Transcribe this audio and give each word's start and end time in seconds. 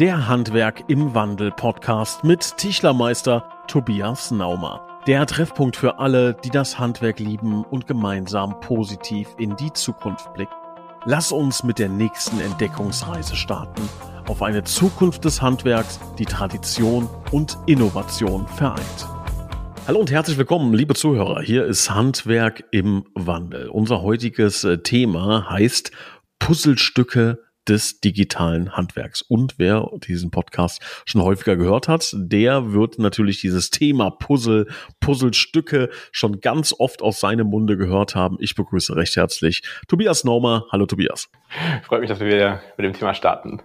Der 0.00 0.26
Handwerk 0.26 0.82
im 0.88 1.14
Wandel 1.14 1.52
Podcast 1.52 2.24
mit 2.24 2.56
Tischlermeister 2.56 3.48
Tobias 3.68 4.32
Naumer. 4.32 4.84
Der 5.06 5.24
Treffpunkt 5.24 5.76
für 5.76 6.00
alle, 6.00 6.34
die 6.34 6.50
das 6.50 6.80
Handwerk 6.80 7.20
lieben 7.20 7.62
und 7.62 7.86
gemeinsam 7.86 8.58
positiv 8.58 9.28
in 9.38 9.54
die 9.54 9.72
Zukunft 9.72 10.34
blicken. 10.34 10.52
Lass 11.04 11.30
uns 11.30 11.62
mit 11.62 11.78
der 11.78 11.88
nächsten 11.88 12.40
Entdeckungsreise 12.40 13.36
starten 13.36 13.88
auf 14.26 14.42
eine 14.42 14.64
Zukunft 14.64 15.24
des 15.24 15.40
Handwerks, 15.40 16.00
die 16.18 16.24
Tradition 16.24 17.08
und 17.30 17.56
Innovation 17.66 18.48
vereint. 18.48 19.08
Hallo 19.86 20.00
und 20.00 20.10
herzlich 20.10 20.38
willkommen, 20.38 20.74
liebe 20.74 20.94
Zuhörer. 20.94 21.40
Hier 21.40 21.66
ist 21.66 21.94
Handwerk 21.94 22.64
im 22.72 23.04
Wandel. 23.14 23.68
Unser 23.68 24.02
heutiges 24.02 24.64
äh, 24.64 24.78
Thema 24.78 25.48
heißt 25.50 25.92
Puzzlestücke 26.40 27.43
des 27.68 28.00
digitalen 28.00 28.76
Handwerks. 28.76 29.22
Und 29.22 29.54
wer 29.58 29.90
diesen 30.06 30.30
Podcast 30.30 30.82
schon 31.06 31.22
häufiger 31.22 31.56
gehört 31.56 31.88
hat, 31.88 32.14
der 32.16 32.72
wird 32.72 32.98
natürlich 32.98 33.40
dieses 33.40 33.70
Thema 33.70 34.10
Puzzle, 34.10 34.66
Puzzlestücke 35.00 35.90
schon 36.12 36.40
ganz 36.40 36.74
oft 36.78 37.02
aus 37.02 37.20
seinem 37.20 37.48
Munde 37.48 37.76
gehört 37.76 38.14
haben. 38.14 38.36
Ich 38.40 38.54
begrüße 38.54 38.96
recht 38.96 39.16
herzlich 39.16 39.62
Tobias 39.88 40.24
Naumer. 40.24 40.66
Hallo 40.70 40.86
Tobias. 40.86 41.28
Freut 41.82 42.00
mich, 42.00 42.08
dass 42.08 42.20
wir 42.20 42.26
wieder 42.26 42.62
mit 42.76 42.84
dem 42.84 42.92
Thema 42.92 43.14
starten. 43.14 43.62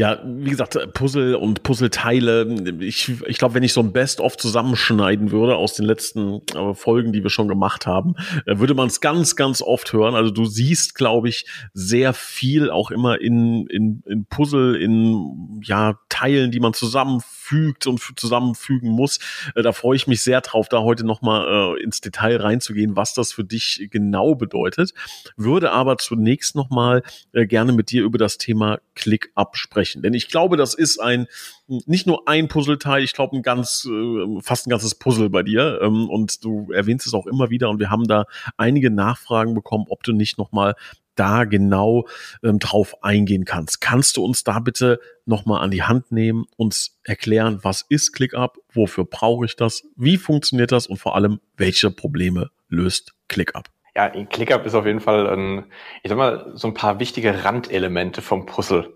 Ja, 0.00 0.18
wie 0.24 0.48
gesagt, 0.48 0.78
Puzzle 0.94 1.34
und 1.34 1.62
Puzzleteile. 1.62 2.78
Ich, 2.80 3.12
ich 3.26 3.36
glaube, 3.36 3.52
wenn 3.52 3.62
ich 3.62 3.74
so 3.74 3.82
ein 3.82 3.92
Best-of 3.92 4.38
zusammenschneiden 4.38 5.30
würde 5.30 5.56
aus 5.56 5.74
den 5.74 5.84
letzten 5.84 6.40
äh, 6.54 6.72
Folgen, 6.72 7.12
die 7.12 7.22
wir 7.22 7.28
schon 7.28 7.48
gemacht 7.48 7.86
haben, 7.86 8.14
äh, 8.46 8.58
würde 8.58 8.72
man 8.72 8.86
es 8.86 9.02
ganz, 9.02 9.36
ganz 9.36 9.60
oft 9.60 9.92
hören. 9.92 10.14
Also 10.14 10.30
du 10.30 10.46
siehst, 10.46 10.94
glaube 10.94 11.28
ich, 11.28 11.44
sehr 11.74 12.14
viel 12.14 12.70
auch 12.70 12.90
immer 12.90 13.20
in, 13.20 13.66
in, 13.66 14.02
in 14.06 14.24
Puzzle, 14.24 14.74
in 14.74 15.60
ja, 15.64 15.98
Teilen, 16.08 16.50
die 16.50 16.60
man 16.60 16.72
zusammenfügt 16.72 17.86
und 17.86 18.00
zusammenfügen 18.16 18.88
muss. 18.88 19.18
Äh, 19.54 19.60
da 19.60 19.72
freue 19.72 19.96
ich 19.96 20.06
mich 20.06 20.22
sehr 20.22 20.40
drauf, 20.40 20.70
da 20.70 20.80
heute 20.80 21.04
nochmal 21.04 21.76
äh, 21.76 21.82
ins 21.82 22.00
Detail 22.00 22.38
reinzugehen, 22.38 22.96
was 22.96 23.12
das 23.12 23.34
für 23.34 23.44
dich 23.44 23.88
genau 23.90 24.34
bedeutet. 24.34 24.94
Würde 25.36 25.72
aber 25.72 25.98
zunächst 25.98 26.56
nochmal 26.56 27.02
äh, 27.34 27.44
gerne 27.44 27.74
mit 27.74 27.90
dir 27.90 28.02
über 28.02 28.16
das 28.16 28.38
Thema 28.38 28.78
Click-Up 28.94 29.58
sprechen 29.58 29.89
sprechen. 29.90 30.02
Denn 30.02 30.14
ich 30.14 30.28
glaube, 30.28 30.56
das 30.56 30.74
ist 30.74 31.00
ein 31.00 31.26
nicht 31.66 32.06
nur 32.06 32.26
ein 32.28 32.48
Puzzleteil, 32.48 33.02
ich 33.02 33.12
glaube 33.12 33.36
ein 33.36 33.42
ganz, 33.42 33.86
äh, 33.88 34.40
fast 34.40 34.66
ein 34.66 34.70
ganzes 34.70 34.94
Puzzle 34.94 35.30
bei 35.30 35.42
dir. 35.42 35.80
Ähm, 35.82 36.08
und 36.08 36.44
du 36.44 36.70
erwähnst 36.72 37.06
es 37.06 37.14
auch 37.14 37.26
immer 37.26 37.50
wieder 37.50 37.70
und 37.70 37.78
wir 37.78 37.90
haben 37.90 38.06
da 38.06 38.26
einige 38.56 38.90
Nachfragen 38.90 39.54
bekommen, 39.54 39.86
ob 39.88 40.02
du 40.02 40.12
nicht 40.12 40.38
nochmal 40.38 40.74
da 41.16 41.44
genau 41.44 42.06
ähm, 42.42 42.58
drauf 42.58 43.02
eingehen 43.02 43.44
kannst. 43.44 43.80
Kannst 43.80 44.16
du 44.16 44.24
uns 44.24 44.42
da 44.42 44.58
bitte 44.60 45.00
nochmal 45.26 45.62
an 45.62 45.70
die 45.70 45.82
Hand 45.82 46.12
nehmen, 46.12 46.46
uns 46.56 46.98
erklären, 47.04 47.58
was 47.62 47.84
ist 47.88 48.12
ClickUp, 48.12 48.58
wofür 48.72 49.04
brauche 49.04 49.44
ich 49.44 49.54
das, 49.54 49.82
wie 49.96 50.16
funktioniert 50.16 50.72
das 50.72 50.86
und 50.86 50.96
vor 50.96 51.16
allem, 51.16 51.40
welche 51.56 51.90
Probleme 51.90 52.50
löst 52.68 53.12
ClickUp? 53.28 53.64
Ja, 53.94 54.08
ClickUp 54.08 54.64
ist 54.64 54.74
auf 54.74 54.86
jeden 54.86 55.00
Fall, 55.00 55.26
ein, 55.28 55.64
ich 56.02 56.08
sag 56.08 56.16
mal, 56.16 56.52
so 56.54 56.68
ein 56.68 56.74
paar 56.74 57.00
wichtige 57.00 57.44
Randelemente 57.44 58.22
vom 58.22 58.46
Puzzle 58.46 58.94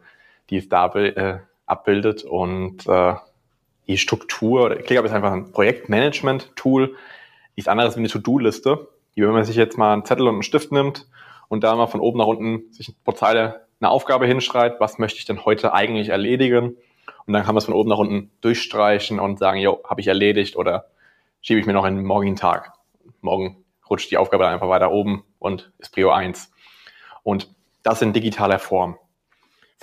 die 0.50 0.59
es 0.59 0.69
da 0.69 0.87
äh, 0.95 1.41
abbildet. 1.67 2.25
Und 2.25 2.87
äh, 2.87 3.14
die 3.87 3.98
Struktur, 3.98 4.77
ClickUp 4.77 5.06
ist 5.06 5.12
einfach 5.12 5.33
ein 5.33 5.53
Projektmanagement-Tool, 5.53 6.97
nichts 7.56 7.69
anderes 7.69 7.97
wie 7.97 8.00
eine 8.00 8.09
To-Do-Liste, 8.09 8.89
die, 9.15 9.22
wenn 9.22 9.31
man 9.31 9.45
sich 9.45 9.56
jetzt 9.56 9.78
mal 9.78 9.92
einen 9.92 10.05
Zettel 10.05 10.27
und 10.27 10.34
einen 10.34 10.42
Stift 10.42 10.72
nimmt 10.72 11.06
und 11.48 11.62
da 11.62 11.75
mal 11.77 11.87
von 11.87 12.00
oben 12.00 12.19
nach 12.19 12.27
unten 12.27 12.72
sich 12.72 12.92
pro 13.05 13.12
Zeile 13.12 13.67
eine 13.81 13.91
Aufgabe 13.91 14.27
hinschreibt, 14.27 14.81
was 14.81 14.98
möchte 14.98 15.19
ich 15.19 15.25
denn 15.25 15.45
heute 15.45 15.72
eigentlich 15.75 16.09
erledigen? 16.09 16.77
Und 17.27 17.33
dann 17.33 17.45
kann 17.45 17.55
man 17.55 17.59
es 17.59 17.67
von 17.67 17.75
oben 17.75 17.91
nach 17.91 17.98
unten 17.98 18.31
durchstreichen 18.41 19.20
und 19.20 19.39
sagen, 19.39 19.59
jo, 19.59 19.81
habe 19.89 20.00
ich 20.00 20.06
erledigt 20.06 20.56
oder 20.56 20.87
schiebe 21.41 21.60
ich 21.60 21.66
mir 21.66 21.72
noch 21.72 21.84
in 21.84 21.97
den 21.97 22.04
morgigen 22.04 22.37
Tag. 22.37 22.72
Morgen 23.21 23.65
rutscht 23.88 24.10
die 24.10 24.16
Aufgabe 24.16 24.44
dann 24.44 24.54
einfach 24.54 24.69
weiter 24.69 24.91
oben 24.91 25.25
und 25.38 25.72
ist 25.78 25.93
Prio 25.93 26.10
1. 26.10 26.50
Und 27.22 27.50
das 27.83 28.03
in 28.03 28.12
digitaler 28.12 28.59
Form. 28.59 28.99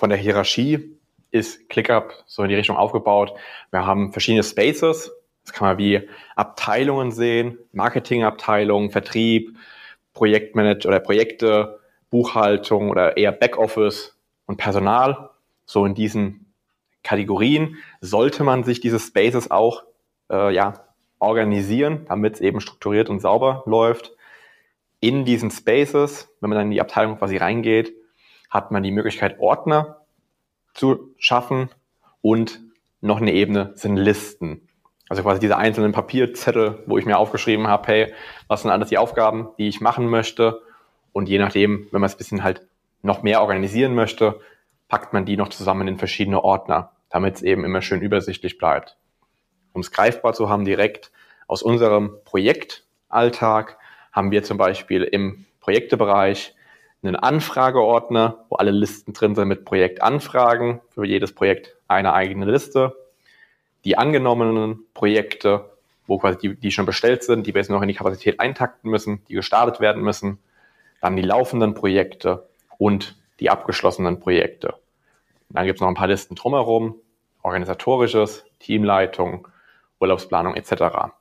Von 0.02 0.10
der 0.10 0.18
Hierarchie 0.18 0.98
ist 1.30 1.68
ClickUp 1.68 2.24
so 2.26 2.42
in 2.42 2.48
die 2.48 2.56
Richtung 2.56 2.76
aufgebaut. 2.76 3.34
Wir 3.70 3.86
haben 3.86 4.10
verschiedene 4.10 4.42
Spaces. 4.42 5.12
Das 5.44 5.52
kann 5.52 5.68
man 5.68 5.78
wie 5.78 6.08
Abteilungen 6.34 7.12
sehen, 7.12 7.56
Marketingabteilung, 7.70 8.90
Vertrieb, 8.90 9.56
Projektmanager 10.12 10.88
oder 10.88 10.98
Projekte, 10.98 11.78
Buchhaltung 12.10 12.90
oder 12.90 13.16
eher 13.16 13.30
Backoffice 13.30 14.18
und 14.46 14.56
Personal. 14.56 15.30
So 15.66 15.86
in 15.86 15.94
diesen 15.94 16.52
Kategorien 17.04 17.76
sollte 18.00 18.42
man 18.42 18.64
sich 18.64 18.80
diese 18.80 18.98
Spaces 18.98 19.52
auch 19.52 19.84
äh, 20.32 20.52
ja, 20.52 20.84
organisieren, 21.20 22.06
damit 22.08 22.34
es 22.34 22.40
eben 22.40 22.60
strukturiert 22.60 23.08
und 23.08 23.20
sauber 23.20 23.62
läuft. 23.66 24.10
In 24.98 25.24
diesen 25.24 25.52
Spaces, 25.52 26.28
wenn 26.40 26.50
man 26.50 26.58
dann 26.58 26.66
in 26.66 26.72
die 26.72 26.80
Abteilung 26.80 27.18
quasi 27.18 27.36
reingeht, 27.36 28.01
hat 28.52 28.70
man 28.70 28.82
die 28.82 28.90
Möglichkeit, 28.90 29.40
Ordner 29.40 30.02
zu 30.74 31.14
schaffen 31.16 31.70
und 32.20 32.60
noch 33.00 33.18
eine 33.18 33.32
Ebene 33.32 33.72
sind 33.74 33.96
Listen. 33.96 34.68
Also 35.08 35.22
quasi 35.22 35.40
diese 35.40 35.56
einzelnen 35.56 35.92
Papierzettel, 35.92 36.82
wo 36.86 36.98
ich 36.98 37.06
mir 37.06 37.18
aufgeschrieben 37.18 37.66
habe, 37.66 37.86
hey, 37.88 38.14
was 38.48 38.62
sind 38.62 38.70
alles 38.70 38.90
die 38.90 38.98
Aufgaben, 38.98 39.48
die 39.56 39.68
ich 39.68 39.80
machen 39.80 40.06
möchte? 40.06 40.60
Und 41.12 41.30
je 41.30 41.38
nachdem, 41.38 41.88
wenn 41.90 42.00
man 42.02 42.06
es 42.06 42.14
ein 42.14 42.18
bisschen 42.18 42.44
halt 42.44 42.66
noch 43.00 43.22
mehr 43.22 43.40
organisieren 43.40 43.94
möchte, 43.94 44.38
packt 44.88 45.14
man 45.14 45.24
die 45.24 45.38
noch 45.38 45.48
zusammen 45.48 45.88
in 45.88 45.96
verschiedene 45.96 46.44
Ordner, 46.44 46.92
damit 47.08 47.36
es 47.36 47.42
eben 47.42 47.64
immer 47.64 47.80
schön 47.80 48.02
übersichtlich 48.02 48.58
bleibt. 48.58 48.98
Um 49.72 49.80
es 49.80 49.90
greifbar 49.90 50.34
zu 50.34 50.50
haben 50.50 50.66
direkt 50.66 51.10
aus 51.46 51.62
unserem 51.62 52.18
Projektalltag 52.26 53.78
haben 54.12 54.30
wir 54.30 54.42
zum 54.42 54.58
Beispiel 54.58 55.04
im 55.04 55.46
Projektebereich 55.60 56.54
einen 57.02 57.16
Anfrageordner, 57.16 58.44
wo 58.48 58.56
alle 58.56 58.70
Listen 58.70 59.12
drin 59.12 59.34
sind 59.34 59.48
mit 59.48 59.64
Projektanfragen. 59.64 60.80
Für 60.90 61.04
jedes 61.04 61.34
Projekt 61.34 61.76
eine 61.88 62.12
eigene 62.12 62.46
Liste. 62.46 62.96
Die 63.84 63.98
angenommenen 63.98 64.84
Projekte, 64.94 65.70
wo 66.06 66.18
quasi 66.18 66.38
die, 66.38 66.54
die 66.54 66.70
schon 66.70 66.86
bestellt 66.86 67.24
sind, 67.24 67.46
die 67.46 67.54
wir 67.54 67.60
jetzt 67.60 67.70
noch 67.70 67.82
in 67.82 67.88
die 67.88 67.94
Kapazität 67.94 68.38
eintakten 68.38 68.90
müssen, 68.90 69.24
die 69.28 69.34
gestartet 69.34 69.80
werden 69.80 70.02
müssen. 70.02 70.38
Dann 71.00 71.16
die 71.16 71.22
laufenden 71.22 71.74
Projekte 71.74 72.48
und 72.78 73.16
die 73.40 73.50
abgeschlossenen 73.50 74.20
Projekte. 74.20 74.74
Dann 75.48 75.66
gibt 75.66 75.78
es 75.78 75.80
noch 75.80 75.88
ein 75.88 75.94
paar 75.94 76.06
Listen 76.06 76.36
drumherum, 76.36 76.94
organisatorisches, 77.42 78.44
Teamleitung, 78.60 79.48
Urlaubsplanung 80.00 80.54
etc. 80.54 81.12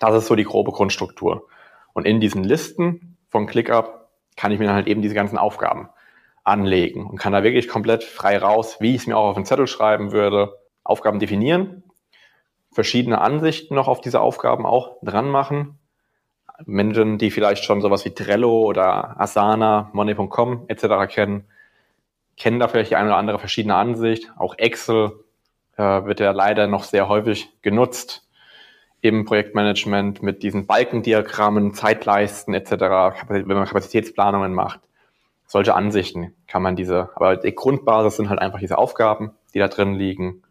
Das 0.00 0.14
ist 0.14 0.26
so 0.26 0.34
die 0.34 0.44
grobe 0.44 0.72
Grundstruktur. 0.72 1.46
Und 1.92 2.06
in 2.06 2.20
diesen 2.20 2.42
Listen 2.42 3.16
von 3.28 3.46
ClickUp 3.46 4.03
kann 4.36 4.52
ich 4.52 4.58
mir 4.58 4.66
dann 4.66 4.74
halt 4.74 4.86
eben 4.86 5.02
diese 5.02 5.14
ganzen 5.14 5.38
Aufgaben 5.38 5.88
anlegen 6.42 7.06
und 7.06 7.18
kann 7.18 7.32
da 7.32 7.42
wirklich 7.42 7.68
komplett 7.68 8.04
frei 8.04 8.38
raus, 8.38 8.76
wie 8.80 8.94
ich 8.94 9.02
es 9.02 9.06
mir 9.06 9.16
auch 9.16 9.30
auf 9.30 9.36
den 9.36 9.46
Zettel 9.46 9.66
schreiben 9.66 10.12
würde, 10.12 10.58
Aufgaben 10.82 11.18
definieren, 11.18 11.82
verschiedene 12.70 13.20
Ansichten 13.20 13.74
noch 13.74 13.88
auf 13.88 14.00
diese 14.00 14.20
Aufgaben 14.20 14.66
auch 14.66 14.96
dran 15.02 15.28
machen. 15.30 15.78
Menschen, 16.66 17.18
die 17.18 17.30
vielleicht 17.30 17.64
schon 17.64 17.80
sowas 17.80 18.04
wie 18.04 18.14
Trello 18.14 18.62
oder 18.62 19.18
Asana, 19.20 19.90
Money.com 19.92 20.64
etc. 20.68 21.12
kennen, 21.12 21.48
kennen 22.36 22.60
da 22.60 22.68
vielleicht 22.68 22.90
die 22.90 22.96
eine 22.96 23.08
oder 23.08 23.16
andere 23.16 23.38
verschiedene 23.38 23.74
Ansicht. 23.74 24.32
Auch 24.36 24.56
Excel 24.58 25.24
äh, 25.76 26.04
wird 26.04 26.20
ja 26.20 26.32
leider 26.32 26.66
noch 26.66 26.84
sehr 26.84 27.08
häufig 27.08 27.50
genutzt 27.62 28.23
im 29.04 29.26
Projektmanagement 29.26 30.22
mit 30.22 30.42
diesen 30.42 30.66
Balkendiagrammen, 30.66 31.74
Zeitleisten 31.74 32.54
etc., 32.54 32.70
wenn 33.28 33.46
man 33.46 33.66
Kapazitätsplanungen 33.66 34.54
macht. 34.54 34.80
Solche 35.46 35.74
Ansichten 35.74 36.34
kann 36.46 36.62
man 36.62 36.74
diese, 36.74 37.10
aber 37.14 37.36
die 37.36 37.54
Grundbasis 37.54 38.16
sind 38.16 38.30
halt 38.30 38.40
einfach 38.40 38.60
diese 38.60 38.78
Aufgaben, 38.78 39.32
die 39.52 39.58
da 39.58 39.68
drin 39.68 39.94
liegen. 39.94 40.42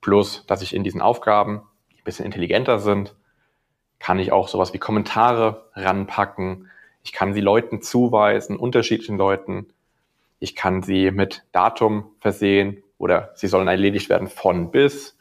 Plus, 0.00 0.44
dass 0.48 0.60
ich 0.60 0.74
in 0.74 0.82
diesen 0.82 1.00
Aufgaben, 1.00 1.62
die 1.92 2.00
ein 2.00 2.04
bisschen 2.04 2.26
intelligenter 2.26 2.80
sind, 2.80 3.14
kann 4.00 4.18
ich 4.18 4.32
auch 4.32 4.48
sowas 4.48 4.74
wie 4.74 4.78
Kommentare 4.78 5.70
ranpacken. 5.74 6.68
Ich 7.04 7.12
kann 7.12 7.32
sie 7.32 7.40
Leuten 7.40 7.80
zuweisen, 7.80 8.56
unterschiedlichen 8.56 9.18
Leuten. 9.18 9.68
Ich 10.40 10.56
kann 10.56 10.82
sie 10.82 11.12
mit 11.12 11.44
Datum 11.52 12.10
versehen 12.18 12.82
oder 12.98 13.30
sie 13.36 13.46
sollen 13.46 13.68
erledigt 13.68 14.08
werden 14.08 14.26
von 14.26 14.72
bis 14.72 15.17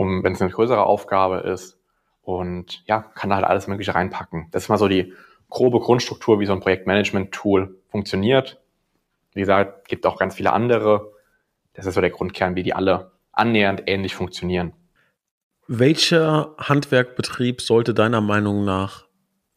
um, 0.00 0.24
wenn 0.24 0.32
es 0.32 0.40
eine 0.40 0.50
größere 0.50 0.84
Aufgabe 0.84 1.40
ist. 1.40 1.78
Und 2.22 2.82
ja, 2.86 3.02
kann 3.14 3.28
da 3.28 3.36
halt 3.36 3.44
alles 3.44 3.66
Mögliche 3.66 3.94
reinpacken. 3.94 4.48
Das 4.50 4.64
ist 4.64 4.68
mal 4.70 4.78
so 4.78 4.88
die 4.88 5.12
grobe 5.50 5.78
Grundstruktur, 5.80 6.40
wie 6.40 6.46
so 6.46 6.54
ein 6.54 6.60
Projektmanagement-Tool 6.60 7.78
funktioniert. 7.88 8.62
Wie 9.34 9.40
gesagt, 9.40 9.88
gibt 9.88 10.06
auch 10.06 10.18
ganz 10.18 10.34
viele 10.34 10.52
andere. 10.52 11.12
Das 11.74 11.84
ist 11.84 11.94
so 11.94 12.00
der 12.00 12.10
Grundkern, 12.10 12.56
wie 12.56 12.62
die 12.62 12.72
alle 12.72 13.12
annähernd 13.32 13.82
ähnlich 13.86 14.14
funktionieren. 14.14 14.72
Welcher 15.66 16.54
Handwerkbetrieb 16.56 17.60
sollte 17.60 17.92
deiner 17.92 18.22
Meinung 18.22 18.64
nach 18.64 19.06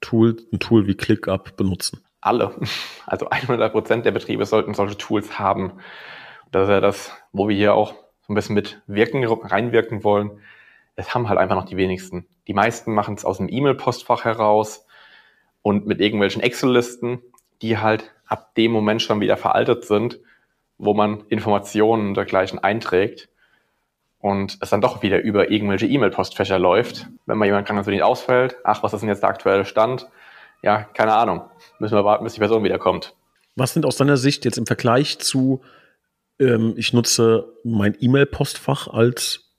Tool, 0.01 0.35
ein 0.51 0.59
Tool 0.59 0.87
wie 0.87 0.95
ClickUp 0.95 1.55
benutzen? 1.55 2.03
Alle. 2.19 2.53
Also 3.05 3.29
100 3.29 3.71
Prozent 3.71 4.05
der 4.05 4.11
Betriebe 4.11 4.45
sollten 4.45 4.73
solche 4.73 4.97
Tools 4.97 5.39
haben. 5.39 5.73
Das 6.51 6.63
ist 6.63 6.69
ja 6.69 6.81
das, 6.81 7.11
wo 7.31 7.47
wir 7.47 7.55
hier 7.55 7.73
auch 7.73 8.02
so 8.25 8.33
ein 8.33 8.35
bisschen 8.35 8.55
mit 8.55 8.81
wirken, 8.87 9.23
reinwirken 9.25 10.03
wollen. 10.03 10.31
Es 10.95 11.13
haben 11.13 11.29
halt 11.29 11.39
einfach 11.39 11.55
noch 11.55 11.65
die 11.65 11.77
wenigsten. 11.77 12.25
Die 12.47 12.53
meisten 12.53 12.93
machen 12.93 13.15
es 13.15 13.25
aus 13.25 13.37
dem 13.37 13.49
E-Mail-Postfach 13.49 14.23
heraus 14.23 14.85
und 15.61 15.87
mit 15.87 15.99
irgendwelchen 15.99 16.41
Excel-Listen, 16.41 17.21
die 17.61 17.77
halt 17.77 18.11
ab 18.27 18.55
dem 18.55 18.71
Moment 18.71 19.01
schon 19.01 19.21
wieder 19.21 19.37
veraltet 19.37 19.85
sind, 19.85 20.19
wo 20.77 20.93
man 20.93 21.23
Informationen 21.29 22.09
und 22.09 22.13
dergleichen 22.15 22.59
einträgt 22.59 23.29
und 24.19 24.57
es 24.61 24.69
dann 24.69 24.81
doch 24.81 25.01
wieder 25.01 25.21
über 25.21 25.51
irgendwelche 25.51 25.85
E-Mail-Postfächer 25.85 26.57
läuft. 26.57 27.07
Wenn 27.25 27.37
mal 27.37 27.45
jemand 27.45 27.67
krankheitsbedingt 27.67 28.03
ausfällt, 28.03 28.55
ach, 28.63 28.81
was 28.83 28.93
ist 28.93 29.01
denn 29.01 29.09
jetzt 29.09 29.21
der 29.21 29.29
aktuelle 29.29 29.65
Stand? 29.65 30.07
Ja, 30.61 30.83
keine 30.93 31.13
Ahnung. 31.13 31.41
Müssen 31.79 31.95
wir 31.95 32.05
warten, 32.05 32.23
bis 32.23 32.33
die 32.33 32.39
Person 32.39 32.63
wiederkommt. 32.63 33.15
Was 33.55 33.73
sind 33.73 33.85
aus 33.85 33.97
deiner 33.97 34.17
Sicht 34.17 34.45
jetzt 34.45 34.57
im 34.57 34.65
Vergleich 34.65 35.19
zu, 35.19 35.61
ähm, 36.39 36.73
ich 36.77 36.93
nutze 36.93 37.53
mein 37.63 37.95
E-Mail-Postfach 37.99 38.87
als 38.87 39.51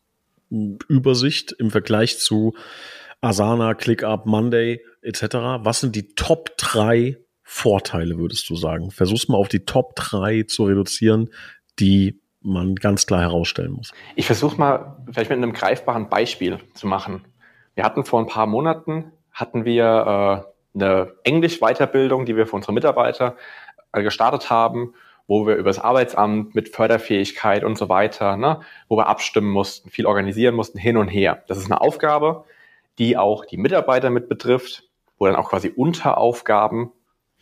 Übersicht 0.51 1.53
im 1.53 1.71
Vergleich 1.71 2.19
zu 2.19 2.55
Asana, 3.21 3.75
ClickUp, 3.75 4.27
Monday 4.27 4.85
etc. 5.03 5.23
Was 5.61 5.81
sind 5.81 5.97
die 5.97 6.15
Top 6.15 6.57
3 6.59 7.19
Vorteile, 7.43 8.19
würdest 8.19 8.49
du 8.49 8.57
sagen? 8.57 8.91
Versuch's 8.91 9.29
mal 9.29 9.37
auf 9.37 9.49
die 9.49 9.65
Top 9.65 9.97
3 9.97 10.45
zu 10.45 10.65
reduzieren, 10.65 11.31
die 11.79 12.21
man 12.41 12.75
ganz 12.75 13.07
klar 13.07 13.21
herausstellen 13.21 13.73
muss. 13.73 13.93
Ich 14.17 14.27
versuche 14.27 14.57
mal 14.59 14.99
vielleicht 15.11 15.31
mit 15.31 15.39
einem 15.39 15.53
greifbaren 15.53 16.09
Beispiel 16.09 16.59
zu 16.75 16.87
machen. 16.87 17.25
Wir 17.75 17.85
hatten 17.85 18.05
vor 18.05 18.21
ein 18.21 18.27
paar 18.27 18.47
Monaten 18.47 19.13
hatten 19.33 19.65
wir 19.65 20.45
äh, 20.75 20.79
eine 20.79 21.13
Englisch-Weiterbildung, 21.25 22.25
die 22.25 22.37
wir 22.37 22.47
für 22.47 22.57
unsere 22.57 22.73
Mitarbeiter 22.73 23.37
äh, 23.93 24.03
gestartet 24.03 24.49
haben, 24.49 24.95
wo 25.27 25.47
wir 25.47 25.57
über 25.57 25.71
das 25.71 25.79
Arbeitsamt 25.79 26.55
mit 26.55 26.69
Förderfähigkeit 26.69 27.65
und 27.65 27.79
so 27.79 27.89
weiter, 27.89 28.37
ne, 28.37 28.61
wo 28.89 28.97
wir 28.97 29.09
abstimmen 29.09 29.51
mussten, 29.51 29.91
viel 29.91 30.07
organisieren 30.07 30.55
mussten, 30.55 30.79
hin 30.79 30.97
und 30.97 31.09
her. 31.09 31.43
Das 31.49 31.59
ist 31.59 31.67
eine 31.67 31.81
Aufgabe, 31.81 32.45
die 32.99 33.17
auch 33.17 33.45
die 33.45 33.57
Mitarbeiter 33.57 34.11
mit 34.11 34.29
betrifft, 34.29 34.85
wo 35.19 35.27
dann 35.27 35.37
auch 35.37 35.51
quasi 35.51 35.69
Unteraufgaben 35.75 36.93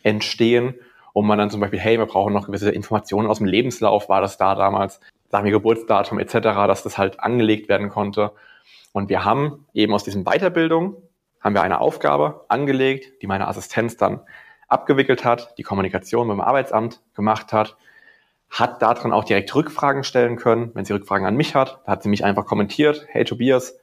entstehen 0.01 0.75
und 1.11 1.27
man 1.27 1.37
dann 1.37 1.49
zum 1.49 1.59
Beispiel, 1.59 1.79
hey, 1.79 1.97
wir 1.97 2.05
brauchen 2.05 2.33
noch 2.33 2.47
gewisse 2.47 2.71
Informationen 2.71 3.29
aus 3.29 3.37
dem 3.37 3.47
Lebenslauf, 3.47 4.09
war 4.09 4.21
das 4.21 4.37
da 4.37 4.55
damals, 4.55 4.99
sagen 5.29 5.45
wir 5.45 5.51
Geburtsdatum 5.51 6.19
etc., 6.19 6.33
dass 6.67 6.83
das 6.83 6.97
halt 6.97 7.19
angelegt 7.19 7.69
werden 7.69 7.89
konnte. 7.89 8.31
Und 8.93 9.09
wir 9.09 9.25
haben 9.25 9.65
eben 9.73 9.93
aus 9.93 10.03
diesen 10.03 10.23
Weiterbildungen, 10.23 10.95
haben 11.41 11.55
wir 11.55 11.61
eine 11.61 11.81
Aufgabe 11.81 12.45
angelegt, 12.47 13.21
die 13.21 13.27
meine 13.27 13.47
Assistenz 13.47 13.97
dann 13.97 14.21
abgewickelt 14.73 15.23
hat, 15.23 15.57
die 15.57 15.63
Kommunikation 15.63 16.27
mit 16.27 16.35
dem 16.35 16.41
Arbeitsamt 16.41 17.01
gemacht 17.15 17.53
hat, 17.53 17.77
hat 18.49 18.81
darin 18.81 19.13
auch 19.13 19.23
direkt 19.23 19.53
Rückfragen 19.55 20.03
stellen 20.03 20.35
können, 20.35 20.71
wenn 20.73 20.85
sie 20.85 20.93
Rückfragen 20.93 21.25
an 21.25 21.35
mich 21.35 21.55
hat. 21.55 21.81
Hat 21.87 22.03
sie 22.03 22.09
mich 22.09 22.23
einfach 22.23 22.45
kommentiert, 22.45 23.05
hey 23.09 23.23
Tobias, 23.23 23.79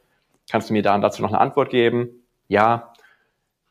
kannst 0.50 0.70
du 0.70 0.72
mir 0.72 0.82
da 0.82 0.96
dazu 0.98 1.22
noch 1.22 1.30
eine 1.30 1.40
Antwort 1.40 1.70
geben? 1.70 2.24
Ja, 2.46 2.92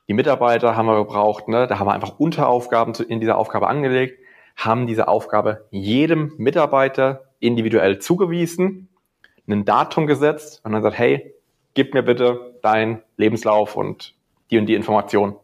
die 0.10 0.13
Mitarbeiter 0.13 0.75
haben 0.75 0.88
wir 0.88 0.98
gebraucht, 0.98 1.48
ne? 1.48 1.68
da 1.68 1.80
haben 1.80 1.88
wir 1.88 1.94
einfach 1.94 2.18
Unteraufgaben 2.18 2.94
in 2.95 3.19
dieser 3.19 3.38
Aufgabe 3.38 3.68
angelegt, 3.68 4.19
haben 4.57 4.88
diese 4.88 5.07
Aufgabe 5.07 5.68
jedem 5.69 6.33
Mitarbeiter 6.38 7.25
individuell 7.39 8.00
zugewiesen, 8.00 8.89
ein 9.48 9.65
Datum 9.65 10.07
gesetzt 10.07 10.62
und 10.63 10.72
dann 10.72 10.81
gesagt, 10.81 10.98
hey, 11.00 11.33
gib 11.74 11.94
mir 11.94 12.04
bitte 12.04 12.56
deinen 12.62 13.01
Lebenslauf 13.18 13.75
und 13.75 14.15
die 14.51 14.57
und 14.57 14.65
die 14.65 14.75
Information, 14.75 15.36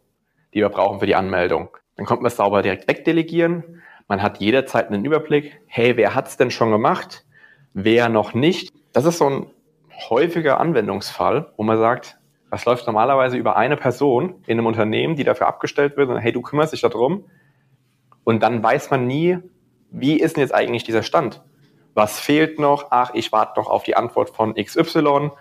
die 0.55 0.61
wir 0.61 0.69
brauchen 0.69 0.99
für 0.99 1.05
die 1.05 1.15
Anmeldung. 1.15 1.69
Dann 1.97 2.05
kommt 2.05 2.21
man 2.21 2.27
es 2.27 2.37
sauber 2.37 2.61
direkt 2.61 2.87
wegdelegieren. 2.87 3.81
Man 4.07 4.21
hat 4.21 4.39
jederzeit 4.39 4.87
einen 4.87 5.03
Überblick, 5.03 5.59
hey, 5.67 5.97
wer 5.97 6.15
hat's 6.15 6.37
denn 6.37 6.49
schon 6.49 6.71
gemacht, 6.71 7.25
wer 7.73 8.09
noch 8.09 8.33
nicht. 8.33 8.73
Das 8.93 9.05
ist 9.05 9.17
so 9.17 9.29
ein 9.29 9.47
häufiger 10.09 10.59
Anwendungsfall, 10.59 11.51
wo 11.57 11.63
man 11.63 11.77
sagt, 11.77 12.17
das 12.51 12.63
läuft 12.65 12.87
normalerweise 12.87 13.37
über 13.37 13.57
eine 13.57 13.75
Person 13.75 14.35
in 14.47 14.57
einem 14.57 14.67
Unternehmen, 14.67 15.15
die 15.15 15.25
dafür 15.25 15.47
abgestellt 15.47 15.97
wird 15.97 16.09
und 16.09 16.17
hey, 16.17 16.31
du 16.31 16.41
kümmerst 16.41 16.71
dich 16.71 16.81
darum. 16.81 17.25
Und 18.23 18.41
dann 18.41 18.63
weiß 18.63 18.91
man 18.91 19.07
nie, 19.07 19.39
wie 19.91 20.19
ist 20.19 20.37
denn 20.37 20.41
jetzt 20.41 20.53
eigentlich 20.53 20.83
dieser 20.83 21.03
Stand? 21.03 21.43
Was 21.93 22.19
fehlt 22.19 22.59
noch? 22.59 22.87
Ach, 22.91 23.11
ich 23.13 23.31
warte 23.31 23.59
noch 23.59 23.69
auf 23.69 23.83
die 23.83 23.95
Antwort 23.95 24.29
von 24.29 24.53
XY, 24.53 25.31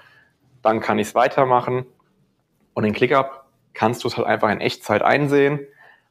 dann 0.63 0.81
kann 0.81 0.99
ich 0.99 1.09
es 1.09 1.15
weitermachen. 1.15 1.87
Und 2.73 2.85
in 2.85 2.93
ClickUp 2.93 3.44
kannst 3.75 4.05
du 4.05 4.09
es 4.09 4.17
halt 4.17 4.27
einfach 4.27 4.51
in 4.51 4.61
Echtzeit 4.61 5.03
einsehen, 5.03 5.61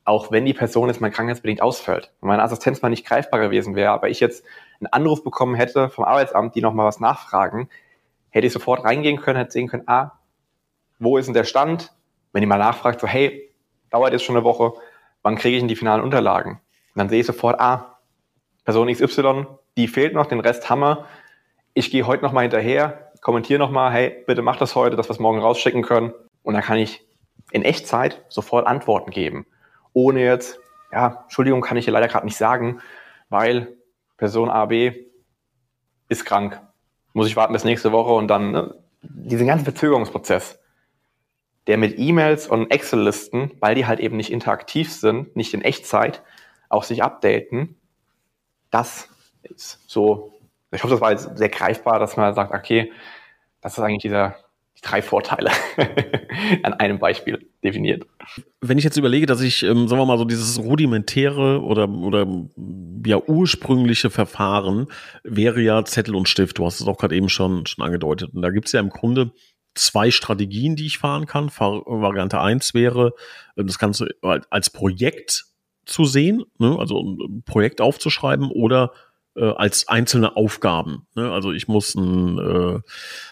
auch 0.05 0.31
wenn 0.31 0.45
die 0.45 0.53
Person 0.53 0.89
jetzt 0.89 1.01
mal 1.01 1.09
krankheitsbedingt 1.09 1.61
ausfällt. 1.61 2.11
Wenn 2.19 2.27
meine 2.27 2.43
Assistenz 2.43 2.81
mal 2.81 2.89
nicht 2.89 3.05
greifbar 3.05 3.39
gewesen 3.39 3.75
wäre, 3.75 3.91
aber 3.91 4.09
ich 4.09 4.19
jetzt 4.19 4.45
einen 4.79 4.87
Anruf 4.87 5.23
bekommen 5.23 5.55
hätte 5.55 5.89
vom 5.89 6.03
Arbeitsamt, 6.03 6.55
die 6.55 6.61
nochmal 6.61 6.85
was 6.85 6.99
nachfragen, 6.99 7.69
hätte 8.29 8.47
ich 8.47 8.53
sofort 8.53 8.83
reingehen 8.83 9.21
können, 9.21 9.37
hätte 9.37 9.51
sehen 9.51 9.67
können, 9.67 9.87
ah, 9.87 10.19
wo 10.99 11.17
ist 11.17 11.25
denn 11.25 11.33
der 11.33 11.45
Stand? 11.45 11.93
Wenn 12.33 12.43
ihr 12.43 12.47
mal 12.47 12.57
nachfragt, 12.57 12.99
so, 12.99 13.07
hey, 13.07 13.53
dauert 13.91 14.11
jetzt 14.11 14.23
schon 14.23 14.35
eine 14.35 14.43
Woche, 14.43 14.73
wann 15.21 15.35
kriege 15.35 15.55
ich 15.55 15.61
denn 15.61 15.67
die 15.67 15.75
finalen 15.75 16.01
Unterlagen? 16.01 16.53
Und 16.53 16.99
dann 16.99 17.09
sehe 17.09 17.21
ich 17.21 17.25
sofort, 17.25 17.59
ah, 17.59 17.99
Person 18.65 18.91
XY, 18.91 19.45
die 19.77 19.87
fehlt 19.87 20.13
noch, 20.13 20.25
den 20.25 20.39
Rest 20.39 20.69
haben 20.69 20.81
wir. 20.81 21.05
Ich 21.73 21.91
gehe 21.91 22.05
heute 22.05 22.23
nochmal 22.23 22.43
hinterher, 22.43 23.11
kommentiere 23.21 23.59
nochmal, 23.59 23.91
hey, 23.91 24.23
bitte 24.27 24.41
mach 24.41 24.57
das 24.57 24.75
heute, 24.75 24.95
dass 24.95 25.07
wir 25.07 25.13
es 25.13 25.19
morgen 25.19 25.39
rausschicken 25.39 25.81
können. 25.81 26.13
Und 26.43 26.53
dann 26.53 26.63
kann 26.63 26.77
ich 26.77 27.05
in 27.53 27.63
Echtzeit 27.63 28.25
sofort 28.29 28.67
Antworten 28.67 29.11
geben. 29.11 29.45
Ohne 29.93 30.23
jetzt, 30.23 30.59
ja, 30.91 31.21
Entschuldigung, 31.23 31.61
kann 31.61 31.77
ich 31.77 31.85
hier 31.85 31.93
leider 31.93 32.07
gerade 32.07 32.25
nicht 32.25 32.35
sagen, 32.35 32.81
weil 33.29 33.77
Person 34.17 34.49
A, 34.49 34.65
B 34.65 35.05
ist 36.09 36.25
krank. 36.25 36.61
Muss 37.13 37.27
ich 37.27 37.35
warten 37.35 37.53
bis 37.53 37.63
nächste 37.63 37.91
Woche 37.91 38.11
und 38.11 38.27
dann 38.27 38.51
ne, 38.51 38.75
diesen 39.01 39.47
ganzen 39.47 39.65
Verzögerungsprozess 39.65 40.59
der 41.67 41.77
mit 41.77 41.97
E-Mails 41.97 42.47
und 42.47 42.71
Excel-Listen, 42.71 43.51
weil 43.59 43.75
die 43.75 43.85
halt 43.85 43.99
eben 43.99 44.17
nicht 44.17 44.31
interaktiv 44.31 44.91
sind, 44.91 45.35
nicht 45.35 45.53
in 45.53 45.61
Echtzeit, 45.61 46.21
auch 46.67 46.83
sich 46.83 47.03
updaten. 47.03 47.79
Das 48.69 49.07
ist 49.43 49.79
so, 49.87 50.33
ich 50.71 50.83
hoffe, 50.83 50.93
das 50.93 51.01
war 51.01 51.11
jetzt 51.11 51.37
sehr 51.37 51.49
greifbar, 51.49 51.99
dass 51.99 52.17
man 52.17 52.33
sagt, 52.33 52.53
okay, 52.53 52.91
das 53.61 53.77
ist 53.77 53.79
eigentlich 53.79 54.01
dieser, 54.01 54.35
die 54.77 54.81
drei 54.81 55.01
Vorteile 55.01 55.51
an 56.63 56.73
einem 56.73 56.99
Beispiel 56.99 57.49
definiert. 57.63 58.05
Wenn 58.61 58.77
ich 58.77 58.83
jetzt 58.83 58.97
überlege, 58.97 59.25
dass 59.25 59.41
ich, 59.41 59.63
ähm, 59.63 59.87
sagen 59.87 60.01
wir 60.01 60.05
mal, 60.05 60.17
so 60.17 60.25
dieses 60.25 60.59
rudimentäre 60.59 61.61
oder, 61.61 61.89
oder 61.89 62.27
ja 63.05 63.21
ursprüngliche 63.25 64.09
Verfahren 64.09 64.87
wäre 65.23 65.61
ja 65.61 65.85
Zettel 65.85 66.15
und 66.15 66.27
Stift. 66.27 66.57
Du 66.57 66.65
hast 66.65 66.81
es 66.81 66.87
auch 66.87 66.97
gerade 66.97 67.15
eben 67.15 67.29
schon, 67.29 67.65
schon 67.65 67.85
angedeutet. 67.85 68.33
Und 68.33 68.41
da 68.41 68.49
gibt 68.49 68.67
es 68.67 68.71
ja 68.71 68.79
im 68.79 68.89
Grunde 68.89 69.31
zwei 69.75 70.11
Strategien, 70.11 70.75
die 70.75 70.85
ich 70.85 70.97
fahren 70.97 71.25
kann. 71.25 71.49
Variante 71.49 72.39
eins 72.39 72.73
wäre, 72.73 73.13
äh, 73.55 73.63
das 73.63 73.79
Ganze 73.79 74.09
als 74.21 74.69
Projekt 74.69 75.45
zu 75.85 76.05
sehen, 76.05 76.43
ne? 76.59 76.77
also 76.79 77.01
ein 77.01 77.43
Projekt 77.45 77.81
aufzuschreiben 77.81 78.49
oder 78.49 78.91
äh, 79.35 79.45
als 79.45 79.87
einzelne 79.87 80.35
Aufgaben. 80.35 81.07
Ne? 81.15 81.31
Also 81.31 81.51
ich 81.51 81.67
muss 81.67 81.95
ein, 81.95 82.37
äh, 82.37 82.79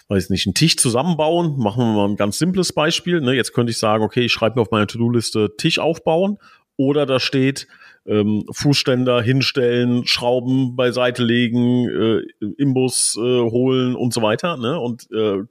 weiß 0.07 0.29
nicht, 0.29 0.47
einen 0.47 0.55
Tisch 0.55 0.77
zusammenbauen. 0.77 1.57
Machen 1.57 1.83
wir 1.83 1.93
mal 1.93 2.09
ein 2.09 2.15
ganz 2.15 2.37
simples 2.37 2.73
Beispiel. 2.73 3.21
Ne? 3.21 3.33
Jetzt 3.33 3.53
könnte 3.53 3.71
ich 3.71 3.77
sagen, 3.77 4.03
okay, 4.03 4.25
ich 4.25 4.31
schreibe 4.31 4.55
mir 4.55 4.61
auf 4.61 4.71
meine 4.71 4.87
To-Do-Liste 4.87 5.55
Tisch 5.57 5.79
aufbauen 5.79 6.37
oder 6.77 7.05
da 7.05 7.19
steht 7.19 7.67
ähm, 8.05 8.45
Fußständer 8.51 9.21
hinstellen, 9.21 10.07
Schrauben 10.07 10.75
beiseite 10.75 11.23
legen, 11.23 11.87
äh, 11.87 12.21
Imbus 12.57 13.15
äh, 13.17 13.21
holen 13.21 13.95
und 13.95 14.13
so 14.13 14.21
weiter, 14.21 14.57
ne? 14.57 14.79
Und 14.79 15.07
äh, 15.11 15.43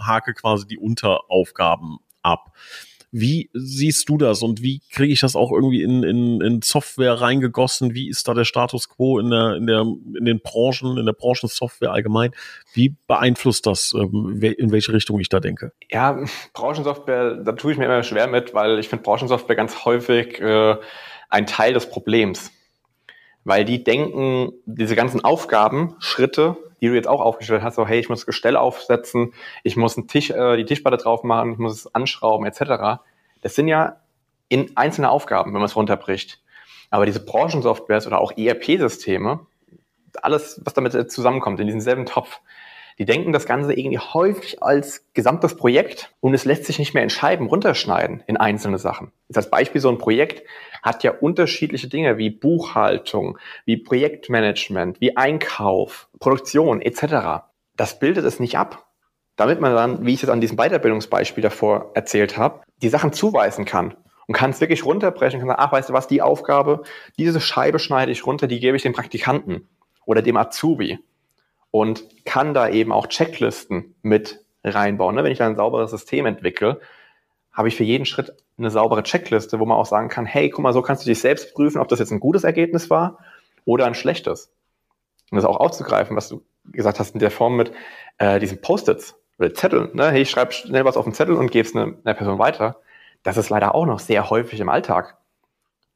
hake 0.00 0.32
quasi 0.34 0.66
die 0.66 0.78
Unteraufgaben 0.78 1.98
ab. 2.22 2.52
Wie 3.10 3.48
siehst 3.54 4.08
du 4.08 4.18
das 4.18 4.42
und 4.42 4.62
wie 4.62 4.82
kriege 4.92 5.12
ich 5.12 5.20
das 5.20 5.34
auch 5.34 5.50
irgendwie 5.50 5.82
in, 5.82 6.02
in, 6.02 6.40
in 6.42 6.62
Software 6.62 7.14
reingegossen? 7.14 7.94
Wie 7.94 8.08
ist 8.08 8.28
da 8.28 8.34
der 8.34 8.44
Status 8.44 8.88
quo 8.88 9.18
in 9.18 9.30
der, 9.30 9.54
in 9.54 9.66
der, 9.66 9.80
in 9.80 10.24
den 10.26 10.40
Branchen, 10.40 10.98
in 10.98 11.06
der 11.06 11.14
Branchensoftware 11.14 11.92
allgemein? 11.92 12.32
Wie 12.74 12.94
beeinflusst 13.06 13.66
das, 13.66 13.94
ähm, 13.94 14.38
in 14.42 14.72
welche 14.72 14.92
Richtung 14.92 15.18
ich 15.20 15.30
da 15.30 15.40
denke? 15.40 15.72
Ja, 15.90 16.22
Branchensoftware, 16.52 17.36
da 17.36 17.52
tue 17.52 17.72
ich 17.72 17.78
mir 17.78 17.86
immer 17.86 18.02
schwer 18.02 18.26
mit, 18.26 18.52
weil 18.52 18.78
ich 18.78 18.88
finde 18.88 19.04
Branchensoftware 19.04 19.56
ganz 19.56 19.86
häufig 19.86 20.38
äh, 20.40 20.76
ein 21.30 21.46
Teil 21.46 21.72
des 21.72 21.88
Problems. 21.88 22.52
Weil 23.44 23.64
die 23.64 23.82
denken, 23.82 24.52
diese 24.66 24.96
ganzen 24.96 25.24
Aufgaben, 25.24 25.96
Schritte, 25.98 26.56
die 26.80 26.88
du 26.88 26.94
jetzt 26.94 27.08
auch 27.08 27.20
aufgestellt 27.20 27.62
hast, 27.62 27.76
so 27.76 27.86
hey, 27.86 27.98
ich 27.98 28.08
muss 28.08 28.26
Gestell 28.26 28.56
aufsetzen, 28.56 29.34
ich 29.62 29.76
muss 29.76 29.96
einen 29.96 30.08
Tisch, 30.08 30.30
äh, 30.30 30.56
die 30.56 30.64
Tischplatte 30.64 30.96
drauf 30.96 31.22
machen, 31.24 31.52
ich 31.52 31.58
muss 31.58 31.72
es 31.72 31.94
anschrauben, 31.94 32.46
etc. 32.46 33.00
Das 33.40 33.54
sind 33.54 33.68
ja 33.68 33.96
in 34.48 34.76
einzelne 34.76 35.10
Aufgaben, 35.10 35.52
wenn 35.52 35.60
man 35.60 35.66
es 35.66 35.76
runterbricht. 35.76 36.40
Aber 36.90 37.06
diese 37.06 37.24
Branchensoftwares 37.24 38.06
oder 38.06 38.20
auch 38.20 38.32
ERP-Systeme, 38.36 39.40
alles, 40.22 40.60
was 40.64 40.74
damit 40.74 41.12
zusammenkommt, 41.12 41.60
in 41.60 41.66
diesem 41.66 41.80
selben 41.80 42.06
Topf, 42.06 42.40
Die 42.98 43.04
denken 43.04 43.32
das 43.32 43.46
Ganze 43.46 43.74
irgendwie 43.74 43.98
häufig 43.98 44.60
als 44.62 45.06
gesamtes 45.14 45.56
Projekt 45.56 46.12
und 46.20 46.34
es 46.34 46.44
lässt 46.44 46.64
sich 46.64 46.80
nicht 46.80 46.94
mehr 46.94 47.04
entscheiden, 47.04 47.46
runterschneiden 47.46 48.24
in 48.26 48.36
einzelne 48.36 48.78
Sachen. 48.78 49.12
Jetzt 49.28 49.36
als 49.36 49.50
Beispiel 49.50 49.80
so 49.80 49.88
ein 49.88 49.98
Projekt 49.98 50.42
hat 50.82 51.04
ja 51.04 51.12
unterschiedliche 51.12 51.88
Dinge 51.88 52.18
wie 52.18 52.30
Buchhaltung, 52.30 53.38
wie 53.64 53.76
Projektmanagement, 53.76 55.00
wie 55.00 55.16
Einkauf, 55.16 56.08
Produktion 56.18 56.82
etc. 56.82 57.44
Das 57.76 58.00
bildet 58.00 58.24
es 58.24 58.40
nicht 58.40 58.58
ab. 58.58 58.86
Damit 59.36 59.60
man 59.60 59.72
dann, 59.76 60.04
wie 60.04 60.14
ich 60.14 60.24
es 60.24 60.28
an 60.28 60.40
diesem 60.40 60.56
Weiterbildungsbeispiel 60.56 61.42
davor 61.42 61.92
erzählt 61.94 62.36
habe, 62.36 62.62
die 62.82 62.88
Sachen 62.88 63.12
zuweisen 63.12 63.64
kann 63.64 63.94
und 64.26 64.34
kann 64.34 64.50
es 64.50 64.60
wirklich 64.60 64.84
runterbrechen, 64.84 65.38
kann 65.38 65.48
sagen, 65.48 65.62
ach, 65.62 65.70
weißt 65.70 65.90
du 65.90 65.92
was, 65.92 66.08
die 66.08 66.20
Aufgabe, 66.20 66.82
diese 67.16 67.40
Scheibe 67.40 67.78
schneide 67.78 68.10
ich 68.10 68.26
runter, 68.26 68.48
die 68.48 68.58
gebe 68.58 68.76
ich 68.76 68.82
dem 68.82 68.92
Praktikanten 68.92 69.68
oder 70.04 70.22
dem 70.22 70.36
Azubi 70.36 70.98
und 71.70 72.04
kann 72.24 72.54
da 72.54 72.68
eben 72.68 72.92
auch 72.92 73.06
Checklisten 73.06 73.94
mit 74.02 74.44
reinbauen. 74.64 75.14
Ne? 75.14 75.24
Wenn 75.24 75.32
ich 75.32 75.38
da 75.38 75.46
ein 75.46 75.56
sauberes 75.56 75.90
System 75.90 76.26
entwickle, 76.26 76.80
habe 77.52 77.68
ich 77.68 77.76
für 77.76 77.84
jeden 77.84 78.06
Schritt 78.06 78.32
eine 78.56 78.70
saubere 78.70 79.02
Checkliste, 79.02 79.58
wo 79.58 79.66
man 79.66 79.76
auch 79.76 79.86
sagen 79.86 80.08
kann, 80.08 80.26
hey, 80.26 80.50
guck 80.50 80.62
mal, 80.62 80.72
so 80.72 80.82
kannst 80.82 81.04
du 81.04 81.08
dich 81.08 81.20
selbst 81.20 81.54
prüfen, 81.54 81.80
ob 81.80 81.88
das 81.88 81.98
jetzt 81.98 82.10
ein 82.10 82.20
gutes 82.20 82.44
Ergebnis 82.44 82.90
war 82.90 83.18
oder 83.64 83.86
ein 83.86 83.94
schlechtes. 83.94 84.52
Und 85.30 85.36
das 85.36 85.44
auch 85.44 85.58
aufzugreifen, 85.58 86.16
was 86.16 86.28
du 86.28 86.42
gesagt 86.64 86.98
hast 86.98 87.14
in 87.14 87.20
der 87.20 87.30
Form 87.30 87.56
mit 87.56 87.72
äh, 88.18 88.38
diesen 88.38 88.60
Post-its 88.60 89.16
oder 89.38 89.52
Zetteln. 89.54 89.90
Ne? 89.94 90.10
Hey, 90.10 90.22
ich 90.22 90.30
schreibe 90.30 90.52
schnell 90.52 90.84
was 90.84 90.96
auf 90.96 91.04
den 91.04 91.14
Zettel 91.14 91.34
und 91.34 91.50
gebe 91.50 91.66
es 91.66 91.74
einer 91.74 91.94
eine 92.04 92.14
Person 92.14 92.38
weiter. 92.38 92.80
Das 93.22 93.36
ist 93.36 93.50
leider 93.50 93.74
auch 93.74 93.86
noch 93.86 93.98
sehr 93.98 94.30
häufig 94.30 94.60
im 94.60 94.68
Alltag. 94.68 95.18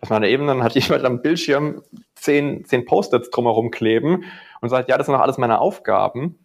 Dass 0.02 0.10
man 0.10 0.20
da 0.20 0.28
eben 0.28 0.48
dann 0.48 0.64
hat 0.64 0.74
jemand 0.74 1.04
am 1.04 1.22
Bildschirm 1.22 1.82
zehn, 2.16 2.64
zehn 2.64 2.84
Post-its 2.84 3.30
drumherum 3.30 3.70
kleben 3.70 4.24
und 4.60 4.68
sagt, 4.68 4.90
ja, 4.90 4.98
das 4.98 5.06
sind 5.06 5.14
noch 5.14 5.22
alles 5.22 5.38
meine 5.38 5.60
Aufgaben. 5.60 6.38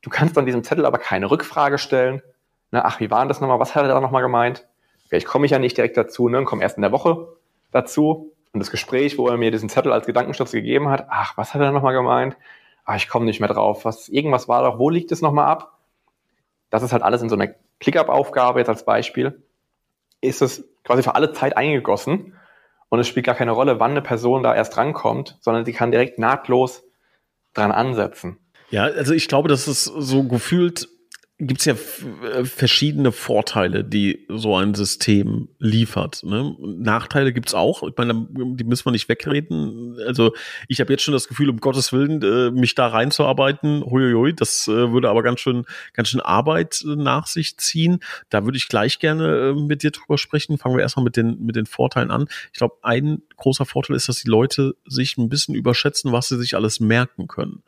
Du 0.00 0.10
kannst 0.10 0.38
an 0.38 0.46
diesem 0.46 0.62
Zettel 0.62 0.86
aber 0.86 0.98
keine 0.98 1.30
Rückfrage 1.30 1.76
stellen. 1.76 2.22
Ne, 2.70 2.84
ach, 2.84 3.00
wie 3.00 3.10
war 3.10 3.18
denn 3.18 3.28
das 3.28 3.40
nochmal? 3.40 3.58
Was 3.58 3.74
hat 3.74 3.82
er 3.82 3.88
da 3.88 4.00
nochmal 4.00 4.22
gemeint? 4.22 4.66
Vielleicht 5.08 5.26
komme 5.26 5.44
ich 5.44 5.50
ja 5.50 5.58
nicht 5.58 5.76
direkt 5.76 5.96
dazu, 5.96 6.28
ne, 6.28 6.44
komme 6.44 6.62
erst 6.62 6.76
in 6.76 6.82
der 6.82 6.92
Woche 6.92 7.28
dazu. 7.72 8.32
Und 8.52 8.60
das 8.60 8.70
Gespräch, 8.70 9.18
wo 9.18 9.26
er 9.28 9.36
mir 9.36 9.50
diesen 9.50 9.68
Zettel 9.68 9.92
als 9.92 10.06
Gedankenstütze 10.06 10.58
gegeben 10.58 10.88
hat, 10.88 11.06
ach, 11.10 11.36
was 11.36 11.54
hat 11.54 11.60
er 11.60 11.72
nochmal 11.72 11.94
gemeint? 11.94 12.36
Ach, 12.84 12.96
ich 12.96 13.08
komme 13.08 13.24
nicht 13.24 13.40
mehr 13.40 13.48
drauf. 13.48 13.84
Was, 13.84 14.08
irgendwas 14.08 14.46
war 14.46 14.62
doch, 14.62 14.78
wo 14.78 14.88
liegt 14.88 15.10
es 15.10 15.20
nochmal 15.20 15.46
ab? 15.46 15.78
Das 16.70 16.84
ist 16.84 16.92
halt 16.92 17.02
alles 17.02 17.22
in 17.22 17.28
so 17.28 17.34
einer 17.34 17.52
Clickup-Aufgabe 17.80 18.60
jetzt 18.60 18.68
als 18.68 18.84
Beispiel. 18.84 19.42
Ist 20.20 20.42
es 20.42 20.68
quasi 20.84 21.02
für 21.02 21.16
alle 21.16 21.32
Zeit 21.32 21.56
eingegossen 21.56 22.37
und 22.88 23.00
es 23.00 23.08
spielt 23.08 23.26
gar 23.26 23.34
keine 23.34 23.52
Rolle, 23.52 23.80
wann 23.80 23.92
eine 23.92 24.02
Person 24.02 24.42
da 24.42 24.54
erst 24.54 24.76
rankommt, 24.76 25.38
sondern 25.40 25.64
sie 25.64 25.72
kann 25.72 25.90
direkt 25.90 26.18
nahtlos 26.18 26.84
dran 27.54 27.72
ansetzen. 27.72 28.38
Ja, 28.70 28.84
also 28.84 29.14
ich 29.14 29.28
glaube, 29.28 29.48
dass 29.48 29.66
es 29.66 29.84
so 29.84 30.24
gefühlt 30.24 30.88
gibt 31.40 31.60
es 31.60 31.66
ja 31.66 31.74
äh, 31.74 32.44
verschiedene 32.44 33.12
Vorteile, 33.12 33.84
die 33.84 34.26
so 34.28 34.56
ein 34.56 34.74
System 34.74 35.48
liefert. 35.60 36.24
Ne? 36.24 36.56
Nachteile 36.58 37.32
gibt's 37.32 37.54
auch. 37.54 37.84
Ich 37.84 37.94
meine, 37.96 38.26
die 38.30 38.64
müssen 38.64 38.86
wir 38.86 38.90
nicht 38.90 39.08
wegreden. 39.08 39.96
Also 40.04 40.34
ich 40.66 40.80
habe 40.80 40.92
jetzt 40.92 41.04
schon 41.04 41.14
das 41.14 41.28
Gefühl, 41.28 41.48
um 41.48 41.60
Gottes 41.60 41.92
Willen, 41.92 42.20
äh, 42.22 42.50
mich 42.50 42.74
da 42.74 42.88
reinzuarbeiten, 42.88 43.84
huiuiui, 43.84 44.34
das 44.34 44.66
äh, 44.66 44.92
würde 44.92 45.10
aber 45.10 45.22
ganz 45.22 45.38
schön, 45.38 45.64
ganz 45.92 46.08
schön 46.08 46.20
Arbeit 46.20 46.82
nach 46.84 47.28
sich 47.28 47.56
ziehen. 47.56 48.00
Da 48.30 48.44
würde 48.44 48.58
ich 48.58 48.66
gleich 48.66 48.98
gerne 48.98 49.54
mit 49.54 49.84
dir 49.84 49.92
drüber 49.92 50.18
sprechen. 50.18 50.58
Fangen 50.58 50.76
wir 50.76 50.82
erstmal 50.82 51.04
mit 51.04 51.16
den, 51.16 51.44
mit 51.44 51.54
den 51.54 51.66
Vorteilen 51.66 52.10
an. 52.10 52.26
Ich 52.52 52.58
glaube, 52.58 52.78
ein 52.82 53.22
großer 53.36 53.64
Vorteil 53.64 53.94
ist, 53.94 54.08
dass 54.08 54.20
die 54.20 54.28
Leute 54.28 54.74
sich 54.86 55.16
ein 55.16 55.28
bisschen 55.28 55.54
überschätzen, 55.54 56.10
was 56.10 56.26
sie 56.26 56.38
sich 56.38 56.56
alles 56.56 56.80
merken 56.80 57.28
können. 57.28 57.62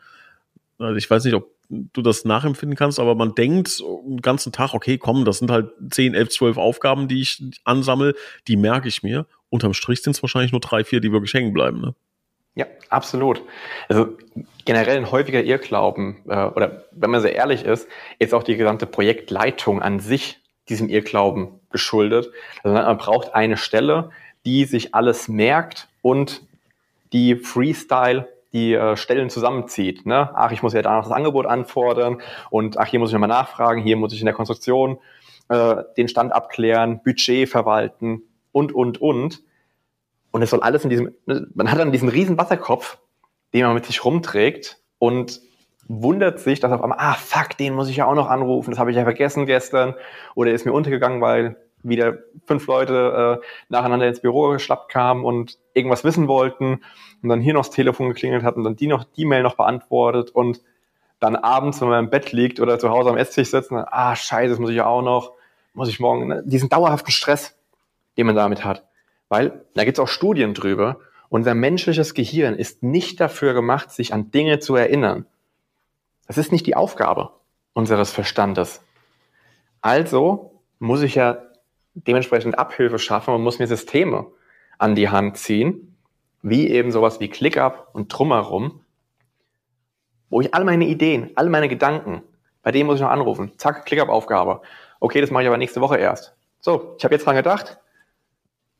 Also 0.78 0.96
ich 0.96 1.08
weiß 1.08 1.24
nicht, 1.24 1.34
ob 1.34 1.59
du 1.70 2.02
das 2.02 2.24
nachempfinden 2.24 2.76
kannst, 2.76 2.98
aber 2.98 3.14
man 3.14 3.34
denkt 3.34 3.80
den 3.80 4.20
ganzen 4.20 4.52
Tag, 4.52 4.74
okay, 4.74 4.98
komm, 4.98 5.24
das 5.24 5.38
sind 5.38 5.50
halt 5.50 5.70
10, 5.90 6.14
11, 6.14 6.28
12 6.30 6.56
Aufgaben, 6.58 7.08
die 7.08 7.20
ich 7.22 7.42
ansammle, 7.64 8.14
die 8.48 8.56
merke 8.56 8.88
ich 8.88 9.02
mir. 9.02 9.26
Unterm 9.48 9.72
Strich 9.72 10.02
sind 10.02 10.16
es 10.16 10.22
wahrscheinlich 10.22 10.52
nur 10.52 10.60
drei, 10.60 10.84
vier, 10.84 11.00
die 11.00 11.12
wirklich 11.12 11.32
hängen 11.32 11.52
bleiben. 11.52 11.80
Ne? 11.80 11.94
Ja, 12.56 12.66
absolut. 12.88 13.42
Also 13.88 14.16
generell 14.64 14.96
ein 14.96 15.10
häufiger 15.10 15.42
Irrglauben, 15.42 16.16
äh, 16.28 16.44
oder 16.46 16.84
wenn 16.90 17.10
man 17.10 17.20
sehr 17.20 17.34
ehrlich 17.34 17.64
ist, 17.64 17.88
ist 18.18 18.34
auch 18.34 18.42
die 18.42 18.56
gesamte 18.56 18.86
Projektleitung 18.86 19.80
an 19.80 20.00
sich 20.00 20.40
diesem 20.68 20.88
Irrglauben 20.88 21.60
geschuldet. 21.70 22.30
Also 22.62 22.74
man 22.74 22.98
braucht 22.98 23.34
eine 23.34 23.56
Stelle, 23.56 24.10
die 24.44 24.64
sich 24.64 24.94
alles 24.94 25.28
merkt 25.28 25.88
und 26.02 26.42
die 27.12 27.36
Freestyle 27.36 28.28
die 28.52 28.74
äh, 28.74 28.96
Stellen 28.96 29.30
zusammenzieht. 29.30 30.06
Ne? 30.06 30.30
Ach, 30.34 30.52
ich 30.52 30.62
muss 30.62 30.72
ja 30.72 30.82
da 30.82 30.96
noch 30.96 31.04
das 31.04 31.12
Angebot 31.12 31.46
anfordern 31.46 32.20
und 32.50 32.78
ach, 32.78 32.86
hier 32.86 32.98
muss 32.98 33.10
ich 33.10 33.12
nochmal 33.12 33.28
nachfragen, 33.28 33.82
hier 33.82 33.96
muss 33.96 34.12
ich 34.12 34.20
in 34.20 34.26
der 34.26 34.34
Konstruktion 34.34 34.98
äh, 35.48 35.76
den 35.96 36.08
Stand 36.08 36.32
abklären, 36.32 37.02
Budget 37.02 37.48
verwalten 37.48 38.22
und, 38.52 38.72
und, 38.72 39.00
und. 39.00 39.42
Und 40.32 40.42
es 40.42 40.50
soll 40.50 40.60
alles 40.60 40.84
in 40.84 40.90
diesem, 40.90 41.14
ne, 41.26 41.46
man 41.54 41.70
hat 41.70 41.78
dann 41.78 41.92
diesen 41.92 42.08
riesen 42.08 42.38
Wasserkopf, 42.38 42.98
den 43.52 43.64
man 43.64 43.74
mit 43.74 43.86
sich 43.86 44.04
rumträgt 44.04 44.78
und 44.98 45.40
wundert 45.88 46.38
sich, 46.38 46.60
dass 46.60 46.70
auf 46.70 46.82
einmal, 46.82 46.98
ah, 47.00 47.14
fuck, 47.14 47.56
den 47.56 47.74
muss 47.74 47.88
ich 47.88 47.96
ja 47.96 48.06
auch 48.06 48.14
noch 48.14 48.28
anrufen, 48.28 48.70
das 48.70 48.78
habe 48.78 48.92
ich 48.92 48.96
ja 48.96 49.02
vergessen 49.02 49.46
gestern 49.46 49.94
oder 50.36 50.52
ist 50.52 50.64
mir 50.64 50.72
untergegangen, 50.72 51.20
weil 51.20 51.56
wieder 51.82 52.18
fünf 52.46 52.66
Leute 52.66 53.40
äh, 53.42 53.46
nacheinander 53.68 54.06
ins 54.06 54.20
Büro 54.20 54.48
geschlappt 54.48 54.90
kamen 54.90 55.24
und 55.24 55.58
irgendwas 55.74 56.04
wissen 56.04 56.28
wollten 56.28 56.82
und 57.22 57.28
dann 57.28 57.40
hier 57.40 57.54
noch 57.54 57.66
das 57.66 57.74
Telefon 57.74 58.08
geklingelt 58.08 58.42
hat 58.42 58.56
und 58.56 58.64
dann 58.64 58.76
die 58.76 58.86
noch 58.86 59.04
die 59.04 59.24
Mail 59.24 59.42
noch 59.42 59.56
beantwortet 59.56 60.30
und 60.30 60.60
dann 61.20 61.36
abends, 61.36 61.80
wenn 61.80 61.88
man 61.88 62.04
im 62.04 62.10
Bett 62.10 62.32
liegt 62.32 62.60
oder 62.60 62.78
zu 62.78 62.90
Hause 62.90 63.10
am 63.10 63.16
Esstisch 63.16 63.50
sitzt, 63.50 63.70
dann, 63.70 63.84
ah 63.86 64.16
scheiße, 64.16 64.50
das 64.50 64.58
muss 64.58 64.70
ich 64.70 64.80
auch 64.80 65.02
noch, 65.02 65.32
muss 65.74 65.88
ich 65.88 66.00
morgen, 66.00 66.28
ne? 66.28 66.42
diesen 66.44 66.68
dauerhaften 66.68 67.12
Stress, 67.12 67.56
den 68.16 68.26
man 68.26 68.36
damit 68.36 68.64
hat. 68.64 68.84
Weil 69.28 69.64
da 69.74 69.84
gibt 69.84 69.98
es 69.98 70.02
auch 70.02 70.08
Studien 70.08 70.54
drüber, 70.54 70.98
unser 71.28 71.54
menschliches 71.54 72.14
Gehirn 72.14 72.54
ist 72.56 72.82
nicht 72.82 73.20
dafür 73.20 73.54
gemacht, 73.54 73.92
sich 73.92 74.12
an 74.12 74.30
Dinge 74.32 74.58
zu 74.58 74.74
erinnern. 74.74 75.26
Das 76.26 76.38
ist 76.38 76.52
nicht 76.52 76.66
die 76.66 76.74
Aufgabe 76.74 77.30
unseres 77.72 78.10
Verstandes. 78.10 78.82
Also 79.80 80.60
muss 80.78 81.02
ich 81.02 81.14
ja 81.14 81.38
dementsprechend 81.94 82.58
Abhilfe 82.58 82.98
schaffen 82.98 83.34
und 83.34 83.42
muss 83.42 83.58
mir 83.58 83.66
Systeme 83.66 84.26
an 84.78 84.94
die 84.94 85.08
Hand 85.08 85.36
ziehen, 85.36 85.96
wie 86.42 86.68
eben 86.68 86.90
sowas 86.90 87.20
wie 87.20 87.28
ClickUp 87.28 87.88
und 87.92 88.08
drumherum, 88.08 88.80
wo 90.30 90.40
ich 90.40 90.54
all 90.54 90.64
meine 90.64 90.86
Ideen, 90.86 91.30
all 91.34 91.48
meine 91.48 91.68
Gedanken, 91.68 92.22
bei 92.62 92.70
denen 92.70 92.86
muss 92.86 92.96
ich 92.96 93.02
noch 93.02 93.10
anrufen. 93.10 93.52
Zack, 93.58 93.84
ClickUp-Aufgabe. 93.86 94.62
Okay, 95.00 95.20
das 95.20 95.30
mache 95.30 95.42
ich 95.42 95.48
aber 95.48 95.58
nächste 95.58 95.80
Woche 95.80 95.96
erst. 95.96 96.34
So, 96.60 96.94
ich 96.98 97.04
habe 97.04 97.14
jetzt 97.14 97.26
dran 97.26 97.36
gedacht, 97.36 97.78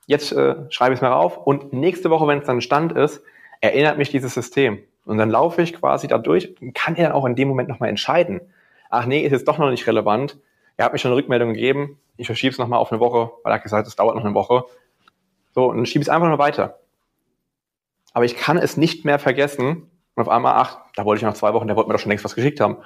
jetzt 0.06 0.32
äh, 0.32 0.56
schreibe 0.70 0.94
ich 0.94 0.98
es 0.98 1.02
mir 1.02 1.08
rauf 1.08 1.38
und 1.38 1.72
nächste 1.72 2.10
Woche, 2.10 2.26
wenn 2.26 2.38
es 2.38 2.46
dann 2.46 2.60
Stand 2.60 2.92
ist, 2.92 3.22
erinnert 3.60 3.98
mich 3.98 4.10
dieses 4.10 4.34
System. 4.34 4.82
Und 5.04 5.18
dann 5.18 5.30
laufe 5.30 5.62
ich 5.62 5.74
quasi 5.74 6.08
da 6.08 6.18
durch 6.18 6.60
und 6.60 6.74
kann 6.74 6.94
dann 6.94 7.12
auch 7.12 7.24
in 7.24 7.34
dem 7.34 7.48
Moment 7.48 7.68
nochmal 7.68 7.88
entscheiden. 7.88 8.40
Ach 8.90 9.06
nee, 9.06 9.20
ist 9.20 9.32
jetzt 9.32 9.48
doch 9.48 9.58
noch 9.58 9.70
nicht 9.70 9.86
relevant. 9.86 10.38
Er 10.80 10.86
hat 10.86 10.94
mir 10.94 10.98
schon 10.98 11.10
eine 11.10 11.18
Rückmeldung 11.18 11.52
gegeben, 11.52 11.98
ich 12.16 12.24
verschiebe 12.24 12.52
es 12.52 12.58
nochmal 12.58 12.78
auf 12.78 12.90
eine 12.90 13.02
Woche, 13.02 13.32
weil 13.42 13.52
er 13.52 13.56
hat 13.56 13.62
gesagt, 13.62 13.86
es 13.86 13.96
dauert 13.96 14.16
noch 14.16 14.24
eine 14.24 14.32
Woche. 14.32 14.64
So, 15.54 15.66
und 15.66 15.76
dann 15.76 15.84
schiebe 15.84 16.00
ich 16.00 16.08
es 16.08 16.08
einfach 16.08 16.28
nur 16.28 16.38
weiter. 16.38 16.80
Aber 18.14 18.24
ich 18.24 18.34
kann 18.34 18.56
es 18.56 18.78
nicht 18.78 19.04
mehr 19.04 19.18
vergessen. 19.18 19.90
Und 20.14 20.22
auf 20.22 20.30
einmal, 20.30 20.54
ach, 20.54 20.78
da 20.96 21.04
wollte 21.04 21.18
ich 21.18 21.26
noch 21.26 21.34
zwei 21.34 21.52
Wochen, 21.52 21.66
der 21.66 21.76
wollte 21.76 21.88
mir 21.88 21.92
doch 21.92 22.00
schon 22.00 22.08
längst 22.08 22.24
was 22.24 22.34
geschickt 22.34 22.60
haben. 22.60 22.78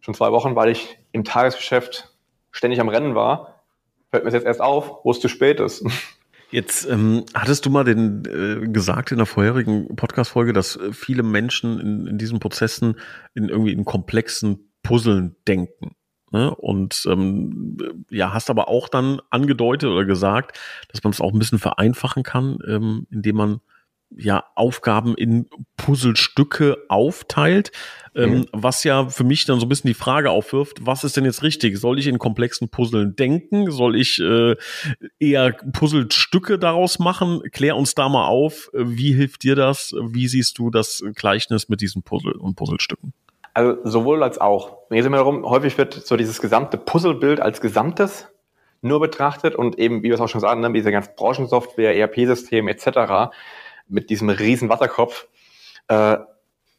Schon 0.00 0.12
zwei 0.12 0.30
Wochen, 0.30 0.56
weil 0.56 0.68
ich 0.68 0.98
im 1.12 1.24
Tagesgeschäft 1.24 2.14
ständig 2.50 2.82
am 2.82 2.90
Rennen 2.90 3.14
war. 3.14 3.62
Fällt 4.10 4.24
mir 4.24 4.30
jetzt 4.30 4.44
erst 4.44 4.60
auf, 4.60 4.98
wo 5.02 5.10
es 5.10 5.18
zu 5.18 5.28
spät 5.28 5.58
ist. 5.58 5.86
Jetzt 6.50 6.86
ähm, 6.86 7.24
hattest 7.32 7.64
du 7.64 7.70
mal 7.70 7.84
den 7.84 8.24
äh, 8.26 8.68
gesagt 8.68 9.10
in 9.10 9.18
der 9.18 9.26
vorherigen 9.26 9.96
Podcast-Folge, 9.96 10.52
dass 10.52 10.76
äh, 10.76 10.92
viele 10.92 11.22
Menschen 11.22 11.80
in, 11.80 12.06
in 12.06 12.18
diesen 12.18 12.40
Prozessen 12.40 12.98
in 13.34 13.48
irgendwie 13.48 13.72
in 13.72 13.86
komplexen 13.86 14.70
Puzzeln 14.82 15.36
denken. 15.46 15.94
Ne? 16.30 16.54
Und 16.54 17.06
ähm, 17.08 18.04
ja, 18.10 18.32
hast 18.32 18.50
aber 18.50 18.68
auch 18.68 18.88
dann 18.88 19.20
angedeutet 19.30 19.90
oder 19.90 20.04
gesagt, 20.04 20.58
dass 20.92 21.02
man 21.02 21.12
es 21.12 21.20
auch 21.20 21.32
ein 21.32 21.38
bisschen 21.38 21.58
vereinfachen 21.58 22.22
kann, 22.22 22.58
ähm, 22.66 23.06
indem 23.10 23.36
man 23.36 23.60
ja 24.16 24.44
Aufgaben 24.54 25.14
in 25.14 25.46
Puzzlestücke 25.76 26.78
aufteilt, 26.88 27.72
ähm, 28.14 28.30
mhm. 28.30 28.46
was 28.52 28.84
ja 28.84 29.08
für 29.08 29.24
mich 29.24 29.44
dann 29.44 29.60
so 29.60 29.66
ein 29.66 29.68
bisschen 29.68 29.88
die 29.88 29.94
Frage 29.94 30.30
aufwirft, 30.30 30.78
was 30.80 31.04
ist 31.04 31.16
denn 31.16 31.24
jetzt 31.24 31.42
richtig? 31.42 31.78
Soll 31.78 31.98
ich 31.98 32.06
in 32.06 32.18
komplexen 32.18 32.68
Puzzeln 32.68 33.16
denken? 33.16 33.70
Soll 33.70 33.96
ich 33.96 34.18
äh, 34.18 34.56
eher 35.18 35.52
Puzzlestücke 35.52 36.58
daraus 36.58 36.98
machen? 36.98 37.42
Klär 37.52 37.76
uns 37.76 37.94
da 37.94 38.08
mal 38.08 38.26
auf. 38.26 38.70
Wie 38.72 39.12
hilft 39.12 39.42
dir 39.42 39.56
das? 39.56 39.94
Wie 40.00 40.28
siehst 40.28 40.58
du 40.58 40.70
das 40.70 41.04
Gleichnis 41.14 41.68
mit 41.68 41.80
diesen 41.80 42.02
Puzzle 42.02 42.32
und 42.32 42.56
Puzzlestücken? 42.56 43.12
Also 43.58 43.76
sowohl 43.82 44.22
als 44.22 44.40
auch. 44.40 44.88
Geht 44.88 45.00
es 45.00 45.06
immer 45.06 45.16
darum, 45.16 45.44
häufig 45.44 45.76
wird 45.78 45.92
so 45.92 46.16
dieses 46.16 46.40
gesamte 46.40 46.78
Puzzlebild 46.78 47.40
als 47.40 47.60
Gesamtes 47.60 48.28
nur 48.82 49.00
betrachtet 49.00 49.56
und 49.56 49.80
eben, 49.80 50.04
wie 50.04 50.10
wir 50.10 50.14
es 50.14 50.20
auch 50.20 50.28
schon 50.28 50.40
sagen, 50.40 50.60
ne, 50.60 50.72
diese 50.72 50.92
ganzen 50.92 51.16
Branchensoftware, 51.16 51.96
ERP-System 51.96 52.68
etc. 52.68 53.34
mit 53.88 54.10
diesem 54.10 54.28
riesen 54.28 54.68
Wasserkopf 54.68 55.26
äh, 55.88 56.18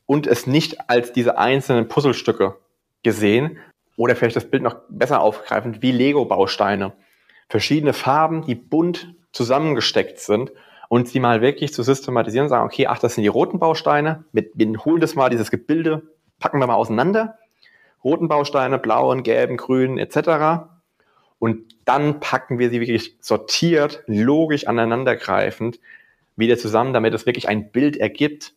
und 0.05 0.25
es 0.25 0.47
nicht 0.47 0.89
als 0.89 1.11
diese 1.11 1.37
einzelnen 1.37 1.89
Puzzlestücke 1.89 2.55
gesehen 3.03 3.57
oder 3.97 4.15
vielleicht 4.15 4.37
das 4.37 4.49
Bild 4.49 4.63
noch 4.63 4.77
besser 4.87 5.19
aufgreifend 5.19 5.81
wie 5.81 5.91
Lego-Bausteine. 5.91 6.93
Verschiedene 7.49 7.91
Farben, 7.91 8.45
die 8.45 8.55
bunt 8.55 9.13
zusammengesteckt 9.33 10.19
sind 10.19 10.53
und 10.87 11.09
sie 11.09 11.19
mal 11.19 11.41
wirklich 11.41 11.73
zu 11.73 11.83
systematisieren 11.83 12.47
sagen, 12.47 12.65
okay, 12.65 12.87
ach, 12.87 12.99
das 12.99 13.15
sind 13.15 13.23
die 13.23 13.27
roten 13.27 13.59
Bausteine, 13.59 14.23
mit, 14.31 14.51
wir 14.55 14.85
holen 14.85 15.01
das 15.01 15.15
mal, 15.15 15.29
dieses 15.29 15.51
Gebilde, 15.51 16.03
packen 16.39 16.59
wir 16.59 16.67
mal 16.67 16.75
auseinander. 16.75 17.37
Roten 18.03 18.27
Bausteine, 18.27 18.79
blauen, 18.79 19.23
gelben, 19.23 19.57
grünen 19.57 19.97
etc. 19.97 20.69
Und 21.37 21.73
dann 21.85 22.19
packen 22.19 22.59
wir 22.59 22.69
sie 22.69 22.79
wirklich 22.79 23.15
sortiert, 23.19 24.03
logisch 24.07 24.67
aneinandergreifend 24.67 25.79
wieder 26.35 26.57
zusammen, 26.57 26.93
damit 26.93 27.13
es 27.13 27.25
wirklich 27.25 27.49
ein 27.49 27.71
Bild 27.71 27.97
ergibt 27.97 28.53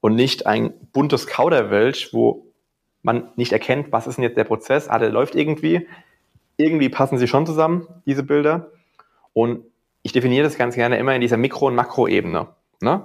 und 0.00 0.14
nicht 0.14 0.46
ein 0.46 0.72
buntes 0.92 1.26
Kauderwelsch, 1.26 2.12
wo 2.12 2.46
man 3.02 3.30
nicht 3.36 3.52
erkennt, 3.52 3.92
was 3.92 4.06
ist 4.06 4.16
denn 4.16 4.24
jetzt 4.24 4.36
der 4.36 4.44
Prozess. 4.44 4.88
Ah, 4.88 4.98
der 4.98 5.10
läuft 5.10 5.34
irgendwie. 5.34 5.86
Irgendwie 6.56 6.88
passen 6.88 7.18
sie 7.18 7.28
schon 7.28 7.46
zusammen, 7.46 7.86
diese 8.06 8.22
Bilder. 8.22 8.70
Und 9.32 9.64
ich 10.02 10.12
definiere 10.12 10.44
das 10.44 10.58
ganz 10.58 10.74
gerne 10.74 10.98
immer 10.98 11.14
in 11.14 11.20
dieser 11.20 11.36
Mikro- 11.36 11.66
und 11.66 11.74
Makroebene. 11.74 12.48
Ne? 12.80 13.04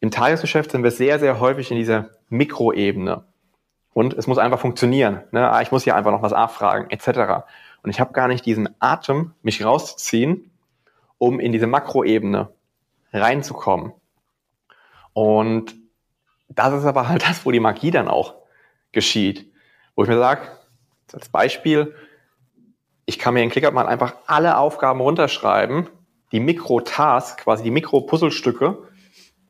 Im 0.00 0.10
Tagesgeschäft 0.10 0.70
sind 0.70 0.82
wir 0.82 0.90
sehr, 0.90 1.18
sehr 1.18 1.40
häufig 1.40 1.70
in 1.70 1.76
dieser 1.76 2.10
Mikroebene. 2.28 3.24
Und 3.94 4.12
es 4.14 4.26
muss 4.26 4.38
einfach 4.38 4.58
funktionieren. 4.58 5.22
Ne? 5.30 5.50
Ah, 5.50 5.62
ich 5.62 5.72
muss 5.72 5.84
hier 5.84 5.94
einfach 5.94 6.10
noch 6.10 6.20
was 6.20 6.32
nachfragen, 6.32 6.90
etc. 6.90 7.44
Und 7.82 7.90
ich 7.90 8.00
habe 8.00 8.12
gar 8.12 8.28
nicht 8.28 8.44
diesen 8.44 8.68
Atem, 8.80 9.32
mich 9.42 9.64
rauszuziehen, 9.64 10.50
um 11.18 11.40
in 11.40 11.52
diese 11.52 11.68
Makroebene 11.68 12.50
reinzukommen. 13.12 13.92
Und 15.12 15.76
das 16.48 16.74
ist 16.74 16.84
aber 16.84 17.08
halt 17.08 17.22
das, 17.28 17.46
wo 17.46 17.52
die 17.52 17.60
Magie 17.60 17.92
dann 17.92 18.08
auch 18.08 18.34
geschieht. 18.92 19.50
Wo 19.94 20.02
ich 20.02 20.08
mir 20.08 20.18
sage, 20.18 20.42
als 21.12 21.28
Beispiel, 21.28 21.94
ich 23.06 23.20
kann 23.20 23.34
mir 23.34 23.42
in 23.42 23.50
ClickUp 23.50 23.72
mal 23.72 23.86
einfach 23.86 24.16
alle 24.26 24.58
Aufgaben 24.58 25.00
runterschreiben, 25.00 25.88
die 26.32 26.40
Mikro-Task, 26.40 27.38
quasi 27.44 27.62
die 27.62 27.70
Mikro-Puzzlestücke, 27.70 28.88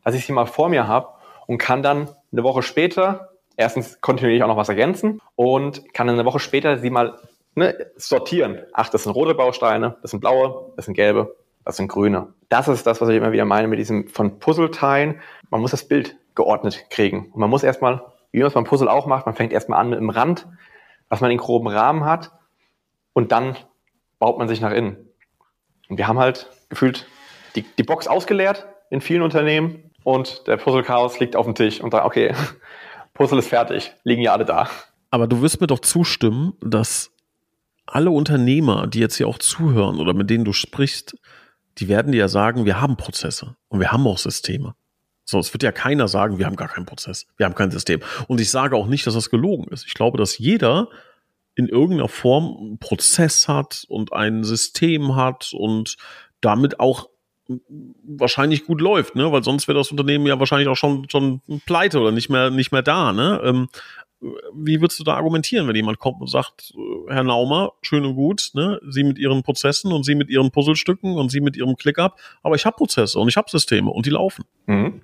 dass 0.04 0.14
ich 0.14 0.26
sie 0.26 0.32
mal 0.32 0.44
vor 0.44 0.68
mir 0.68 0.86
habe 0.86 1.08
und 1.46 1.56
kann 1.56 1.82
dann 1.82 2.10
eine 2.30 2.42
Woche 2.42 2.62
später 2.62 3.30
erstens 3.56 4.00
kontinuierlich 4.00 4.42
auch 4.42 4.48
noch 4.48 4.56
was 4.56 4.68
ergänzen 4.68 5.20
und 5.36 5.92
kann 5.94 6.08
eine 6.08 6.24
Woche 6.24 6.40
später 6.40 6.78
sie 6.78 6.90
mal 6.90 7.18
ne, 7.54 7.74
sortieren. 7.96 8.60
Ach, 8.72 8.88
das 8.88 9.04
sind 9.04 9.12
rote 9.12 9.34
Bausteine, 9.34 9.96
das 10.02 10.10
sind 10.10 10.20
blaue, 10.20 10.72
das 10.76 10.86
sind 10.86 10.94
gelbe, 10.94 11.36
das 11.64 11.76
sind 11.76 11.88
grüne. 11.88 12.28
Das 12.48 12.68
ist 12.68 12.86
das, 12.86 13.00
was 13.00 13.08
ich 13.08 13.16
immer 13.16 13.32
wieder 13.32 13.44
meine 13.44 13.68
mit 13.68 13.78
diesem 13.78 14.08
von 14.08 14.38
Puzzleteilen. 14.38 15.20
Man 15.50 15.60
muss 15.60 15.70
das 15.70 15.86
Bild 15.86 16.16
geordnet 16.34 16.86
kriegen. 16.90 17.30
Und 17.32 17.36
man 17.36 17.50
muss 17.50 17.62
erstmal, 17.62 18.02
wie 18.32 18.38
man 18.38 18.48
es 18.48 18.54
beim 18.54 18.64
Puzzle 18.64 18.88
auch 18.88 19.06
macht, 19.06 19.26
man 19.26 19.34
fängt 19.34 19.52
erstmal 19.52 19.80
an 19.80 19.90
mit 19.90 19.98
dem 19.98 20.10
Rand, 20.10 20.46
was 21.08 21.20
man 21.20 21.30
den 21.30 21.38
groben 21.38 21.68
Rahmen 21.68 22.04
hat 22.04 22.32
und 23.12 23.32
dann 23.32 23.56
baut 24.18 24.38
man 24.38 24.48
sich 24.48 24.60
nach 24.60 24.72
innen. 24.72 25.08
Und 25.88 25.98
wir 25.98 26.08
haben 26.08 26.18
halt 26.18 26.50
gefühlt 26.68 27.06
die, 27.54 27.62
die 27.62 27.82
Box 27.82 28.08
ausgeleert 28.08 28.66
in 28.90 29.00
vielen 29.00 29.22
Unternehmen 29.22 29.90
und 30.02 30.46
der 30.46 30.56
Puzzle-Chaos 30.56 31.20
liegt 31.20 31.36
auf 31.36 31.46
dem 31.46 31.54
Tisch 31.54 31.80
und 31.80 31.94
da, 31.94 32.04
okay, 32.04 32.34
Puzzle 33.14 33.38
ist 33.38 33.48
fertig, 33.48 33.94
liegen 34.02 34.22
ja 34.22 34.32
alle 34.32 34.44
da. 34.44 34.68
Aber 35.10 35.26
du 35.26 35.40
wirst 35.40 35.60
mir 35.60 35.68
doch 35.68 35.78
zustimmen, 35.78 36.54
dass 36.60 37.12
alle 37.86 38.10
Unternehmer, 38.10 38.86
die 38.86 38.98
jetzt 38.98 39.16
hier 39.16 39.28
auch 39.28 39.38
zuhören 39.38 39.98
oder 39.98 40.14
mit 40.14 40.30
denen 40.30 40.44
du 40.44 40.52
sprichst, 40.52 41.16
die 41.78 41.88
werden 41.88 42.12
dir 42.12 42.18
ja 42.18 42.28
sagen, 42.28 42.64
wir 42.64 42.80
haben 42.80 42.96
Prozesse 42.96 43.56
und 43.68 43.80
wir 43.80 43.92
haben 43.92 44.06
auch 44.06 44.18
Systeme. 44.18 44.74
So, 45.24 45.38
es 45.38 45.52
wird 45.54 45.62
ja 45.62 45.72
keiner 45.72 46.08
sagen, 46.08 46.38
wir 46.38 46.46
haben 46.46 46.56
gar 46.56 46.68
keinen 46.68 46.86
Prozess, 46.86 47.26
wir 47.36 47.46
haben 47.46 47.54
kein 47.54 47.70
System. 47.70 48.00
Und 48.26 48.40
ich 48.40 48.50
sage 48.50 48.76
auch 48.76 48.86
nicht, 48.86 49.06
dass 49.06 49.14
das 49.14 49.30
gelogen 49.30 49.68
ist. 49.72 49.86
Ich 49.86 49.94
glaube, 49.94 50.18
dass 50.18 50.38
jeder 50.38 50.88
in 51.54 51.68
irgendeiner 51.68 52.08
Form 52.08 52.56
einen 52.58 52.78
Prozess 52.78 53.48
hat 53.48 53.84
und 53.88 54.12
ein 54.12 54.44
System 54.44 55.14
hat 55.16 55.52
und 55.52 55.96
damit 56.40 56.80
auch 56.80 57.08
wahrscheinlich 57.48 58.66
gut 58.66 58.80
läuft, 58.80 59.16
ne? 59.16 59.30
Weil 59.30 59.44
sonst 59.44 59.68
wäre 59.68 59.78
das 59.78 59.90
Unternehmen 59.90 60.26
ja 60.26 60.38
wahrscheinlich 60.38 60.68
auch 60.68 60.76
schon 60.76 61.08
schon 61.10 61.42
pleite 61.66 62.00
oder 62.00 62.12
nicht 62.12 62.30
mehr 62.30 62.50
nicht 62.50 62.72
mehr 62.72 62.82
da, 62.82 63.12
ne? 63.12 63.40
Ähm, 63.44 63.68
wie 64.54 64.80
würdest 64.80 64.98
du 65.00 65.04
da 65.04 65.14
argumentieren, 65.14 65.68
wenn 65.68 65.76
jemand 65.76 65.98
kommt 65.98 66.20
und 66.20 66.28
sagt, 66.28 66.72
äh, 66.74 67.12
Herr 67.12 67.24
Naumer, 67.24 67.72
schön 67.82 68.04
und 68.04 68.14
gut, 68.14 68.50
ne? 68.54 68.80
Sie 68.88 69.04
mit 69.04 69.18
Ihren 69.18 69.42
Prozessen 69.42 69.92
und 69.92 70.04
Sie 70.04 70.14
mit 70.14 70.30
Ihren 70.30 70.50
Puzzlestücken 70.50 71.16
und 71.16 71.30
Sie 71.30 71.40
mit 71.40 71.56
Ihrem 71.56 71.76
ClickUp, 71.76 72.14
aber 72.42 72.54
ich 72.54 72.64
habe 72.64 72.76
Prozesse 72.76 73.18
und 73.18 73.28
ich 73.28 73.36
habe 73.36 73.50
Systeme 73.50 73.90
und 73.90 74.06
die 74.06 74.10
laufen. 74.10 74.44
Mhm. 74.66 75.02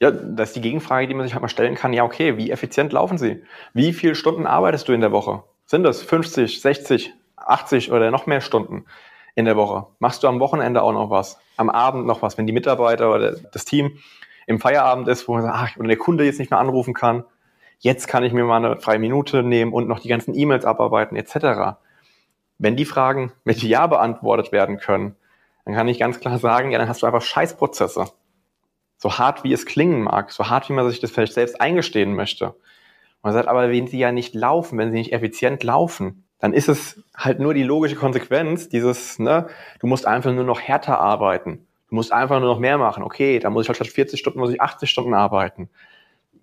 Ja, 0.00 0.10
das 0.10 0.50
ist 0.50 0.56
die 0.56 0.60
Gegenfrage, 0.60 1.08
die 1.08 1.14
man 1.14 1.24
sich 1.24 1.34
halt 1.34 1.42
mal 1.42 1.48
stellen 1.48 1.74
kann. 1.76 1.92
Ja, 1.92 2.04
okay, 2.04 2.36
wie 2.36 2.50
effizient 2.50 2.92
laufen 2.92 3.16
sie? 3.16 3.42
Wie 3.72 3.92
viele 3.92 4.14
Stunden 4.14 4.46
arbeitest 4.46 4.88
du 4.88 4.92
in 4.92 5.00
der 5.00 5.12
Woche? 5.12 5.44
Sind 5.66 5.84
das 5.84 6.02
50, 6.02 6.60
60, 6.60 7.12
80 7.36 7.92
oder 7.92 8.10
noch 8.10 8.26
mehr 8.26 8.40
Stunden 8.40 8.84
in 9.34 9.44
der 9.44 9.56
Woche? 9.56 9.86
Machst 9.98 10.22
du 10.22 10.28
am 10.28 10.40
Wochenende 10.40 10.82
auch 10.82 10.92
noch 10.92 11.10
was? 11.10 11.38
Am 11.56 11.70
Abend 11.70 12.06
noch 12.06 12.22
was, 12.22 12.38
wenn 12.38 12.46
die 12.46 12.52
Mitarbeiter 12.52 13.12
oder 13.12 13.32
das 13.32 13.64
Team 13.64 13.98
im 14.46 14.60
Feierabend 14.60 15.08
ist, 15.08 15.26
wo 15.26 15.34
man 15.34 15.42
sagt, 15.42 15.54
ach, 15.56 15.78
wenn 15.78 15.88
der 15.88 15.96
Kunde 15.96 16.24
jetzt 16.24 16.38
nicht 16.38 16.50
mehr 16.50 16.60
anrufen 16.60 16.94
kann, 16.94 17.24
jetzt 17.78 18.06
kann 18.06 18.24
ich 18.24 18.32
mir 18.32 18.44
mal 18.44 18.64
eine 18.64 18.80
freie 18.80 18.98
Minute 18.98 19.42
nehmen 19.42 19.72
und 19.72 19.88
noch 19.88 20.00
die 20.00 20.08
ganzen 20.08 20.34
E-Mails 20.34 20.64
abarbeiten, 20.64 21.16
etc. 21.16 21.78
Wenn 22.58 22.76
die 22.76 22.84
Fragen 22.84 23.32
mit 23.44 23.62
Ja 23.62 23.86
beantwortet 23.86 24.52
werden 24.52 24.78
können, 24.78 25.16
dann 25.64 25.74
kann 25.74 25.88
ich 25.88 25.98
ganz 25.98 26.20
klar 26.20 26.38
sagen, 26.38 26.70
ja, 26.70 26.78
dann 26.78 26.88
hast 26.88 27.02
du 27.02 27.06
einfach 27.06 27.22
Scheißprozesse 27.22 28.06
so 29.04 29.18
hart 29.18 29.44
wie 29.44 29.52
es 29.52 29.66
klingen 29.66 30.02
mag, 30.02 30.30
so 30.32 30.48
hart 30.48 30.70
wie 30.70 30.72
man 30.72 30.88
sich 30.88 30.98
das 30.98 31.10
vielleicht 31.10 31.34
selbst 31.34 31.60
eingestehen 31.60 32.14
möchte. 32.14 32.46
Und 32.46 33.24
man 33.24 33.32
sagt, 33.34 33.48
aber 33.48 33.70
wenn 33.70 33.86
sie 33.86 33.98
ja 33.98 34.12
nicht 34.12 34.34
laufen, 34.34 34.78
wenn 34.78 34.92
sie 34.92 34.98
nicht 34.98 35.12
effizient 35.12 35.62
laufen, 35.62 36.23
dann 36.38 36.52
ist 36.52 36.68
es 36.68 37.02
halt 37.16 37.40
nur 37.40 37.54
die 37.54 37.62
logische 37.62 37.96
Konsequenz 37.96 38.68
dieses, 38.68 39.18
ne, 39.18 39.48
du 39.80 39.86
musst 39.86 40.06
einfach 40.06 40.32
nur 40.32 40.44
noch 40.44 40.60
härter 40.60 40.98
arbeiten. 40.98 41.66
Du 41.88 41.94
musst 41.94 42.12
einfach 42.12 42.40
nur 42.40 42.48
noch 42.48 42.58
mehr 42.58 42.78
machen. 42.78 43.02
Okay, 43.02 43.38
dann 43.38 43.52
muss 43.52 43.64
ich 43.64 43.68
halt 43.68 43.76
statt 43.76 43.88
40 43.88 44.18
Stunden, 44.18 44.38
muss 44.38 44.50
ich 44.50 44.60
80 44.60 44.90
Stunden 44.90 45.14
arbeiten. 45.14 45.70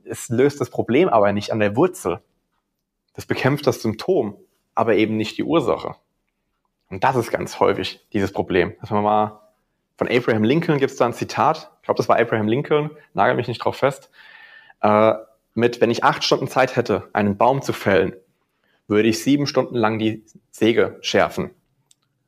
Es 0.03 0.29
löst 0.29 0.61
das 0.61 0.69
Problem 0.69 1.09
aber 1.09 1.31
nicht 1.33 1.51
an 1.51 1.59
der 1.59 1.75
Wurzel. 1.75 2.21
Das 3.13 3.25
bekämpft 3.25 3.67
das 3.67 3.81
Symptom, 3.81 4.37
aber 4.75 4.95
eben 4.95 5.17
nicht 5.17 5.37
die 5.37 5.43
Ursache. 5.43 5.95
Und 6.89 7.03
das 7.03 7.15
ist 7.15 7.31
ganz 7.31 7.59
häufig 7.59 8.05
dieses 8.13 8.31
Problem, 8.31 8.73
dass 8.81 8.89
man 8.89 9.03
mal 9.03 9.41
von 9.97 10.07
Abraham 10.07 10.43
Lincoln 10.43 10.79
gibt 10.79 10.91
es 10.91 10.97
da 10.97 11.05
ein 11.05 11.13
Zitat, 11.13 11.71
ich 11.81 11.85
glaube, 11.85 11.97
das 11.97 12.09
war 12.09 12.17
Abraham 12.17 12.47
Lincoln, 12.47 12.89
nagel 13.13 13.35
mich 13.35 13.47
nicht 13.47 13.63
drauf 13.63 13.77
fest, 13.77 14.09
äh, 14.81 15.13
mit, 15.53 15.79
wenn 15.79 15.91
ich 15.91 16.03
acht 16.03 16.23
Stunden 16.23 16.47
Zeit 16.47 16.75
hätte, 16.75 17.09
einen 17.13 17.37
Baum 17.37 17.61
zu 17.61 17.71
fällen, 17.71 18.15
würde 18.91 19.09
ich 19.09 19.23
sieben 19.23 19.47
Stunden 19.47 19.75
lang 19.75 19.97
die 19.97 20.23
Säge 20.51 20.99
schärfen. 21.01 21.49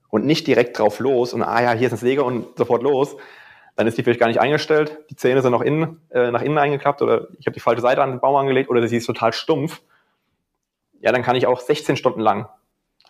Und 0.09 0.25
nicht 0.25 0.47
direkt 0.47 0.79
drauf 0.79 0.99
los 0.99 1.33
und, 1.33 1.43
ah 1.43 1.61
ja, 1.61 1.73
hier 1.73 1.87
ist 1.87 1.93
eine 1.93 1.99
Säge 1.99 2.23
und 2.23 2.57
sofort 2.57 2.81
los. 2.81 3.15
Dann 3.75 3.85
ist 3.85 3.97
die 3.97 4.03
vielleicht 4.03 4.19
gar 4.19 4.27
nicht 4.27 4.39
eingestellt, 4.39 4.99
die 5.09 5.15
Zähne 5.15 5.41
sind 5.41 5.51
noch 5.51 5.61
innen, 5.61 5.99
äh, 6.09 6.31
nach 6.31 6.41
innen 6.41 6.57
eingeklappt 6.57 7.01
oder 7.01 7.27
ich 7.39 7.47
habe 7.47 7.53
die 7.53 7.59
falsche 7.59 7.81
Seite 7.81 8.01
an 8.01 8.11
den 8.11 8.19
Baum 8.19 8.35
angelegt 8.35 8.69
oder 8.69 8.87
sie 8.87 8.97
ist 8.97 9.05
total 9.05 9.33
stumpf. 9.33 9.81
Ja, 11.01 11.11
dann 11.11 11.21
kann 11.21 11.35
ich 11.35 11.47
auch 11.47 11.59
16 11.59 11.97
Stunden 11.97 12.21
lang 12.21 12.47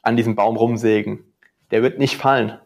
an 0.01 0.17
diesem 0.17 0.35
Baum 0.35 0.57
rumsägen. 0.57 1.33
Der 1.71 1.83
wird 1.83 1.99
nicht 1.99 2.15
fallen. 2.15 2.59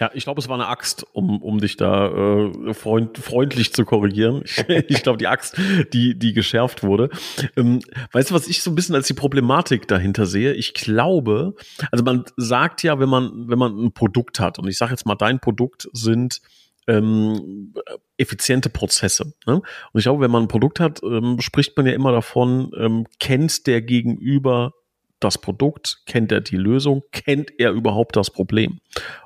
Ja, 0.00 0.10
ich 0.14 0.24
glaube, 0.24 0.40
es 0.40 0.48
war 0.48 0.54
eine 0.54 0.68
Axt, 0.68 1.04
um, 1.12 1.42
um 1.42 1.60
dich 1.60 1.76
da 1.76 2.08
äh, 2.08 2.72
freund, 2.72 3.18
freundlich 3.18 3.74
zu 3.74 3.84
korrigieren. 3.84 4.42
Ich, 4.44 4.58
ich 4.88 5.02
glaube, 5.02 5.18
die 5.18 5.26
Axt, 5.26 5.60
die, 5.92 6.18
die 6.18 6.32
geschärft 6.32 6.82
wurde. 6.82 7.10
Ähm, 7.54 7.80
weißt 8.12 8.30
du, 8.30 8.34
was 8.34 8.48
ich 8.48 8.62
so 8.62 8.70
ein 8.70 8.74
bisschen 8.74 8.94
als 8.94 9.06
die 9.08 9.14
Problematik 9.14 9.86
dahinter 9.86 10.24
sehe? 10.24 10.54
Ich 10.54 10.72
glaube, 10.72 11.54
also 11.92 12.02
man 12.02 12.24
sagt 12.38 12.82
ja, 12.82 12.98
wenn 12.98 13.10
man, 13.10 13.48
wenn 13.48 13.58
man 13.58 13.76
ein 13.76 13.92
Produkt 13.92 14.40
hat, 14.40 14.58
und 14.58 14.68
ich 14.68 14.78
sage 14.78 14.92
jetzt 14.92 15.04
mal, 15.04 15.16
dein 15.16 15.38
Produkt 15.38 15.90
sind 15.92 16.40
ähm, 16.86 17.74
effiziente 18.16 18.70
Prozesse. 18.70 19.34
Ne? 19.46 19.56
Und 19.56 19.98
ich 19.98 20.04
glaube, 20.04 20.22
wenn 20.24 20.30
man 20.30 20.44
ein 20.44 20.48
Produkt 20.48 20.80
hat, 20.80 21.02
ähm, 21.02 21.40
spricht 21.40 21.76
man 21.76 21.84
ja 21.84 21.92
immer 21.92 22.12
davon, 22.12 22.72
ähm, 22.74 23.06
kennt 23.18 23.66
der 23.66 23.82
Gegenüber 23.82 24.72
das 25.20 25.38
Produkt, 25.38 26.02
kennt 26.06 26.32
er 26.32 26.40
die 26.40 26.56
Lösung, 26.56 27.02
kennt 27.12 27.52
er 27.58 27.72
überhaupt 27.72 28.16
das 28.16 28.30
Problem. 28.30 28.78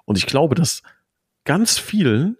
Und 0.05 0.19
ich 0.19 0.27
glaube, 0.27 0.55
dass 0.55 0.83
ganz 1.45 1.79
vielen 1.79 2.37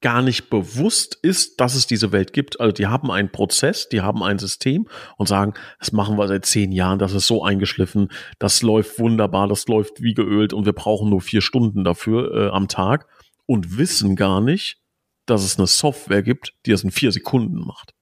gar 0.00 0.22
nicht 0.22 0.48
bewusst 0.48 1.18
ist, 1.22 1.60
dass 1.60 1.74
es 1.74 1.86
diese 1.86 2.12
Welt 2.12 2.32
gibt. 2.32 2.60
Also 2.60 2.72
die 2.72 2.86
haben 2.86 3.10
einen 3.10 3.32
Prozess, 3.32 3.88
die 3.88 4.00
haben 4.00 4.22
ein 4.22 4.38
System 4.38 4.86
und 5.16 5.26
sagen, 5.26 5.54
das 5.80 5.92
machen 5.92 6.16
wir 6.16 6.28
seit 6.28 6.46
zehn 6.46 6.70
Jahren, 6.70 7.00
das 7.00 7.12
ist 7.14 7.26
so 7.26 7.42
eingeschliffen, 7.42 8.08
das 8.38 8.62
läuft 8.62 8.98
wunderbar, 9.00 9.48
das 9.48 9.66
läuft 9.66 10.00
wie 10.00 10.14
geölt 10.14 10.52
und 10.52 10.66
wir 10.66 10.72
brauchen 10.72 11.10
nur 11.10 11.20
vier 11.20 11.40
Stunden 11.40 11.82
dafür 11.82 12.32
äh, 12.32 12.50
am 12.50 12.68
Tag 12.68 13.08
und 13.46 13.76
wissen 13.76 14.14
gar 14.14 14.40
nicht, 14.40 14.78
dass 15.26 15.42
es 15.42 15.58
eine 15.58 15.66
Software 15.66 16.22
gibt, 16.22 16.54
die 16.64 16.72
es 16.72 16.84
in 16.84 16.92
vier 16.92 17.10
Sekunden 17.10 17.58
macht. 17.58 17.94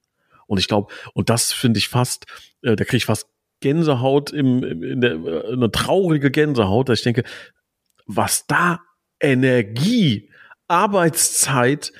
Und 0.46 0.58
ich 0.58 0.68
glaube, 0.68 0.92
und 1.14 1.30
das 1.30 1.52
finde 1.52 1.78
ich 1.78 1.88
fast, 1.88 2.26
äh, 2.62 2.76
da 2.76 2.84
kriege 2.84 2.98
ich 2.98 3.06
fast 3.06 3.26
Gänsehaut 3.60 4.32
im, 4.32 4.62
in 4.62 5.00
der, 5.00 5.12
eine 5.52 5.70
traurige 5.70 6.30
Gänsehaut, 6.30 6.88
dass 6.88 6.98
ich 6.98 7.04
denke, 7.04 7.24
was 8.06 8.46
da 8.46 8.80
Energie, 9.20 10.30
Arbeitszeit 10.68 11.92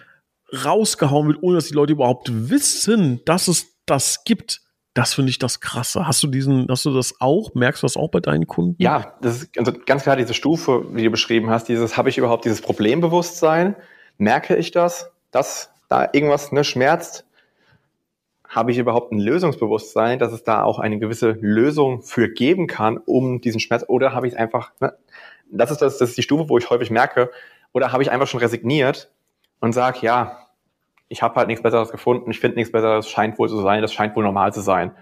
rausgehauen 0.65 1.29
wird, 1.29 1.43
ohne 1.43 1.57
dass 1.57 1.69
die 1.69 1.75
Leute 1.75 1.93
überhaupt 1.93 2.31
wissen, 2.51 3.21
dass 3.25 3.49
es 3.49 3.67
das 3.87 4.25
gibt. 4.25 4.61
Das 4.95 5.13
finde 5.13 5.31
ich 5.31 5.39
das 5.39 5.61
Krasse. 5.61 6.07
Hast 6.07 6.23
du 6.23 6.27
diesen, 6.27 6.69
hast 6.71 6.87
du 6.87 6.95
das 6.95 7.21
auch? 7.21 7.55
Merkst 7.55 7.83
du 7.83 7.85
das 7.85 7.97
auch 7.97 8.11
bei 8.11 8.21
deinen 8.21 8.47
Kunden? 8.47 8.77
Ja, 8.79 9.15
das 9.21 9.43
ist 9.43 9.59
also 9.59 9.73
ganz 9.73 10.05
klar 10.05 10.17
diese 10.17 10.33
Stufe, 10.33 10.87
wie 10.93 11.05
du 11.05 11.11
beschrieben 11.11 11.51
hast. 11.51 11.69
Dieses, 11.69 11.99
habe 11.99 12.09
ich 12.09 12.17
überhaupt 12.17 12.47
dieses 12.47 12.63
Problembewusstsein? 12.63 13.77
Merke 14.17 14.57
ich 14.57 14.71
das, 14.71 15.11
dass 15.33 15.71
da 15.89 16.09
irgendwas 16.13 16.51
ne, 16.51 16.65
schmerzt? 16.65 17.26
Habe 18.49 18.71
ich 18.71 18.79
überhaupt 18.79 19.13
ein 19.13 19.19
Lösungsbewusstsein, 19.19 20.19
dass 20.19 20.33
es 20.33 20.45
da 20.45 20.63
auch 20.63 20.79
eine 20.79 20.99
gewisse 20.99 21.33
Lösung 21.41 22.03
für 22.03 22.29
geben 22.29 22.67
kann, 22.67 22.99
um 22.99 23.41
diesen 23.41 23.61
Schmerz? 23.61 23.85
Oder 23.89 24.13
habe 24.13 24.27
ich 24.27 24.35
es 24.35 24.39
einfach, 24.39 24.73
ne, 24.81 24.95
das 25.51 25.71
ist 25.71 25.83
das, 25.83 25.99
das 25.99 26.11
ist 26.11 26.19
die 26.19 26.23
Stufe, 26.23 26.49
wo 26.49 26.59
ich 26.59 26.71
häufig 26.71 26.91
merke, 26.91 27.31
oder 27.73 27.93
habe 27.93 28.03
ich 28.03 28.11
einfach 28.11 28.27
schon 28.27 28.41
resigniert 28.41 29.11
und 29.61 29.73
sage, 29.73 29.99
ja, 30.03 30.39
ich 31.09 31.23
habe 31.23 31.35
halt 31.37 31.49
nichts 31.49 31.63
Besseres 31.63 31.91
gefunden, 31.91 32.31
ich 32.31 32.41
finde 32.41 32.57
nichts 32.57 32.73
Besseres, 32.73 33.09
scheint 33.09 33.39
wohl 33.39 33.49
zu 33.49 33.61
sein, 33.61 33.83
das 33.83 33.93
scheint 33.93 34.17
wohl 34.17 34.25
normal 34.25 34.53
zu 34.53 34.61
sein. 34.61 34.93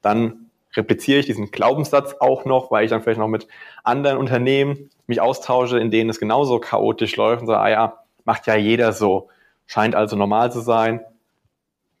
Dann 0.00 0.50
repliziere 0.74 1.18
ich 1.18 1.26
diesen 1.26 1.50
Glaubenssatz 1.50 2.16
auch 2.20 2.44
noch, 2.44 2.70
weil 2.70 2.84
ich 2.84 2.90
dann 2.90 3.02
vielleicht 3.02 3.20
noch 3.20 3.28
mit 3.28 3.46
anderen 3.84 4.18
Unternehmen 4.18 4.90
mich 5.06 5.20
austausche, 5.20 5.78
in 5.78 5.90
denen 5.90 6.10
es 6.10 6.18
genauso 6.18 6.58
chaotisch 6.58 7.16
läuft 7.16 7.42
und 7.42 7.46
sage, 7.46 7.60
ah 7.60 7.70
ja, 7.70 7.98
macht 8.24 8.46
ja 8.46 8.54
jeder 8.54 8.92
so, 8.92 9.28
scheint 9.66 9.94
also 9.94 10.16
normal 10.16 10.50
zu 10.52 10.60
sein. 10.60 11.00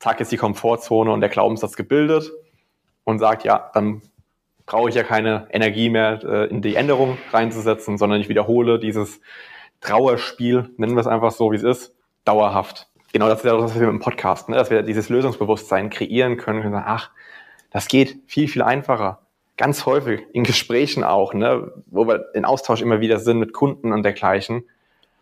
Zack 0.02 0.20
ist 0.20 0.32
die 0.32 0.36
Komfortzone 0.36 1.12
und 1.12 1.20
der 1.20 1.28
Glaubenssatz 1.28 1.76
gebildet 1.76 2.32
und 3.04 3.20
sagt, 3.20 3.44
ja, 3.44 3.70
dann 3.72 4.02
brauche 4.66 4.88
ich 4.88 4.96
ja 4.96 5.04
keine 5.04 5.46
Energie 5.50 5.90
mehr 5.90 6.24
äh, 6.24 6.48
in 6.48 6.60
die 6.60 6.74
Änderung 6.74 7.18
reinzusetzen, 7.30 7.98
sondern 7.98 8.20
ich 8.20 8.28
wiederhole 8.28 8.80
dieses 8.80 9.20
Trauerspiel, 9.80 10.70
nennen 10.76 10.96
wir 10.96 11.00
es 11.00 11.06
einfach 11.06 11.30
so, 11.30 11.52
wie 11.52 11.56
es 11.56 11.62
ist, 11.62 11.94
dauerhaft 12.24 12.88
genau 13.12 13.28
das 13.28 13.38
ist 13.38 13.44
ja 13.44 13.52
das, 13.52 13.62
was 13.62 13.74
wir 13.74 13.86
mit 13.86 14.00
dem 14.00 14.00
Podcast, 14.00 14.48
ne? 14.48 14.56
dass 14.56 14.70
wir 14.70 14.82
dieses 14.82 15.08
Lösungsbewusstsein 15.08 15.90
kreieren 15.90 16.36
können 16.36 16.64
und 16.64 16.72
sagen, 16.72 16.84
ach, 16.86 17.10
das 17.70 17.86
geht 17.86 18.18
viel, 18.26 18.48
viel 18.48 18.62
einfacher. 18.62 19.20
Ganz 19.56 19.86
häufig 19.86 20.22
in 20.32 20.42
Gesprächen 20.42 21.04
auch, 21.04 21.32
ne? 21.32 21.70
wo 21.86 22.08
wir 22.08 22.34
in 22.34 22.44
Austausch 22.44 22.82
immer 22.82 23.00
wieder 23.00 23.20
sind 23.20 23.38
mit 23.38 23.52
Kunden 23.52 23.92
und 23.92 24.02
dergleichen, 24.02 24.64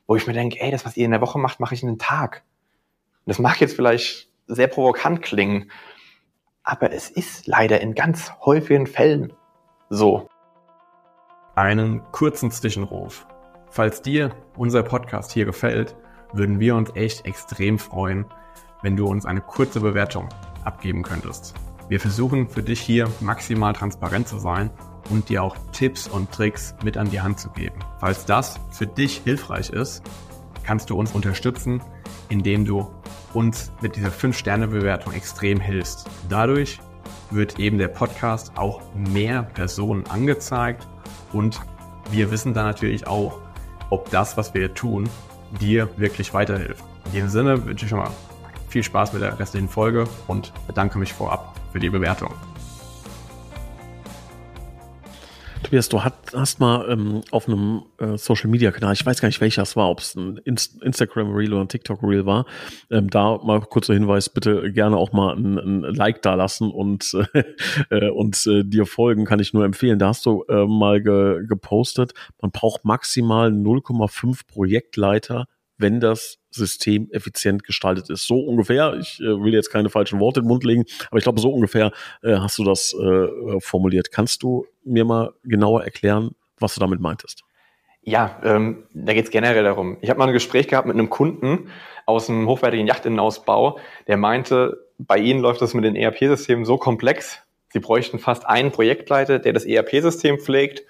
wo 0.07 0.17
ich 0.17 0.27
mir 0.27 0.33
denke, 0.33 0.59
ey, 0.61 0.71
das, 0.71 0.87
was 0.87 0.97
ihr 0.97 1.05
in 1.05 1.11
der 1.11 1.21
Woche 1.21 1.39
macht, 1.39 1.61
mache 1.61 1.75
ich 1.75 1.83
in 1.83 1.89
einem 1.89 1.99
Tag. 1.99 2.43
das 3.27 3.39
mag 3.39 3.61
jetzt 3.61 3.77
vielleicht 3.77 4.30
sehr 4.55 4.69
provokant 4.69 5.23
klingen, 5.23 5.71
aber 6.63 6.93
es 6.93 7.11
ist 7.11 7.47
leider 7.47 7.81
in 7.81 7.95
ganz 7.95 8.33
häufigen 8.45 8.87
Fällen 8.87 9.33
so. 9.89 10.29
Einen 11.55 12.03
kurzen 12.13 12.51
Zwischenruf. 12.51 13.27
Falls 13.71 14.03
dir 14.03 14.35
unser 14.57 14.83
Podcast 14.83 15.33
hier 15.33 15.45
gefällt, 15.45 15.97
würden 16.33 16.61
wir 16.61 16.77
uns 16.77 16.91
echt 16.95 17.27
extrem 17.27 17.79
freuen, 17.79 18.25
wenn 18.83 18.97
du 18.97 19.07
uns 19.07 19.27
eine 19.27 19.41
kurze 19.41 19.81
Bewertung 19.81 20.29
abgeben 20.65 21.03
könntest. 21.03 21.55
Wir 21.89 22.01
versuchen 22.01 22.49
für 22.49 22.63
dich 22.63 22.81
hier 22.81 23.11
maximal 23.21 23.73
transparent 23.73 24.29
zu 24.29 24.39
sein 24.39 24.71
und 25.11 25.29
dir 25.29 25.43
auch 25.43 25.57
Tipps 25.73 26.07
und 26.07 26.31
Tricks 26.31 26.75
mit 26.85 26.97
an 26.97 27.11
die 27.11 27.21
Hand 27.21 27.41
zu 27.41 27.51
geben. 27.51 27.81
Falls 27.99 28.27
das 28.27 28.61
für 28.71 28.87
dich 28.87 29.19
hilfreich 29.25 29.71
ist, 29.71 30.03
kannst 30.63 30.91
du 30.91 30.97
uns 30.97 31.13
unterstützen, 31.13 31.83
indem 32.29 32.65
du 32.65 32.89
uns 33.35 33.73
mit 33.81 33.97
dieser 33.97 34.09
5-Sterne-Bewertung 34.09 35.13
extrem 35.13 35.61
hilfst. 35.61 36.07
Dadurch 36.29 36.81
wird 37.31 37.59
eben 37.59 37.79
der 37.79 37.89
Podcast 37.89 38.53
auch 38.57 38.83
mehr 38.95 39.43
Personen 39.43 40.05
angezeigt 40.09 40.87
und 41.33 41.61
wir 42.11 42.31
wissen 42.31 42.55
dann 42.55 42.67
natürlich 42.67 43.07
auch, 43.07 43.39
ob 43.91 44.11
das, 44.11 44.37
was 44.37 44.55
wir 44.55 44.75
tun, 44.75 45.09
dir 45.61 45.89
wirklich 45.97 46.35
weiterhilft. 46.35 46.85
In 47.07 47.13
diesem 47.13 47.29
Sinne 47.29 47.65
wünsche 47.65 47.85
ich 47.85 47.91
schon 47.91 47.99
mal 47.99 48.11
viel 48.69 48.83
Spaß 48.83 49.13
mit 49.13 49.23
der 49.23 49.39
restlichen 49.39 49.69
Folge 49.69 50.05
und 50.29 50.53
bedanke 50.67 50.99
mich 50.99 51.13
vorab 51.13 51.55
für 51.73 51.81
die 51.81 51.91
Bewertung. 51.91 52.35
Tobias, 55.63 55.89
du 55.89 56.03
hast, 56.03 56.15
hast 56.35 56.59
mal 56.59 56.91
ähm, 56.91 57.21
auf 57.31 57.47
einem 57.47 57.83
äh, 57.99 58.17
Social 58.17 58.49
Media 58.51 58.73
Kanal, 58.73 58.95
ich 58.95 59.05
weiß 59.05 59.21
gar 59.21 59.29
nicht 59.29 59.41
welcher 59.41 59.63
es 59.63 59.77
war, 59.77 59.91
ob 59.91 60.01
es 60.01 60.15
ein 60.15 60.39
Inst 60.45 60.83
Instagram 60.83 61.33
Reel 61.33 61.53
oder 61.53 61.63
ein 61.63 61.69
TikTok 61.69 62.03
Reel 62.03 62.27
war, 62.27 62.47
ähm, 62.91 63.11
da 63.11 63.39
mal 63.39 63.61
kurzer 63.61 63.95
Hinweis, 63.95 64.29
bitte 64.31 64.73
gerne 64.73 64.97
auch 64.97 65.13
mal 65.13 65.37
ein, 65.37 65.59
ein 65.59 65.83
Like 65.95 66.23
da 66.23 66.35
lassen 66.35 66.71
und 66.71 67.13
äh, 67.91 68.09
und 68.09 68.45
äh, 68.47 68.65
dir 68.65 68.87
folgen, 68.87 69.27
kann 69.27 69.39
ich 69.39 69.53
nur 69.53 69.65
empfehlen. 69.65 69.99
Da 69.99 70.09
hast 70.09 70.25
du 70.27 70.45
äh, 70.49 70.67
mal 70.67 71.03
ge 71.03 71.47
gepostet, 71.47 72.15
man 72.41 72.51
braucht 72.51 72.85
maximal 72.85 73.51
0,5 73.51 74.47
Projektleiter, 74.47 75.45
wenn 75.77 76.01
das 76.01 76.40
System 76.51 77.09
effizient 77.11 77.65
gestaltet 77.65 78.11
ist. 78.11 78.27
So 78.27 78.41
ungefähr, 78.41 78.95
ich 79.01 79.21
äh, 79.21 79.25
will 79.25 79.55
jetzt 79.55 79.71
keine 79.71 79.91
falschen 79.91 80.21
Worte 80.21 80.41
in 80.41 80.45
den 80.45 80.49
Mund 80.49 80.65
legen, 80.65 80.85
aber 81.11 81.19
ich 81.19 81.25
glaube, 81.25 81.41
so 81.41 81.51
ungefähr 81.53 81.93
äh, 82.23 82.37
hast 82.37 82.59
du 82.59 82.65
das 82.65 82.95
äh, 82.95 83.61
formuliert. 83.61 84.11
Kannst 84.11 84.43
du 84.43 84.67
mir 84.85 85.05
mal 85.05 85.33
genauer 85.45 85.85
erklären, 85.85 86.35
was 86.59 86.75
du 86.75 86.81
damit 86.81 87.01
meintest? 87.01 87.45
Ja, 88.03 88.41
ähm, 88.43 88.85
da 88.95 89.13
geht 89.13 89.27
es 89.27 89.31
generell 89.31 89.63
darum. 89.63 89.99
Ich 90.01 90.09
habe 90.09 90.19
mal 90.19 90.27
ein 90.27 90.33
Gespräch 90.33 90.69
gehabt 90.69 90.87
mit 90.87 90.95
einem 90.95 91.11
Kunden 91.11 91.71
aus 92.07 92.31
einem 92.31 92.49
hochwertigen 92.49 92.87
Yachtinnenausbau, 92.87 93.79
der 94.07 94.17
meinte, 94.17 94.87
bei 94.99 95.19
ihnen 95.19 95.41
läuft 95.41 95.63
das 95.63 95.75
mit 95.75 95.85
den 95.85 95.97
ERP-Systemen 95.97 96.65
so 96.65 96.77
komplex, 96.77 97.43
sie 97.69 97.79
bräuchten 97.79 98.19
fast 98.19 98.47
einen 98.47 98.73
Projektleiter, 98.73 99.39
der 99.39 99.53
das 99.53 99.65
ERP-System 99.65 100.39
pflegt 100.39 100.83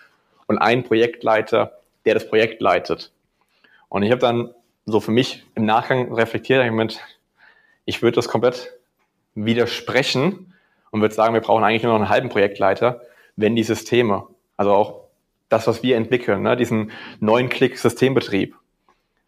und 0.46 0.59
einen 0.59 0.85
Projektleiter, 0.85 1.79
der 2.05 2.14
das 2.14 2.29
Projekt 2.29 2.62
leitet. 2.62 3.12
Und 3.88 4.03
ich 4.05 4.11
habe 4.11 4.20
dann 4.20 4.55
so 4.87 5.01
für 5.01 5.11
mich 5.11 5.45
im 5.55 5.64
Nachgang 5.64 6.12
reflektiert, 6.12 6.64
ich, 6.64 7.01
ich 7.85 8.03
würde 8.03 8.16
das 8.16 8.29
komplett 8.29 8.73
widersprechen 9.35 10.55
und 10.90 11.01
würde 11.01 11.14
sagen, 11.14 11.35
wir 11.35 11.40
brauchen 11.40 11.64
eigentlich 11.64 11.83
nur 11.83 11.93
noch 11.93 12.01
einen 12.01 12.09
halben 12.09 12.29
Projektleiter, 12.29 13.03
wenn 13.37 13.57
die 13.57 13.62
Systeme, 13.62 14.27
also 14.57 14.73
auch 14.73 15.01
das, 15.49 15.66
was 15.66 15.83
wir 15.83 15.97
entwickeln, 15.97 16.43
ne, 16.43 16.57
diesen 16.57 16.93
neuen 17.21 17.49
Klick-Systembetrieb, 17.49 18.55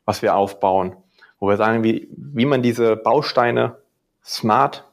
was 0.05 0.23
wir 0.23 0.35
aufbauen, 0.35 0.97
wo 1.39 1.49
wir 1.49 1.57
sagen, 1.57 1.85
wie, 1.85 2.09
wie 2.11 2.47
man 2.47 2.63
diese 2.63 2.97
Bausteine 2.97 3.77
smart 4.25 4.85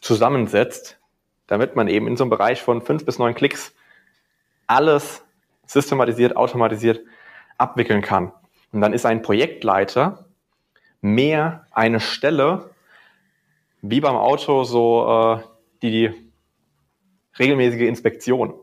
zusammensetzt, 0.00 0.98
damit 1.46 1.76
man 1.76 1.88
eben 1.88 2.06
in 2.06 2.16
so 2.16 2.24
einem 2.24 2.30
Bereich 2.30 2.60
von 2.60 2.82
fünf 2.82 3.04
bis 3.04 3.18
neun 3.18 3.34
Klicks 3.34 3.74
alles 4.66 5.22
systematisiert, 5.66 6.36
automatisiert 6.36 7.00
abwickeln 7.58 8.02
kann. 8.02 8.32
Und 8.76 8.82
dann 8.82 8.92
ist 8.92 9.06
ein 9.06 9.22
Projektleiter 9.22 10.26
mehr 11.00 11.64
eine 11.70 11.98
Stelle, 11.98 12.68
wie 13.80 14.02
beim 14.02 14.16
Auto, 14.16 14.64
so 14.64 15.38
äh, 15.38 15.38
die, 15.80 15.90
die 15.90 16.30
regelmäßige 17.38 17.88
Inspektion. 17.88 18.50
Und 18.50 18.60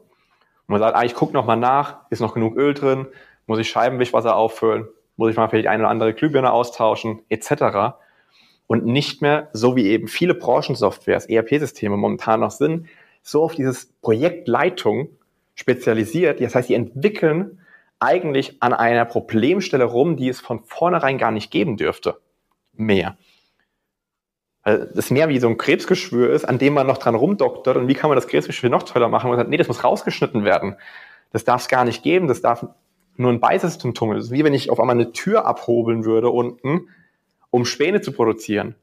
man 0.67 0.79
sagt, 0.79 0.95
ah, 0.95 1.03
ich 1.03 1.15
gucke 1.15 1.33
nochmal 1.33 1.57
nach, 1.57 2.01
ist 2.11 2.19
noch 2.19 2.35
genug 2.35 2.55
Öl 2.57 2.75
drin, 2.75 3.07
muss 3.47 3.57
ich 3.57 3.71
Scheibenwischwasser 3.71 4.35
auffüllen, 4.35 4.87
muss 5.17 5.31
ich 5.31 5.35
mal 5.35 5.47
vielleicht 5.47 5.65
eine 5.65 5.81
oder 5.81 5.89
andere 5.89 6.13
Glühbirne 6.13 6.51
austauschen, 6.51 7.23
etc. 7.29 7.95
Und 8.67 8.85
nicht 8.85 9.23
mehr, 9.23 9.49
so 9.51 9.75
wie 9.75 9.87
eben 9.87 10.07
viele 10.07 10.35
Branchensoftwares, 10.35 11.25
ERP-Systeme 11.25 11.97
momentan 11.97 12.41
noch 12.41 12.51
sind, 12.51 12.85
so 13.23 13.41
auf 13.41 13.55
dieses 13.55 13.91
Projektleitung 14.03 15.09
spezialisiert. 15.55 16.39
Das 16.39 16.53
heißt, 16.53 16.69
die 16.69 16.75
entwickeln 16.75 17.62
eigentlich 18.03 18.61
an 18.61 18.73
einer 18.73 19.05
Problemstelle 19.05 19.85
rum, 19.85 20.17
die 20.17 20.29
es 20.29 20.41
von 20.41 20.63
vornherein 20.63 21.17
gar 21.17 21.31
nicht 21.31 21.51
geben 21.51 21.77
dürfte. 21.77 22.19
Mehr. 22.73 23.17
Weil 24.63 24.91
das 24.93 25.09
mehr 25.09 25.29
wie 25.29 25.39
so 25.39 25.47
ein 25.47 25.57
Krebsgeschwür 25.57 26.31
ist, 26.31 26.45
an 26.45 26.57
dem 26.57 26.73
man 26.73 26.87
noch 26.87 26.97
dran 26.97 27.15
rumdoktert 27.15 27.77
und 27.77 27.87
wie 27.87 27.93
kann 27.93 28.09
man 28.09 28.15
das 28.15 28.27
Krebsgeschwür 28.27 28.69
noch 28.69 28.83
toller 28.83 29.09
machen? 29.09 29.29
Und 29.29 29.37
sagt, 29.37 29.49
nee, 29.49 29.57
das 29.57 29.67
muss 29.67 29.83
rausgeschnitten 29.83 30.45
werden. 30.45 30.75
Das 31.31 31.43
darf 31.43 31.61
es 31.61 31.67
gar 31.67 31.85
nicht 31.85 32.03
geben, 32.03 32.27
das 32.27 32.41
darf 32.41 32.67
nur 33.15 33.31
ein 33.31 33.39
Beisystemtunnel. 33.39 34.15
Das 34.17 34.25
ist 34.25 34.31
wie 34.31 34.43
wenn 34.43 34.53
ich 34.53 34.69
auf 34.69 34.79
einmal 34.79 34.95
eine 34.95 35.11
Tür 35.11 35.45
abhobeln 35.45 36.05
würde 36.05 36.29
unten, 36.29 36.89
um 37.49 37.65
Späne 37.65 38.01
zu 38.01 38.11
produzieren. 38.11 38.75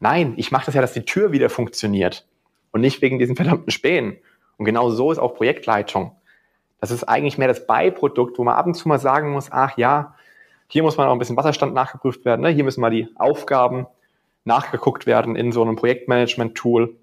Nein, 0.00 0.34
ich 0.36 0.50
mache 0.50 0.66
das 0.66 0.74
ja, 0.74 0.80
dass 0.80 0.92
die 0.92 1.04
Tür 1.04 1.32
wieder 1.32 1.50
funktioniert 1.50 2.26
und 2.72 2.80
nicht 2.80 3.00
wegen 3.02 3.18
diesen 3.18 3.36
verdammten 3.36 3.70
Spänen. 3.70 4.18
Und 4.56 4.64
genau 4.64 4.90
so 4.90 5.12
ist 5.12 5.18
auch 5.18 5.34
Projektleitung. 5.34 6.16
Das 6.84 6.90
ist 6.90 7.04
eigentlich 7.04 7.38
mehr 7.38 7.48
das 7.48 7.66
Beiprodukt, 7.66 8.38
wo 8.38 8.44
man 8.44 8.56
ab 8.56 8.66
und 8.66 8.74
zu 8.74 8.88
mal 8.88 8.98
sagen 8.98 9.32
muss, 9.32 9.50
ach 9.50 9.78
ja, 9.78 10.16
hier 10.68 10.82
muss 10.82 10.98
mal 10.98 11.08
auch 11.08 11.12
ein 11.12 11.18
bisschen 11.18 11.38
Wasserstand 11.38 11.72
nachgeprüft 11.72 12.26
werden, 12.26 12.42
ne? 12.42 12.50
hier 12.50 12.62
müssen 12.62 12.82
mal 12.82 12.90
die 12.90 13.08
Aufgaben 13.14 13.86
nachgeguckt 14.44 15.06
werden 15.06 15.34
in 15.34 15.50
so 15.50 15.62
einem 15.62 15.76
Projektmanagement-Tool. 15.76 16.94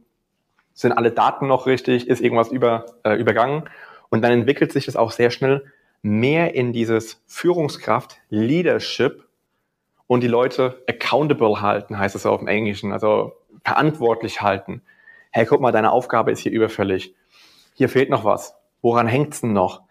Sind 0.76 0.92
alle 0.92 1.10
Daten 1.10 1.48
noch 1.48 1.66
richtig? 1.66 2.08
Ist 2.08 2.22
irgendwas 2.22 2.52
über, 2.52 2.86
äh, 3.02 3.16
übergangen? 3.16 3.72
Und 4.10 4.22
dann 4.22 4.32
entwickelt 4.32 4.72
sich 4.72 4.86
das 4.86 4.96
auch 4.96 5.10
sehr 5.10 5.32
schnell 5.32 5.66
mehr 6.04 6.54
in 6.54 6.74
dieses 6.74 7.20
Führungskraft, 7.26 8.18
Leadership 8.30 9.26
und 10.06 10.22
die 10.22 10.28
Leute 10.28 10.84
accountable 10.88 11.60
halten, 11.60 11.98
heißt 11.98 12.16
es 12.16 12.28
auf 12.28 12.38
dem 12.38 12.48
Englischen, 12.48 12.92
also 12.92 13.34
verantwortlich 13.66 14.44
halten. 14.44 14.84
Hey, 15.32 15.48
guck 15.48 15.60
mal, 15.60 15.72
deine 15.72 15.92
Aufgabe 15.92 16.30
ist 16.30 16.42
hier 16.42 16.52
überfällig. 16.52 17.16
Hier 17.74 17.90
fehlt 17.90 18.12
noch 18.12 18.24
was. 18.24 18.61
Woran 18.82 19.08
hängt's 19.08 19.42
denn 19.42 19.54
noch? 19.54 19.82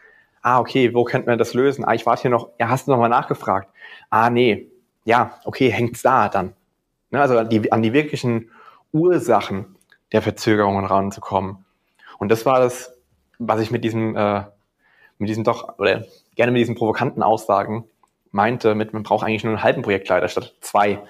Ah, 0.42 0.60
okay, 0.60 0.94
wo 0.94 1.04
könnte 1.04 1.28
man 1.28 1.38
das 1.38 1.54
lösen? 1.54 1.84
Ah, 1.84 1.94
ich 1.94 2.06
warte 2.06 2.22
hier 2.22 2.30
noch, 2.30 2.50
ja, 2.58 2.68
hast 2.68 2.86
du 2.86 2.92
noch 2.92 2.98
mal 2.98 3.08
nachgefragt? 3.08 3.68
Ah, 4.08 4.30
nee, 4.30 4.68
ja, 5.04 5.38
okay, 5.44 5.70
hängt's 5.70 6.02
da 6.02 6.28
dann. 6.28 6.54
Ne, 7.10 7.20
also 7.20 7.42
die, 7.42 7.72
an 7.72 7.82
die 7.82 7.92
wirklichen 7.92 8.50
Ursachen 8.92 9.76
der 10.12 10.22
Verzögerungen 10.22 10.84
ranzukommen. 10.84 11.64
Und 12.18 12.30
das 12.30 12.46
war 12.46 12.60
das, 12.60 12.96
was 13.38 13.60
ich 13.60 13.70
mit 13.70 13.84
diesem, 13.84 14.16
äh, 14.16 14.44
mit 15.18 15.28
diesem 15.28 15.44
doch, 15.44 15.78
oder 15.78 16.04
gerne 16.36 16.52
mit 16.52 16.60
diesen 16.60 16.74
provokanten 16.74 17.22
Aussagen 17.22 17.84
meinte, 18.30 18.74
mit 18.74 18.92
man 18.92 19.02
braucht 19.02 19.24
eigentlich 19.24 19.44
nur 19.44 19.54
einen 19.54 19.62
halben 19.62 19.82
Projektleiter 19.82 20.28
statt 20.28 20.54
zwei, 20.60 21.00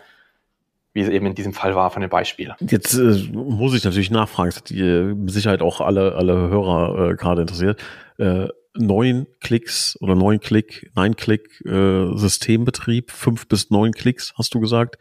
wie 0.93 1.01
es 1.01 1.09
eben 1.09 1.27
in 1.27 1.35
diesem 1.35 1.53
Fall 1.53 1.75
war 1.75 1.91
von 1.91 2.03
dem 2.03 2.11
Beispiel. 2.11 2.55
Jetzt 2.61 2.95
äh, 2.95 3.31
muss 3.33 3.75
ich 3.75 3.85
natürlich 3.85 4.11
nachfragen, 4.11 4.51
das 4.51 4.57
hat 4.57 4.71
die 4.71 4.81
äh, 4.81 5.15
Sicherheit 5.27 5.63
auch 5.63 5.81
alle, 5.81 6.15
alle 6.15 6.35
Hörer 6.49 7.11
äh, 7.11 7.15
gerade 7.15 7.43
interessiert. 7.43 7.81
Äh, 8.19 8.49
neun 8.75 9.27
Klicks 9.41 9.97
oder 10.01 10.15
neun 10.15 10.41
Klick, 10.41 10.91
neun 10.95 11.17
Klick 11.17 11.61
äh, 11.65 12.17
Systembetrieb, 12.17 13.11
fünf 13.11 13.49
bis 13.49 13.71
neun 13.71 13.93
Klicks, 13.93 14.33
hast 14.37 14.55
du 14.55 14.61
gesagt. 14.61 14.97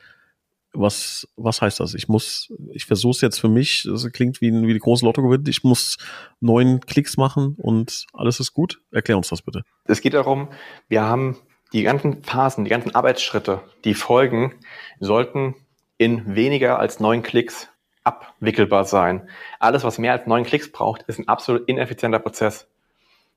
Was, 0.72 1.28
was 1.36 1.64
heißt 1.64 1.80
das? 1.80 1.96
Ich 1.96 2.08
muss, 2.08 2.54
ich 2.74 2.86
versuche 2.86 3.12
es 3.12 3.22
jetzt 3.22 3.40
für 3.40 3.50
mich, 3.50 3.88
das 3.90 4.08
klingt 4.12 4.40
wie, 4.40 4.52
wie 4.52 4.74
die 4.74 4.80
große 4.80 5.04
Lotto 5.04 5.24
gewinnt, 5.24 5.48
ich 5.48 5.64
muss 5.64 5.98
neun 6.42 6.80
Klicks 6.82 7.18
machen 7.18 7.56
und 7.58 8.06
alles 8.14 8.40
ist 8.40 8.54
gut. 8.54 8.80
Erklär 8.92 9.18
uns 9.18 9.30
das 9.30 9.42
bitte. 9.42 9.64
Es 9.86 10.02
geht 10.02 10.14
darum, 10.14 10.50
wir 10.88 11.02
haben 11.02 11.38
die 11.74 11.82
ganzen 11.82 12.24
Phasen, 12.24 12.66
die 12.66 12.70
ganzen 12.70 12.94
Arbeitsschritte, 12.94 13.62
die 13.84 13.96
folgen, 13.96 14.54
sollten 15.00 15.56
in 16.00 16.36
weniger 16.36 16.80
als 16.80 17.00
neun 17.00 17.22
Klicks 17.22 17.70
abwickelbar 18.04 18.86
sein. 18.86 19.30
Alles, 19.60 19.84
was 19.84 20.00
mehr 20.00 20.14
als 20.14 20.26
neun 20.26 20.46
Klicks 20.46 20.72
braucht, 20.72 21.04
ist 21.04 21.20
ein 21.20 21.28
absolut 21.28 21.68
ineffizienter 21.68 22.20
Prozess. 22.20 22.68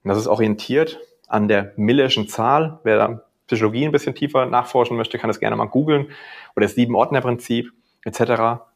Und 0.02 0.08
das 0.08 0.16
ist 0.16 0.28
orientiert 0.28 1.00
an 1.26 1.48
der 1.48 1.72
Millerschen 1.76 2.28
Zahl. 2.28 2.78
Wer 2.84 2.96
da 2.96 3.22
Psychologie 3.48 3.84
ein 3.84 3.92
bisschen 3.92 4.14
tiefer 4.14 4.46
nachforschen 4.46 4.96
möchte, 4.96 5.18
kann 5.18 5.28
das 5.28 5.40
gerne 5.40 5.56
mal 5.56 5.66
googeln. 5.66 6.06
Oder 6.56 6.66
das 6.66 6.76
Sieben-Ordner-Prinzip 6.76 7.72
etc. 8.04 8.18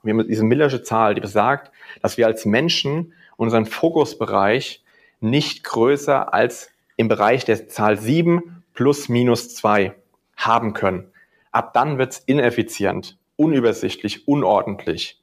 Wir 0.03 0.12
haben 0.12 0.29
diese 0.29 0.44
Millersche 0.44 0.83
Zahl, 0.83 1.14
die 1.14 1.20
besagt, 1.20 1.70
dass 2.03 2.18
wir 2.18 2.27
als 2.27 2.44
Menschen 2.44 3.12
unseren 3.37 3.66
Fokusbereich 3.66 4.83
nicht 5.20 5.62
größer 5.62 6.35
als 6.35 6.70
im 6.96 7.07
Bereich 7.07 7.44
der 7.44 7.68
Zahl 7.68 7.96
7 7.99 8.64
plus 8.75 9.09
minus 9.09 9.55
2 9.55 9.94
haben 10.37 10.72
können. 10.72 11.11
Ab 11.53 11.72
dann 11.72 11.99
wird's 11.99 12.18
ineffizient, 12.18 13.16
unübersichtlich, 13.37 14.27
unordentlich. 14.27 15.20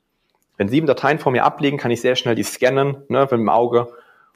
Wenn 0.57 0.69
sieben 0.69 0.87
Dateien 0.87 1.19
vor 1.19 1.31
mir 1.31 1.43
abliegen, 1.43 1.77
kann 1.77 1.91
ich 1.91 2.01
sehr 2.01 2.15
schnell 2.15 2.35
die 2.35 2.43
scannen 2.43 2.97
ne, 3.07 3.21
mit 3.21 3.31
dem 3.31 3.49
Auge 3.49 3.87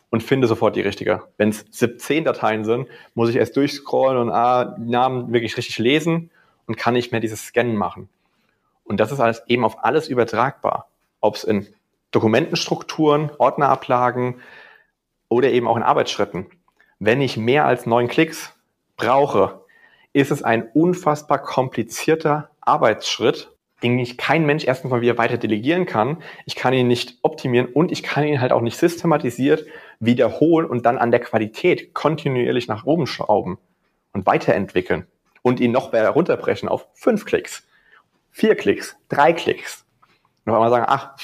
und 0.09 0.23
finde 0.23 0.47
sofort 0.47 0.75
die 0.75 0.81
richtige. 0.81 1.23
Wenn 1.37 1.49
es 1.49 1.65
17 1.71 2.23
Dateien 2.23 2.65
sind, 2.65 2.87
muss 3.13 3.29
ich 3.29 3.35
erst 3.35 3.55
durchscrollen 3.55 4.17
und 4.17 4.29
ah, 4.31 4.75
Namen 4.79 5.31
wirklich 5.31 5.57
richtig 5.57 5.77
lesen 5.77 6.31
und 6.65 6.77
kann 6.77 6.93
nicht 6.93 7.11
mehr 7.11 7.21
dieses 7.21 7.45
Scannen 7.45 7.75
machen. 7.75 8.09
Und 8.83 8.99
das 8.99 9.11
ist 9.11 9.19
alles 9.19 9.43
eben 9.47 9.65
auf 9.65 9.83
alles 9.83 10.07
übertragbar. 10.07 10.87
Ob 11.19 11.35
es 11.35 11.43
in 11.43 11.67
Dokumentenstrukturen, 12.11 13.31
Ordnerablagen 13.37 14.41
oder 15.29 15.51
eben 15.51 15.67
auch 15.67 15.77
in 15.77 15.83
Arbeitsschritten. 15.83 16.47
Wenn 16.99 17.21
ich 17.21 17.37
mehr 17.37 17.65
als 17.65 17.85
neun 17.85 18.07
Klicks 18.07 18.53
brauche, 18.95 19.61
ist 20.13 20.31
es 20.31 20.41
ein 20.41 20.69
unfassbar 20.73 21.39
komplizierter 21.39 22.49
Arbeitsschritt, 22.61 23.51
den 23.83 23.99
ich 23.99 24.17
kein 24.17 24.45
Mensch 24.45 24.65
erstens 24.65 24.91
mal 24.91 25.01
wieder 25.01 25.17
weiter 25.17 25.37
delegieren 25.37 25.85
kann. 25.85 26.17
Ich 26.45 26.55
kann 26.55 26.73
ihn 26.73 26.87
nicht 26.87 27.19
optimieren 27.21 27.67
und 27.67 27.91
ich 27.91 28.03
kann 28.03 28.23
ihn 28.23 28.41
halt 28.41 28.51
auch 28.51 28.61
nicht 28.61 28.77
systematisiert 28.77 29.65
wiederholen 29.99 30.67
und 30.67 30.85
dann 30.85 30.97
an 30.97 31.11
der 31.11 31.19
Qualität 31.19 31.93
kontinuierlich 31.93 32.67
nach 32.67 32.85
oben 32.85 33.07
schrauben 33.07 33.57
und 34.13 34.25
weiterentwickeln 34.25 35.05
und 35.41 35.59
ihn 35.59 35.71
noch 35.71 35.91
mehr 35.91 36.09
runterbrechen 36.09 36.69
auf 36.69 36.87
fünf 36.93 37.25
Klicks, 37.25 37.67
vier 38.31 38.55
Klicks, 38.55 38.97
drei 39.09 39.33
Klicks. 39.33 39.85
Und 40.45 40.51
auf 40.51 40.55
einmal 40.57 40.71
sagen, 40.71 40.85
ach, 40.87 41.15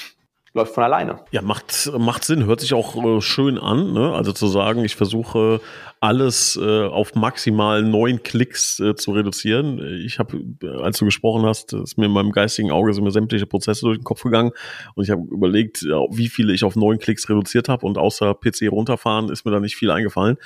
läuft 0.54 0.72
von 0.72 0.84
alleine. 0.84 1.18
Ja, 1.32 1.42
macht, 1.42 1.90
macht 1.98 2.24
Sinn, 2.24 2.46
hört 2.46 2.60
sich 2.60 2.74
auch 2.74 2.96
äh, 2.96 3.20
schön 3.20 3.58
an. 3.58 3.92
Ne? 3.92 4.12
Also 4.12 4.32
zu 4.32 4.46
sagen, 4.46 4.84
ich 4.84 4.94
versuche 4.94 5.60
alles 5.98 6.56
äh, 6.62 6.84
auf 6.84 7.16
maximal 7.16 7.82
neun 7.82 8.22
Klicks 8.22 8.78
äh, 8.78 8.94
zu 8.94 9.12
reduzieren. 9.12 9.80
Ich 10.04 10.20
habe, 10.20 10.44
äh, 10.62 10.82
als 10.82 10.98
du 10.98 11.06
gesprochen 11.06 11.44
hast, 11.44 11.72
ist 11.72 11.98
mir 11.98 12.06
in 12.06 12.12
meinem 12.12 12.30
geistigen 12.30 12.70
Auge 12.70 12.94
sind 12.94 13.02
mir 13.02 13.10
sämtliche 13.10 13.46
Prozesse 13.46 13.84
durch 13.86 13.98
den 13.98 14.04
Kopf 14.04 14.22
gegangen 14.22 14.52
und 14.94 15.04
ich 15.04 15.10
habe 15.10 15.22
überlegt, 15.30 15.82
wie 15.82 16.28
viele 16.28 16.52
ich 16.52 16.62
auf 16.62 16.76
neun 16.76 16.98
Klicks 16.98 17.28
reduziert 17.28 17.68
habe 17.68 17.84
und 17.84 17.98
außer 17.98 18.34
PC 18.34 18.70
runterfahren 18.70 19.30
ist 19.30 19.44
mir 19.44 19.50
da 19.50 19.60
nicht 19.60 19.76
viel 19.76 19.90
eingefallen. 19.90 20.36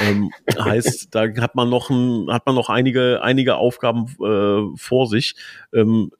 Ähm, 0.00 0.30
heißt, 0.58 1.14
da 1.14 1.24
hat 1.40 1.56
man 1.56 1.68
noch 1.68 1.90
ein, 1.90 2.28
hat 2.30 2.46
man 2.46 2.54
noch 2.54 2.70
einige 2.70 3.20
einige 3.22 3.56
Aufgaben 3.56 4.06
äh, 4.24 4.76
vor 4.76 5.08
sich. 5.08 5.34
Ähm, 5.74 6.10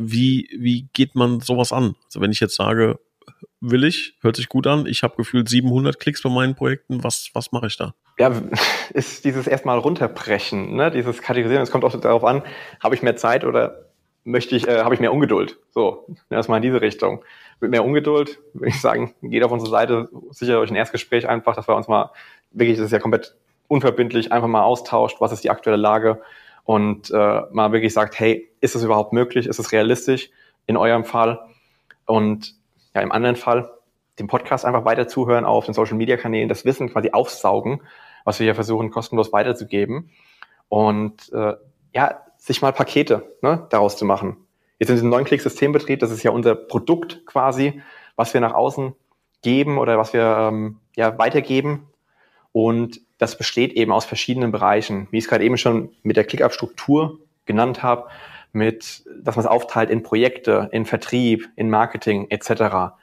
wie, 0.00 0.48
wie 0.58 0.88
geht 0.92 1.14
man 1.14 1.40
sowas 1.40 1.72
an? 1.72 1.94
Also 2.06 2.20
wenn 2.20 2.32
ich 2.32 2.40
jetzt 2.40 2.56
sage, 2.56 2.98
will 3.60 3.84
ich, 3.84 4.16
hört 4.22 4.36
sich 4.36 4.48
gut 4.48 4.66
an, 4.66 4.86
ich 4.86 5.02
habe 5.02 5.16
gefühlt 5.16 5.48
700 5.48 5.98
Klicks 6.00 6.22
bei 6.22 6.30
meinen 6.30 6.54
Projekten, 6.54 7.04
was, 7.04 7.30
was 7.34 7.52
mache 7.52 7.66
ich 7.66 7.76
da? 7.76 7.94
Ja, 8.18 8.32
ist 8.94 9.24
dieses 9.24 9.46
erstmal 9.46 9.78
runterbrechen, 9.78 10.74
ne? 10.74 10.90
dieses 10.90 11.22
Kategorisieren, 11.22 11.62
es 11.62 11.70
kommt 11.70 11.84
auch 11.84 11.98
darauf 12.00 12.24
an, 12.24 12.42
habe 12.82 12.94
ich 12.94 13.02
mehr 13.02 13.16
Zeit 13.16 13.44
oder 13.44 13.86
möchte 14.24 14.56
ich, 14.56 14.66
äh, 14.66 14.82
habe 14.82 14.94
ich 14.94 15.00
mehr 15.00 15.12
Ungeduld? 15.12 15.58
So, 15.70 16.06
erstmal 16.28 16.58
in 16.58 16.62
diese 16.62 16.80
Richtung. 16.80 17.24
Mit 17.60 17.70
mehr 17.70 17.84
Ungeduld 17.84 18.38
würde 18.54 18.68
ich 18.68 18.80
sagen, 18.80 19.14
geht 19.22 19.44
auf 19.44 19.52
unsere 19.52 19.70
Seite, 19.70 20.08
sicher 20.30 20.54
durch 20.54 20.70
ein 20.70 20.76
Erstgespräch 20.76 21.28
einfach, 21.28 21.54
dass 21.54 21.68
wir 21.68 21.76
uns 21.76 21.88
mal, 21.88 22.10
wirklich, 22.52 22.78
das 22.78 22.86
ist 22.86 22.92
ja 22.92 22.98
komplett 22.98 23.36
unverbindlich, 23.68 24.32
einfach 24.32 24.48
mal 24.48 24.62
austauscht, 24.62 25.20
was 25.20 25.32
ist 25.32 25.44
die 25.44 25.50
aktuelle 25.50 25.76
Lage, 25.76 26.20
und 26.64 27.10
äh, 27.10 27.42
mal 27.50 27.72
wirklich 27.72 27.92
sagt, 27.92 28.18
hey, 28.18 28.50
ist 28.60 28.74
es 28.74 28.82
überhaupt 28.82 29.12
möglich? 29.12 29.46
Ist 29.46 29.58
es 29.58 29.72
realistisch 29.72 30.30
in 30.66 30.76
eurem 30.76 31.04
Fall? 31.04 31.40
Und 32.06 32.54
ja, 32.94 33.00
im 33.02 33.12
anderen 33.12 33.36
Fall 33.36 33.70
den 34.18 34.26
Podcast 34.26 34.64
einfach 34.64 34.84
weiter 34.84 35.08
zuhören 35.08 35.44
auf 35.44 35.64
den 35.64 35.74
Social 35.74 35.96
Media 35.96 36.16
Kanälen, 36.16 36.48
das 36.48 36.64
Wissen 36.64 36.90
quasi 36.90 37.10
aufsaugen, 37.12 37.82
was 38.24 38.38
wir 38.38 38.44
hier 38.44 38.54
versuchen 38.54 38.90
kostenlos 38.90 39.32
weiterzugeben 39.32 40.10
und 40.68 41.32
äh, 41.32 41.54
ja, 41.94 42.20
sich 42.36 42.62
mal 42.62 42.72
Pakete 42.72 43.36
ne, 43.42 43.66
daraus 43.70 43.96
zu 43.96 44.04
machen. 44.04 44.36
Jetzt 44.78 44.88
in 44.88 44.96
diesem 44.96 45.10
neuen 45.10 45.24
Klick-Systembetrieb, 45.24 46.00
das 46.00 46.10
ist 46.10 46.22
ja 46.22 46.30
unser 46.30 46.54
Produkt 46.54 47.26
quasi, 47.26 47.82
was 48.16 48.32
wir 48.32 48.40
nach 48.40 48.54
außen 48.54 48.94
geben 49.42 49.78
oder 49.78 49.98
was 49.98 50.12
wir 50.12 50.22
ähm, 50.22 50.80
ja 50.96 51.18
weitergeben 51.18 51.88
und 52.52 53.00
das 53.20 53.36
besteht 53.36 53.74
eben 53.74 53.92
aus 53.92 54.06
verschiedenen 54.06 54.50
Bereichen, 54.50 55.06
wie 55.10 55.18
ich 55.18 55.24
es 55.24 55.30
gerade 55.30 55.44
eben 55.44 55.58
schon 55.58 55.90
mit 56.02 56.16
der 56.16 56.24
ClickUp-Struktur 56.24 57.18
genannt 57.44 57.82
habe, 57.82 58.08
mit, 58.52 59.04
dass 59.22 59.36
man 59.36 59.44
es 59.44 59.50
aufteilt 59.50 59.90
in 59.90 60.02
Projekte, 60.02 60.70
in 60.72 60.86
Vertrieb, 60.86 61.46
in 61.54 61.68
Marketing 61.68 62.28
etc. 62.30 62.94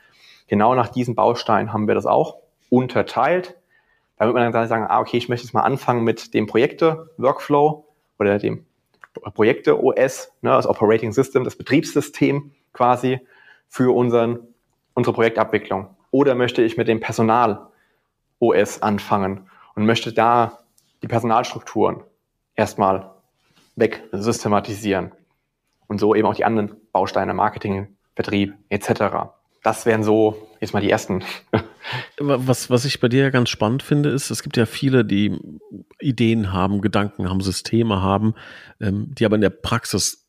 Genau 0.47 0.73
nach 0.73 0.87
diesen 0.87 1.13
Bausteinen 1.13 1.71
haben 1.71 1.87
wir 1.87 1.93
das 1.93 2.07
auch 2.07 2.39
unterteilt, 2.69 3.55
damit 4.17 4.33
man 4.33 4.51
dann 4.51 4.67
sagen, 4.67 4.87
ah, 4.89 4.99
okay, 4.99 5.17
ich 5.17 5.29
möchte 5.29 5.45
jetzt 5.45 5.53
mal 5.53 5.61
anfangen 5.61 6.03
mit 6.03 6.33
dem 6.33 6.47
Projekte-Workflow 6.47 7.85
oder 8.17 8.39
dem 8.39 8.65
Projekte-OS, 9.35 10.31
ne, 10.41 10.49
das 10.49 10.65
Operating 10.65 11.11
System, 11.11 11.43
das 11.43 11.55
Betriebssystem 11.55 12.53
quasi 12.73 13.19
für 13.67 13.95
unseren, 13.95 14.39
unsere 14.95 15.13
Projektabwicklung. 15.13 15.95
Oder 16.09 16.33
möchte 16.33 16.63
ich 16.63 16.75
mit 16.75 16.87
dem 16.87 16.99
Personal-OS 16.99 18.81
anfangen 18.81 19.47
und 19.77 19.85
möchte 19.85 20.11
da 20.11 20.59
die 21.03 21.07
Personalstrukturen 21.07 22.01
erstmal 22.55 23.11
wegsystematisieren 23.75 25.11
und 25.87 25.99
so 25.99 26.15
eben 26.15 26.27
auch 26.27 26.33
die 26.33 26.45
anderen 26.45 26.75
Bausteine, 26.91 27.35
Marketing, 27.35 27.95
Vertrieb 28.15 28.55
etc. 28.69 29.29
Das 29.61 29.85
wären 29.85 30.03
so 30.03 30.49
jetzt 30.59 30.73
mal 30.73 30.81
die 30.81 30.89
ersten. 30.89 31.23
Was, 32.19 32.69
was 32.69 32.83
ich 32.83 32.99
bei 32.99 33.07
dir 33.07 33.31
ganz 33.31 33.47
spannend 33.47 33.81
finde, 33.81 34.09
ist, 34.09 34.29
es 34.29 34.43
gibt 34.43 34.57
ja 34.57 34.65
viele, 34.65 35.05
die 35.05 35.39
Ideen 36.01 36.51
haben, 36.51 36.81
Gedanken 36.81 37.29
haben, 37.29 37.39
Systeme 37.39 38.01
haben, 38.01 38.33
ähm, 38.81 39.13
die 39.15 39.25
aber 39.25 39.35
in 39.35 39.41
der 39.41 39.51
Praxis 39.51 40.26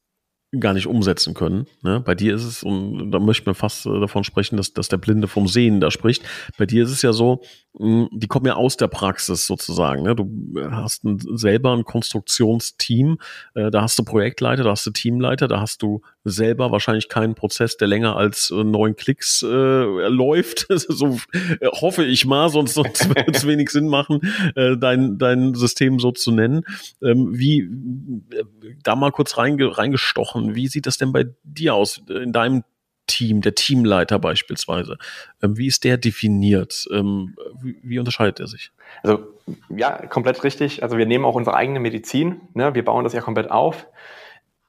gar 0.53 0.73
nicht 0.73 0.87
umsetzen 0.87 1.35
können. 1.35 1.67
Ne? 1.83 2.01
Bei 2.01 2.15
dir 2.15 2.35
ist 2.35 2.45
es, 2.45 2.63
und 2.63 3.11
da 3.11 3.19
möchte 3.19 3.47
man 3.47 3.55
fast 3.55 3.85
äh, 3.85 4.01
davon 4.01 4.25
sprechen, 4.25 4.57
dass, 4.57 4.73
dass 4.73 4.89
der 4.89 4.97
Blinde 4.97 5.29
vom 5.29 5.47
Sehen 5.47 5.81
da 5.81 5.91
spricht. 5.91 6.23
Bei 6.57 6.65
dir 6.65 6.85
ist 6.85 6.91
es 6.91 7.03
ja 7.03 7.13
so, 7.13 7.43
hm, 7.79 8.09
die 8.13 8.27
kommen 8.27 8.47
ja 8.47 8.55
aus 8.55 8.77
der 8.77 8.89
Praxis 8.89 9.47
sozusagen. 9.47 10.03
Ne? 10.03 10.17
Du 10.17 10.29
hast 10.71 11.05
ein, 11.05 11.19
selber 11.19 11.75
ein 11.77 11.85
Konstruktionsteam, 11.85 13.19
äh, 13.55 13.71
da 13.71 13.83
hast 13.83 13.99
du 13.99 14.05
Projektleiter, 14.05 14.65
da 14.65 14.71
hast 14.71 14.87
du 14.87 14.91
Teamleiter, 14.91 15.49
da 15.49 15.61
hast 15.61 15.83
du 15.83 16.01
selber 16.25 16.73
wahrscheinlich 16.73 17.09
keinen 17.09 17.35
Prozess, 17.35 17.77
der 17.77 17.89
länger 17.89 18.17
als 18.17 18.51
äh, 18.51 18.65
neun 18.65 18.97
Klicks 18.97 19.43
äh, 19.43 19.47
läuft. 20.09 20.67
so 20.71 21.19
äh, 21.33 21.67
hoffe 21.67 22.05
ich 22.05 22.25
mal, 22.27 22.49
sonst, 22.49 22.75
sonst 22.75 23.09
wird 23.15 23.37
es 23.37 23.47
wenig 23.47 23.71
Sinn 23.71 23.89
machen, 23.89 24.21
äh, 24.55 24.77
dein, 24.77 25.19
dein 25.19 25.55
System 25.55 25.99
so 25.99 26.11
zu 26.13 26.33
nennen. 26.33 26.63
Ähm, 27.03 27.39
wie 27.39 27.61
äh, 27.61 28.45
da 28.83 28.97
mal 28.97 29.13
kurz 29.13 29.37
reinge, 29.37 29.77
reingestochen, 29.77 30.38
wie 30.55 30.69
sieht 30.69 30.87
das 30.87 30.99
denn 30.99 31.13
bei 31.13 31.27
dir 31.43 31.75
aus, 31.75 32.03
in 32.09 32.33
deinem 32.33 32.65
Team, 33.07 33.41
der 33.41 33.55
Teamleiter 33.55 34.19
beispielsweise? 34.19 34.99
Ähm, 35.43 35.57
wie 35.57 35.67
ist 35.67 35.85
der 35.85 35.97
definiert? 35.97 36.87
Ähm, 36.93 37.37
wie, 37.63 37.99
unterscheidet 37.99 38.41
er 38.41 38.47
sich? 38.47 38.71
Also 39.03 39.27
ja, 39.71 40.07
komplett 40.07 40.45
richtig. 40.45 40.83
Also 40.83 40.99
wir 40.99 41.07
nehmen 41.07 41.25
auch 41.25 41.35
unsere 41.35 41.57
eigene 41.57 41.81
Medizin. 41.81 42.41
Ne? 42.55 42.75
Wir 42.75 42.85
bauen 42.85 43.05
das 43.05 43.15
ja 43.15 43.21
komplett 43.21 43.51
auf. 43.51 43.87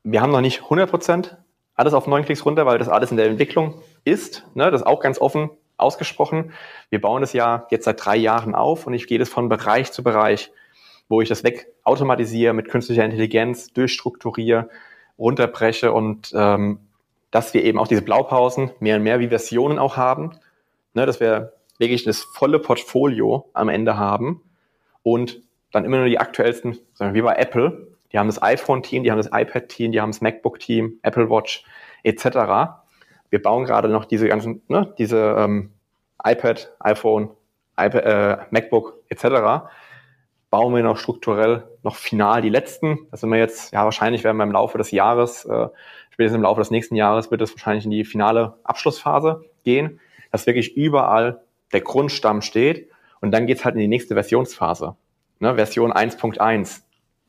Wir 0.03 0.21
haben 0.21 0.31
noch 0.31 0.41
nicht 0.41 0.63
100 0.63 0.89
Prozent 0.89 1.37
alles 1.79 1.93
auf 1.93 2.07
neun 2.07 2.25
Klicks 2.25 2.45
runter, 2.45 2.65
weil 2.65 2.77
das 2.77 2.89
alles 2.89 3.09
in 3.09 3.15
der 3.15 3.27
Entwicklung 3.27 3.81
ist, 4.03 4.45
ne, 4.53 4.69
das 4.69 4.81
ist 4.81 4.87
auch 4.87 4.99
ganz 4.99 5.17
offen 5.17 5.49
ausgesprochen. 5.77 6.51
Wir 6.89 6.99
bauen 6.99 7.21
das 7.21 7.31
ja 7.31 7.67
jetzt 7.71 7.85
seit 7.85 8.03
drei 8.03 8.17
Jahren 8.17 8.53
auf 8.53 8.85
und 8.85 8.93
ich 8.93 9.07
gehe 9.07 9.17
das 9.17 9.29
von 9.29 9.47
Bereich 9.47 9.93
zu 9.93 10.03
Bereich, 10.03 10.51
wo 11.07 11.21
ich 11.21 11.29
das 11.29 11.45
wegautomatisiere, 11.45 12.53
mit 12.53 12.67
künstlicher 12.67 13.05
Intelligenz 13.05 13.71
durchstrukturiere, 13.71 14.69
runterbreche 15.19 15.91
und 15.91 16.31
ähm, 16.35 16.79
dass 17.31 17.53
wir 17.53 17.63
eben 17.63 17.77
auch 17.77 17.87
diese 17.87 18.01
Blaupausen 18.01 18.71
mehr 18.79 18.95
und 18.95 19.03
mehr 19.03 19.19
wie 19.19 19.27
Versionen 19.27 19.77
auch 19.77 19.97
haben, 19.97 20.31
ne, 20.93 21.05
dass 21.05 21.19
wir 21.19 21.53
wirklich 21.77 22.03
das 22.03 22.21
volle 22.21 22.59
Portfolio 22.59 23.49
am 23.53 23.69
Ende 23.69 23.97
haben 23.97 24.41
und 25.03 25.41
dann 25.71 25.85
immer 25.85 25.97
nur 25.97 26.07
die 26.07 26.19
aktuellsten, 26.19 26.79
sagen 26.93 27.13
wir 27.13 27.21
wie 27.21 27.25
bei 27.25 27.35
Apple, 27.35 27.87
die 28.11 28.17
haben 28.17 28.27
das 28.27 28.41
iPhone-Team, 28.41 29.03
die 29.03 29.11
haben 29.11 29.19
das 29.19 29.29
iPad-Team, 29.31 29.91
die 29.91 30.01
haben 30.01 30.11
das 30.11 30.21
MacBook-Team, 30.21 30.99
Apple 31.03 31.29
Watch 31.29 31.63
etc. 32.03 32.25
Wir 33.29 33.41
bauen 33.41 33.65
gerade 33.65 33.89
noch 33.89 34.05
diese 34.05 34.27
ganzen, 34.27 34.63
ne, 34.67 34.93
diese 34.97 35.35
ähm, 35.37 35.71
iPad, 36.23 36.71
iPhone, 36.79 37.29
iPad, 37.77 38.03
äh, 38.03 38.37
MacBook 38.49 38.95
etc. 39.09 39.69
Bauen 40.49 40.73
wir 40.73 40.81
noch 40.81 40.97
strukturell 40.97 41.63
noch 41.83 41.95
final 41.95 42.41
die 42.41 42.49
letzten. 42.49 43.07
Das 43.11 43.21
sind 43.21 43.29
wir 43.29 43.37
jetzt, 43.37 43.71
ja 43.71 43.83
wahrscheinlich 43.83 44.23
werden 44.23 44.37
wir 44.37 44.43
im 44.43 44.51
Laufe 44.51 44.77
des 44.77 44.91
Jahres, 44.91 45.45
äh, 45.45 45.67
spätestens 46.09 46.37
im 46.37 46.43
Laufe 46.43 46.61
des 46.61 46.71
nächsten 46.71 46.95
Jahres 46.95 47.29
wird 47.31 47.41
es 47.41 47.53
wahrscheinlich 47.53 47.85
in 47.85 47.91
die 47.91 48.03
finale 48.03 48.57
Abschlussphase 48.63 49.43
gehen, 49.63 49.99
dass 50.31 50.47
wirklich 50.47 50.75
überall 50.75 51.41
der 51.71 51.81
Grundstamm 51.81 52.41
steht 52.41 52.89
und 53.21 53.31
dann 53.31 53.45
geht's 53.45 53.63
halt 53.63 53.75
in 53.75 53.81
die 53.81 53.87
nächste 53.87 54.15
Versionsphase. 54.15 54.95
Ne, 55.39 55.55
Version 55.55 55.93
1.1, 55.93 56.81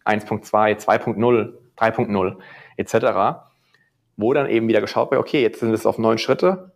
1.2, 0.05 0.85
2.0, 0.85 1.53
3.0 1.77 2.37
etc., 2.77 3.41
wo 4.17 4.33
dann 4.35 4.49
eben 4.49 4.69
wieder 4.69 4.81
geschaut 4.81 5.11
wird, 5.11 5.21
okay, 5.21 5.43
jetzt 5.43 5.61
sind 5.61 5.73
es 5.73 5.87
auf 5.87 5.99
neun 5.99 6.19
Schritte, 6.19 6.73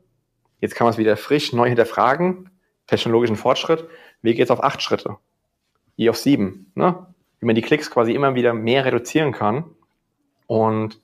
jetzt 0.61 0.75
kann 0.75 0.87
man 0.87 0.93
es 0.93 0.99
wieder 0.99 1.17
frisch 1.17 1.53
neu 1.53 1.69
hinterfragen, 1.69 2.51
technologischen 2.87 3.37
Fortschritt, 3.37 3.87
wie 4.23 4.35
geht 4.35 4.45
es 4.45 4.51
auf 4.51 4.63
acht 4.63 4.83
Schritte? 4.83 5.17
Je 5.97 6.11
auf 6.11 6.17
sieben, 6.17 6.73
ne? 6.75 7.07
wie 7.41 7.47
man 7.47 7.55
die 7.55 7.63
Klicks 7.63 7.91
quasi 7.91 8.13
immer 8.13 8.35
wieder 8.35 8.55
mehr 8.55 8.85
reduzieren 8.85 9.33
kann. 9.33 9.65
Und 10.47 11.01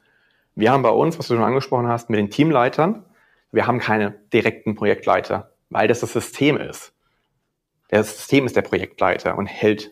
wir 0.54 0.72
haben 0.72 0.82
bei 0.82 0.90
uns, 0.90 1.18
was 1.18 1.28
du 1.28 1.34
schon 1.34 1.44
angesprochen 1.44 1.88
hast, 1.88 2.10
mit 2.10 2.18
den 2.18 2.30
Teamleitern, 2.30 3.04
wir 3.52 3.66
haben 3.66 3.78
keine 3.78 4.12
direkten 4.32 4.74
Projektleiter, 4.74 5.52
weil 5.70 5.88
das 5.88 6.00
das 6.00 6.12
System 6.12 6.56
ist. 6.56 6.92
Das 7.88 8.16
System 8.16 8.46
ist 8.46 8.56
der 8.56 8.62
Projektleiter 8.62 9.36
und 9.36 9.46
hält 9.46 9.90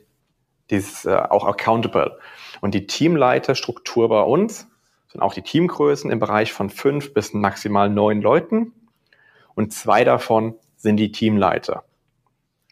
dieses 0.70 1.04
äh, 1.04 1.14
auch 1.14 1.46
accountable. 1.46 2.18
Und 2.60 2.74
die 2.74 2.86
Teamleiterstruktur 2.86 4.08
bei 4.08 4.20
uns 4.22 4.68
sind 5.08 5.20
auch 5.20 5.34
die 5.34 5.42
Teamgrößen 5.42 6.10
im 6.10 6.18
Bereich 6.18 6.52
von 6.52 6.70
fünf 6.70 7.14
bis 7.14 7.32
maximal 7.32 7.88
neun 7.88 8.20
Leuten. 8.20 8.72
Und 9.54 9.72
zwei 9.72 10.04
davon 10.04 10.54
sind 10.76 10.98
die 10.98 11.10
Teamleiter. 11.10 11.84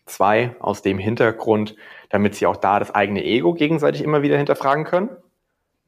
Zwei 0.07 0.57
aus 0.61 0.83
dem 0.83 0.99
Hintergrund, 0.99 1.77
damit 2.11 2.35
sie 2.35 2.47
auch 2.47 2.57
da 2.57 2.79
das 2.79 2.95
eigene 2.95 3.25
Ego 3.25 3.55
gegenseitig 3.55 4.03
immer 4.03 4.23
wieder 4.23 4.37
hinterfragen 4.37 4.85
können. 4.85 5.11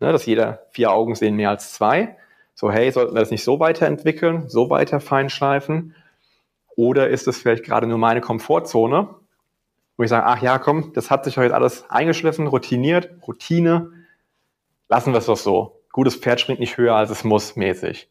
Ne, 0.01 0.13
dass 0.13 0.27
jeder 0.27 0.67
vier 0.71 0.93
Augen 0.93 1.15
sehen 1.15 1.35
mehr 1.35 1.51
als 1.51 1.73
zwei. 1.73 2.17
So, 2.55 2.71
hey, 2.71 2.91
sollten 2.91 3.15
wir 3.15 3.21
das 3.21 3.31
nicht 3.31 3.45
so 3.45 3.59
weiterentwickeln, 3.59 4.49
so 4.49 4.71
weiter 4.71 5.01
feinschleifen? 5.01 5.95
Oder 6.77 7.09
ist 7.09 7.27
es 7.27 7.39
vielleicht 7.39 7.65
gerade 7.65 7.87
nur 7.87 7.99
meine 7.99 8.21
Komfortzone, 8.21 9.15
wo 9.97 10.03
ich 10.03 10.09
sage, 10.09 10.27
ach 10.27 10.41
ja, 10.43 10.59
komm, 10.59 10.93
das 10.93 11.11
hat 11.11 11.25
sich 11.25 11.37
heute 11.37 11.55
alles 11.55 11.91
eingeschliffen, 11.91 12.47
routiniert, 12.47 13.11
Routine, 13.27 13.93
lassen 14.89 15.13
wir 15.13 15.19
es 15.19 15.27
doch 15.27 15.37
so. 15.37 15.81
Gutes 15.91 16.15
Pferd 16.15 16.41
springt 16.41 16.61
nicht 16.61 16.77
höher, 16.77 16.95
als 16.95 17.11
es 17.11 17.25
muss, 17.25 17.57
mäßig. 17.57 18.09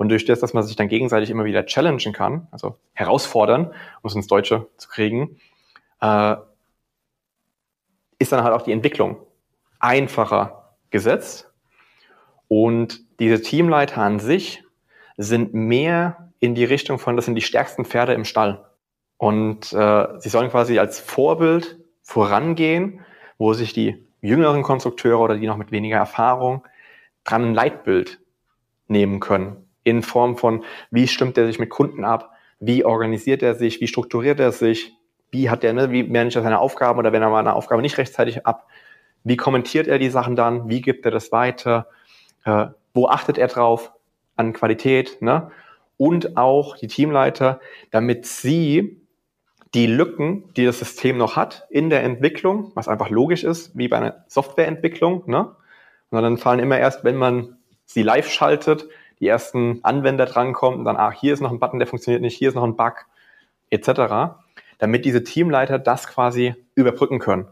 Und 0.00 0.08
durch 0.08 0.24
das, 0.24 0.40
dass 0.40 0.54
man 0.54 0.62
sich 0.62 0.76
dann 0.76 0.88
gegenseitig 0.88 1.28
immer 1.28 1.44
wieder 1.44 1.66
challengen 1.66 2.14
kann, 2.14 2.48
also 2.52 2.78
herausfordern, 2.94 3.66
um 3.66 4.08
es 4.08 4.14
ins 4.14 4.28
Deutsche 4.28 4.66
zu 4.78 4.88
kriegen, 4.88 5.36
äh, 6.00 6.36
ist 8.18 8.32
dann 8.32 8.42
halt 8.42 8.54
auch 8.54 8.62
die 8.62 8.72
Entwicklung 8.72 9.18
einfacher 9.78 10.76
gesetzt. 10.88 11.52
Und 12.48 13.02
diese 13.20 13.42
Teamleiter 13.42 14.00
an 14.00 14.20
sich 14.20 14.64
sind 15.18 15.52
mehr 15.52 16.32
in 16.38 16.54
die 16.54 16.64
Richtung 16.64 16.98
von, 16.98 17.16
das 17.16 17.26
sind 17.26 17.34
die 17.34 17.42
stärksten 17.42 17.84
Pferde 17.84 18.14
im 18.14 18.24
Stall. 18.24 18.64
Und 19.18 19.70
äh, 19.74 20.06
sie 20.18 20.30
sollen 20.30 20.48
quasi 20.48 20.78
als 20.78 20.98
Vorbild 20.98 21.78
vorangehen, 22.00 23.04
wo 23.36 23.52
sich 23.52 23.74
die 23.74 24.02
jüngeren 24.22 24.62
Konstrukteure 24.62 25.20
oder 25.20 25.36
die 25.36 25.46
noch 25.46 25.58
mit 25.58 25.72
weniger 25.72 25.98
Erfahrung 25.98 26.66
dran 27.22 27.50
ein 27.50 27.54
Leitbild 27.54 28.18
nehmen 28.88 29.20
können. 29.20 29.66
In 29.90 30.02
Form 30.02 30.36
von, 30.36 30.64
wie 30.92 31.08
stimmt 31.08 31.36
er 31.36 31.46
sich 31.46 31.58
mit 31.58 31.68
Kunden 31.68 32.04
ab? 32.04 32.32
Wie 32.60 32.84
organisiert 32.84 33.42
er 33.42 33.56
sich? 33.56 33.80
Wie 33.80 33.88
strukturiert 33.88 34.38
er 34.38 34.52
sich? 34.52 34.92
Wie 35.32 35.50
hat 35.50 35.64
er, 35.64 35.72
ne, 35.72 35.90
wie 35.90 36.04
managt 36.04 36.36
er 36.36 36.42
seine 36.42 36.60
Aufgaben 36.60 36.98
oder 37.00 37.12
wenn 37.12 37.22
er 37.22 37.30
mal 37.30 37.40
eine 37.40 37.54
Aufgabe 37.54 37.82
nicht 37.82 37.98
rechtzeitig 37.98 38.46
ab? 38.46 38.68
Wie 39.24 39.36
kommentiert 39.36 39.88
er 39.88 39.98
die 39.98 40.10
Sachen 40.10 40.36
dann? 40.36 40.68
Wie 40.68 40.80
gibt 40.80 41.04
er 41.04 41.10
das 41.10 41.32
weiter? 41.32 41.88
Äh, 42.44 42.66
wo 42.94 43.08
achtet 43.08 43.36
er 43.36 43.48
drauf? 43.48 43.92
An 44.36 44.52
Qualität, 44.52 45.20
ne? 45.20 45.50
Und 45.96 46.36
auch 46.36 46.76
die 46.76 46.86
Teamleiter, 46.86 47.60
damit 47.90 48.26
sie 48.26 49.02
die 49.74 49.86
Lücken, 49.86 50.52
die 50.54 50.64
das 50.64 50.78
System 50.78 51.18
noch 51.18 51.36
hat 51.36 51.66
in 51.68 51.90
der 51.90 52.02
Entwicklung, 52.04 52.72
was 52.74 52.88
einfach 52.88 53.10
logisch 53.10 53.44
ist, 53.44 53.76
wie 53.76 53.88
bei 53.88 53.98
einer 53.98 54.24
Softwareentwicklung, 54.28 55.24
ne? 55.26 55.54
Und 56.10 56.22
dann 56.22 56.38
fallen 56.38 56.60
immer 56.60 56.78
erst, 56.78 57.04
wenn 57.04 57.16
man 57.16 57.58
sie 57.84 58.02
live 58.02 58.30
schaltet, 58.30 58.88
die 59.20 59.28
ersten 59.28 59.80
Anwender 59.82 60.26
drankommen 60.26 60.80
und 60.80 60.84
dann, 60.86 60.96
ach, 60.96 61.12
hier 61.12 61.32
ist 61.32 61.40
noch 61.40 61.52
ein 61.52 61.60
Button, 61.60 61.78
der 61.78 61.86
funktioniert 61.86 62.22
nicht, 62.22 62.36
hier 62.36 62.48
ist 62.48 62.54
noch 62.54 62.64
ein 62.64 62.76
Bug, 62.76 63.06
etc., 63.68 64.36
damit 64.78 65.04
diese 65.04 65.22
Teamleiter 65.22 65.78
das 65.78 66.08
quasi 66.08 66.54
überbrücken 66.74 67.18
können 67.18 67.46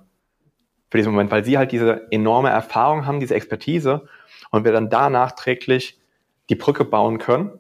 für 0.91 0.97
diesen 0.97 1.13
Moment, 1.13 1.31
weil 1.31 1.45
sie 1.45 1.59
halt 1.59 1.73
diese 1.73 2.11
enorme 2.11 2.49
Erfahrung 2.49 3.07
haben, 3.07 3.21
diese 3.21 3.35
Expertise 3.35 4.09
und 4.51 4.65
wir 4.65 4.73
dann 4.73 4.89
da 4.89 5.11
nachträglich 5.11 6.01
die 6.49 6.55
Brücke 6.55 6.87
bauen 6.87 7.19
können, 7.19 7.53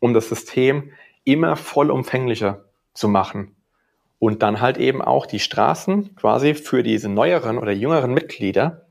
um 0.00 0.12
das 0.12 0.28
System 0.28 0.90
immer 1.22 1.54
vollumfänglicher 1.54 2.64
zu 2.92 3.06
machen 3.06 3.54
und 4.18 4.42
dann 4.42 4.60
halt 4.60 4.78
eben 4.78 5.00
auch 5.00 5.26
die 5.26 5.38
Straßen 5.38 6.16
quasi 6.16 6.54
für 6.54 6.82
diese 6.82 7.08
neueren 7.08 7.58
oder 7.58 7.70
jüngeren 7.70 8.12
Mitglieder 8.12 8.86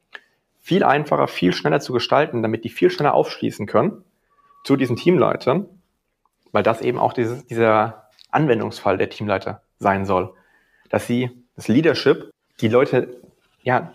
viel 0.61 0.83
einfacher, 0.83 1.27
viel 1.27 1.53
schneller 1.53 1.81
zu 1.81 1.91
gestalten, 1.91 2.41
damit 2.41 2.63
die 2.63 2.69
viel 2.69 2.89
schneller 2.89 3.13
aufschließen 3.13 3.65
können 3.65 4.03
zu 4.65 4.75
diesen 4.75 4.95
Teamleitern, 4.95 5.67
weil 6.51 6.63
das 6.63 6.81
eben 6.81 6.97
auch 6.97 7.13
dieses, 7.13 7.45
dieser 7.45 8.09
Anwendungsfall 8.31 8.97
der 8.97 9.09
Teamleiter 9.09 9.61
sein 9.77 10.05
soll, 10.05 10.33
dass 10.89 11.07
sie 11.07 11.29
das 11.55 11.67
Leadership 11.67 12.31
die 12.59 12.67
Leute 12.67 13.21
ja 13.61 13.93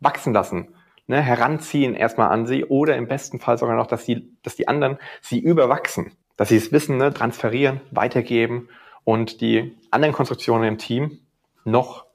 wachsen 0.00 0.32
lassen, 0.32 0.74
ne, 1.08 1.20
heranziehen 1.20 1.94
erstmal 1.94 2.30
an 2.30 2.46
sie 2.46 2.64
oder 2.64 2.96
im 2.96 3.08
besten 3.08 3.40
Fall 3.40 3.58
sogar 3.58 3.76
noch, 3.76 3.88
dass 3.88 4.06
sie, 4.06 4.32
dass 4.42 4.54
die 4.54 4.68
anderen 4.68 4.98
sie 5.20 5.40
überwachsen, 5.40 6.12
dass 6.36 6.48
sie 6.48 6.60
das 6.60 6.70
Wissen 6.70 6.96
ne, 6.96 7.12
transferieren, 7.12 7.80
weitergeben 7.90 8.68
und 9.02 9.40
die 9.40 9.76
anderen 9.90 10.14
Konstruktionen 10.14 10.68
im 10.68 10.78
Team 10.78 11.18
noch 11.64 12.06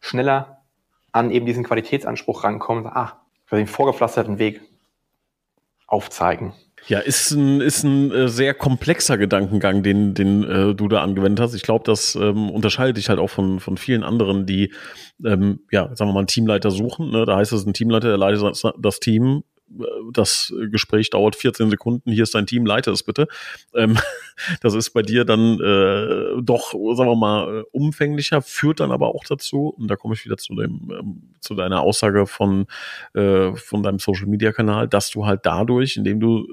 schneller 0.00 0.62
an 1.12 1.30
eben 1.30 1.46
diesen 1.46 1.64
Qualitätsanspruch 1.64 2.44
rankommen, 2.44 2.86
ah, 2.86 3.22
den 3.50 3.66
vorgepflasterten 3.66 4.38
Weg 4.38 4.60
aufzeigen. 5.86 6.52
Ja, 6.88 7.00
ist 7.00 7.32
ein, 7.32 7.60
ist 7.60 7.84
ein 7.84 8.10
äh, 8.12 8.28
sehr 8.28 8.54
komplexer 8.54 9.18
Gedankengang, 9.18 9.82
den, 9.82 10.14
den 10.14 10.42
äh, 10.42 10.74
du 10.74 10.88
da 10.88 11.02
angewendet 11.02 11.40
hast. 11.40 11.52
Ich 11.52 11.62
glaube, 11.62 11.84
das 11.84 12.14
ähm, 12.14 12.48
unterscheidet 12.50 12.96
dich 12.96 13.10
halt 13.10 13.18
auch 13.18 13.28
von, 13.28 13.60
von 13.60 13.76
vielen 13.76 14.02
anderen, 14.02 14.46
die, 14.46 14.72
ähm, 15.22 15.60
ja, 15.70 15.94
sagen 15.94 16.08
wir 16.08 16.14
mal, 16.14 16.20
einen 16.20 16.28
Teamleiter 16.28 16.70
suchen. 16.70 17.10
Ne? 17.10 17.26
Da 17.26 17.36
heißt 17.36 17.52
es, 17.52 17.66
ein 17.66 17.74
Teamleiter, 17.74 18.08
der 18.08 18.16
leitet 18.16 18.42
das, 18.42 18.62
das 18.78 19.00
Team 19.00 19.44
das 20.12 20.52
Gespräch 20.70 21.10
dauert 21.10 21.36
14 21.36 21.70
Sekunden, 21.70 22.10
hier 22.10 22.22
ist 22.22 22.34
dein 22.34 22.46
Team, 22.46 22.66
leite 22.66 22.90
es 22.90 23.02
bitte. 23.02 23.28
Ähm, 23.74 23.98
das 24.60 24.74
ist 24.74 24.90
bei 24.90 25.02
dir 25.02 25.24
dann 25.24 25.60
äh, 25.60 26.42
doch, 26.42 26.72
sagen 26.72 27.10
wir 27.10 27.16
mal, 27.16 27.64
umfänglicher, 27.72 28.42
führt 28.42 28.80
dann 28.80 28.92
aber 28.92 29.08
auch 29.08 29.24
dazu, 29.24 29.74
und 29.76 29.88
da 29.88 29.96
komme 29.96 30.14
ich 30.14 30.24
wieder 30.24 30.36
zu 30.36 30.54
dem, 30.54 30.90
ähm, 30.90 31.34
zu 31.40 31.54
deiner 31.54 31.82
Aussage 31.82 32.26
von, 32.26 32.66
äh, 33.14 33.52
von 33.54 33.82
deinem 33.82 33.98
Social 33.98 34.26
Media 34.26 34.52
Kanal, 34.52 34.88
dass 34.88 35.10
du 35.10 35.26
halt 35.26 35.40
dadurch, 35.44 35.96
indem 35.96 36.20
du 36.20 36.46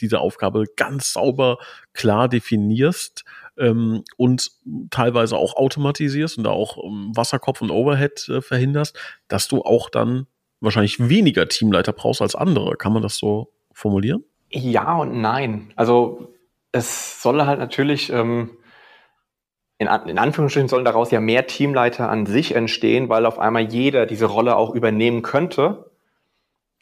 diese 0.00 0.20
Aufgabe 0.20 0.64
ganz 0.76 1.12
sauber 1.12 1.58
klar 1.92 2.28
definierst, 2.28 3.24
ähm, 3.58 4.04
und 4.16 4.52
teilweise 4.90 5.36
auch 5.36 5.56
automatisierst 5.56 6.38
und 6.38 6.44
da 6.44 6.50
auch 6.50 6.76
um, 6.76 7.16
Wasserkopf 7.16 7.60
und 7.60 7.70
Overhead 7.70 8.28
äh, 8.28 8.40
verhinderst, 8.40 8.96
dass 9.26 9.48
du 9.48 9.62
auch 9.62 9.90
dann 9.90 10.26
wahrscheinlich 10.60 11.08
weniger 11.08 11.48
Teamleiter 11.48 11.92
brauchst 11.92 12.22
als 12.22 12.34
andere. 12.34 12.76
Kann 12.76 12.92
man 12.92 13.02
das 13.02 13.16
so 13.16 13.52
formulieren? 13.72 14.24
Ja 14.50 14.96
und 14.98 15.20
nein. 15.20 15.72
Also 15.76 16.32
es 16.72 17.22
soll 17.22 17.44
halt 17.44 17.58
natürlich, 17.58 18.10
ähm, 18.12 18.50
in, 19.78 19.86
in 19.86 20.18
Anführungsstrichen 20.18 20.68
sollen 20.68 20.84
daraus 20.84 21.10
ja 21.10 21.20
mehr 21.20 21.46
Teamleiter 21.46 22.08
an 22.10 22.26
sich 22.26 22.54
entstehen, 22.54 23.08
weil 23.08 23.26
auf 23.26 23.38
einmal 23.38 23.62
jeder 23.62 24.06
diese 24.06 24.26
Rolle 24.26 24.56
auch 24.56 24.74
übernehmen 24.74 25.22
könnte. 25.22 25.90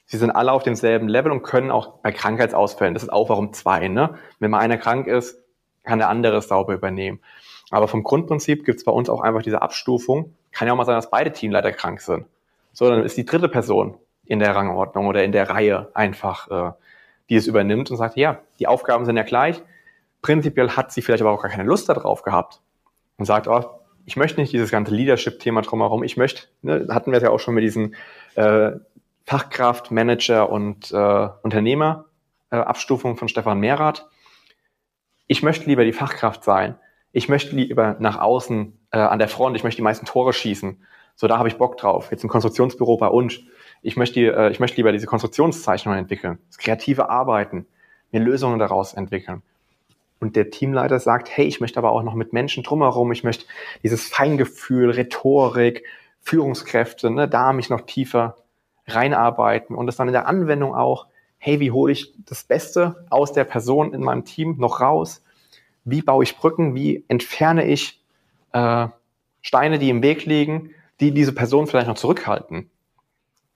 Sie 0.06 0.18
sind 0.18 0.30
alle 0.30 0.52
auf 0.52 0.62
demselben 0.62 1.08
Level 1.08 1.32
und 1.32 1.42
können 1.42 1.70
auch 1.70 1.98
bei 1.98 2.12
Krankheitsausfällen, 2.12 2.94
das 2.94 3.02
ist 3.02 3.12
auch 3.12 3.28
warum 3.28 3.52
zwei, 3.52 3.88
ne? 3.88 4.14
Wenn 4.38 4.52
mal 4.52 4.60
einer 4.60 4.78
krank 4.78 5.08
ist, 5.08 5.42
kann 5.82 5.98
der 5.98 6.08
andere 6.08 6.36
es 6.36 6.48
sauber 6.48 6.74
übernehmen. 6.74 7.20
Aber 7.70 7.88
vom 7.88 8.04
Grundprinzip 8.04 8.64
gibt 8.64 8.78
es 8.78 8.84
bei 8.84 8.92
uns 8.92 9.08
auch 9.10 9.20
einfach 9.20 9.42
diese 9.42 9.62
Abstufung. 9.62 10.34
Kann 10.52 10.68
ja 10.68 10.72
auch 10.72 10.76
mal 10.76 10.84
sein, 10.84 10.94
dass 10.94 11.10
beide 11.10 11.32
Teamleiter 11.32 11.72
krank 11.72 12.00
sind. 12.00 12.26
So, 12.76 12.90
dann 12.90 13.04
ist 13.04 13.16
die 13.16 13.24
dritte 13.24 13.48
Person 13.48 13.96
in 14.26 14.38
der 14.38 14.54
Rangordnung 14.54 15.06
oder 15.06 15.24
in 15.24 15.32
der 15.32 15.48
Reihe 15.48 15.90
einfach, 15.94 16.50
äh, 16.50 16.72
die 17.30 17.36
es 17.36 17.46
übernimmt 17.46 17.90
und 17.90 17.96
sagt, 17.96 18.18
ja, 18.18 18.40
die 18.58 18.66
Aufgaben 18.66 19.06
sind 19.06 19.16
ja 19.16 19.22
gleich. 19.22 19.62
Prinzipiell 20.20 20.68
hat 20.68 20.92
sie 20.92 21.00
vielleicht 21.00 21.22
aber 21.22 21.30
auch 21.30 21.40
gar 21.40 21.50
keine 21.50 21.64
Lust 21.64 21.88
darauf 21.88 22.20
gehabt 22.20 22.60
und 23.16 23.24
sagt, 23.24 23.48
oh, 23.48 23.64
ich 24.04 24.16
möchte 24.16 24.38
nicht 24.42 24.52
dieses 24.52 24.70
ganze 24.70 24.94
Leadership-Thema 24.94 25.62
drumherum. 25.62 26.04
Ich 26.04 26.18
möchte, 26.18 26.48
ne, 26.60 26.86
hatten 26.90 27.12
wir 27.12 27.16
es 27.16 27.22
ja 27.22 27.30
auch 27.30 27.40
schon 27.40 27.54
mit 27.54 27.64
diesen 27.64 27.94
äh, 28.34 28.72
Fachkraft, 29.24 29.90
Manager 29.90 30.50
und 30.50 30.92
äh, 30.92 31.28
Unternehmer 31.42 32.04
äh, 32.50 32.56
Abstufung 32.56 33.16
von 33.16 33.28
Stefan 33.28 33.58
Mehrath. 33.58 34.06
Ich 35.28 35.42
möchte 35.42 35.64
lieber 35.64 35.86
die 35.86 35.94
Fachkraft 35.94 36.44
sein. 36.44 36.78
Ich 37.12 37.30
möchte 37.30 37.56
lieber 37.56 37.96
nach 38.00 38.20
außen 38.20 38.78
äh, 38.90 38.98
an 38.98 39.18
der 39.18 39.28
Front. 39.28 39.56
Ich 39.56 39.64
möchte 39.64 39.78
die 39.78 39.82
meisten 39.82 40.04
Tore 40.04 40.34
schießen. 40.34 40.84
So, 41.16 41.26
da 41.26 41.38
habe 41.38 41.48
ich 41.48 41.56
Bock 41.56 41.78
drauf. 41.78 42.10
Jetzt 42.10 42.22
im 42.22 42.28
Konstruktionsbüro 42.28 42.98
bei 42.98 43.08
uns. 43.08 43.40
Ich 43.82 43.96
möchte, 43.96 44.20
äh, 44.20 44.50
ich 44.50 44.60
möchte 44.60 44.76
lieber 44.76 44.92
diese 44.92 45.06
Konstruktionszeichnungen 45.06 45.98
entwickeln, 45.98 46.38
das 46.48 46.58
kreative 46.58 47.08
Arbeiten, 47.08 47.66
mir 48.12 48.20
Lösungen 48.20 48.58
daraus 48.58 48.92
entwickeln. 48.92 49.42
Und 50.20 50.36
der 50.36 50.50
Teamleiter 50.50 50.98
sagt, 51.00 51.28
hey, 51.30 51.46
ich 51.46 51.60
möchte 51.60 51.78
aber 51.78 51.92
auch 51.92 52.02
noch 52.02 52.14
mit 52.14 52.32
Menschen 52.32 52.62
drumherum, 52.62 53.12
ich 53.12 53.24
möchte 53.24 53.46
dieses 53.82 54.06
Feingefühl, 54.06 54.90
Rhetorik, 54.90 55.84
Führungskräfte, 56.20 57.10
ne, 57.10 57.28
da 57.28 57.52
mich 57.52 57.70
noch 57.70 57.82
tiefer 57.82 58.36
reinarbeiten 58.86 59.74
und 59.74 59.86
das 59.86 59.96
dann 59.96 60.08
in 60.08 60.12
der 60.12 60.26
Anwendung 60.26 60.74
auch, 60.74 61.06
hey, 61.38 61.60
wie 61.60 61.70
hole 61.70 61.92
ich 61.92 62.14
das 62.26 62.44
Beste 62.44 63.06
aus 63.10 63.32
der 63.32 63.44
Person 63.44 63.92
in 63.92 64.02
meinem 64.02 64.24
Team 64.24 64.56
noch 64.58 64.80
raus? 64.80 65.22
Wie 65.84 66.02
baue 66.02 66.24
ich 66.24 66.36
Brücken? 66.36 66.74
Wie 66.74 67.04
entferne 67.08 67.66
ich 67.66 68.02
äh, 68.52 68.88
Steine, 69.42 69.78
die 69.78 69.90
im 69.90 70.02
Weg 70.02 70.24
liegen, 70.24 70.70
die 71.00 71.12
diese 71.12 71.32
Person 71.32 71.66
vielleicht 71.66 71.88
noch 71.88 71.96
zurückhalten? 71.96 72.70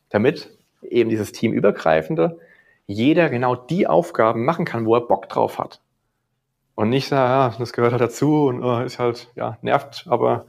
Damit 0.08 0.50
eben 0.82 1.10
dieses 1.10 1.32
Teamübergreifende 1.32 2.38
jeder 2.86 3.30
genau 3.30 3.54
die 3.54 3.86
Aufgaben 3.86 4.44
machen 4.44 4.64
kann, 4.64 4.84
wo 4.84 4.96
er 4.96 5.02
Bock 5.02 5.28
drauf 5.28 5.60
hat. 5.60 5.80
Und 6.74 6.88
nicht 6.88 7.10
ja, 7.10 7.54
das 7.56 7.72
gehört 7.72 7.92
halt 7.92 8.02
dazu 8.02 8.46
und 8.46 8.64
oh, 8.64 8.80
ist 8.80 8.98
halt, 8.98 9.30
ja, 9.36 9.58
nervt, 9.62 10.06
aber 10.08 10.46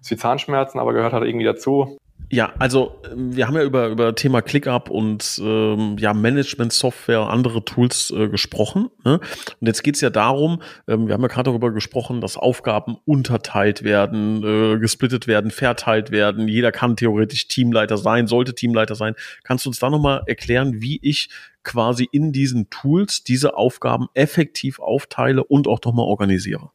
ist 0.00 0.10
wie 0.10 0.16
Zahnschmerzen, 0.16 0.80
aber 0.80 0.92
gehört 0.92 1.12
halt 1.12 1.24
irgendwie 1.24 1.46
dazu. 1.46 1.98
Ja, 2.34 2.52
also 2.58 3.00
wir 3.14 3.46
haben 3.46 3.54
ja 3.54 3.62
über 3.62 3.86
über 3.86 4.12
Thema 4.16 4.42
ClickUp 4.42 4.90
und 4.90 5.40
ähm, 5.40 5.96
ja 6.00 6.12
Management-Software, 6.12 7.30
andere 7.30 7.64
Tools 7.64 8.10
äh, 8.10 8.26
gesprochen. 8.26 8.90
Ne? 9.04 9.20
Und 9.60 9.66
jetzt 9.68 9.84
geht's 9.84 10.00
ja 10.00 10.10
darum, 10.10 10.60
ähm, 10.88 11.06
wir 11.06 11.14
haben 11.14 11.22
ja 11.22 11.28
gerade 11.28 11.50
darüber 11.50 11.70
gesprochen, 11.70 12.20
dass 12.20 12.36
Aufgaben 12.36 12.96
unterteilt 13.04 13.84
werden, 13.84 14.42
äh, 14.42 14.80
gesplittet 14.80 15.28
werden, 15.28 15.52
verteilt 15.52 16.10
werden. 16.10 16.48
Jeder 16.48 16.72
kann 16.72 16.96
theoretisch 16.96 17.46
Teamleiter 17.46 17.98
sein, 17.98 18.26
sollte 18.26 18.52
Teamleiter 18.52 18.96
sein. 18.96 19.14
Kannst 19.44 19.64
du 19.64 19.70
uns 19.70 19.78
da 19.78 19.88
nochmal 19.88 20.24
erklären, 20.26 20.82
wie 20.82 20.98
ich 21.02 21.30
quasi 21.62 22.08
in 22.10 22.32
diesen 22.32 22.68
Tools 22.68 23.22
diese 23.22 23.56
Aufgaben 23.56 24.08
effektiv 24.14 24.80
aufteile 24.80 25.44
und 25.44 25.68
auch 25.68 25.78
doch 25.78 25.92
mal 25.92 26.02
organisiere? 26.02 26.70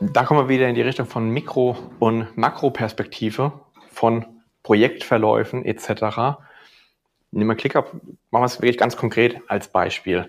Da 0.00 0.22
kommen 0.22 0.46
wir 0.46 0.48
wieder 0.48 0.68
in 0.68 0.76
die 0.76 0.82
Richtung 0.82 1.06
von 1.06 1.28
Mikro- 1.28 1.76
und 1.98 2.36
Makroperspektive 2.36 3.52
von 3.90 4.35
Projektverläufen 4.66 5.64
etc. 5.64 6.40
Nehmen 7.30 7.50
wir 7.50 7.54
ClickUp, 7.54 7.92
machen 8.32 8.42
wir 8.42 8.46
es 8.46 8.60
wirklich 8.60 8.78
ganz 8.78 8.96
konkret 8.96 9.40
als 9.46 9.68
Beispiel. 9.68 10.28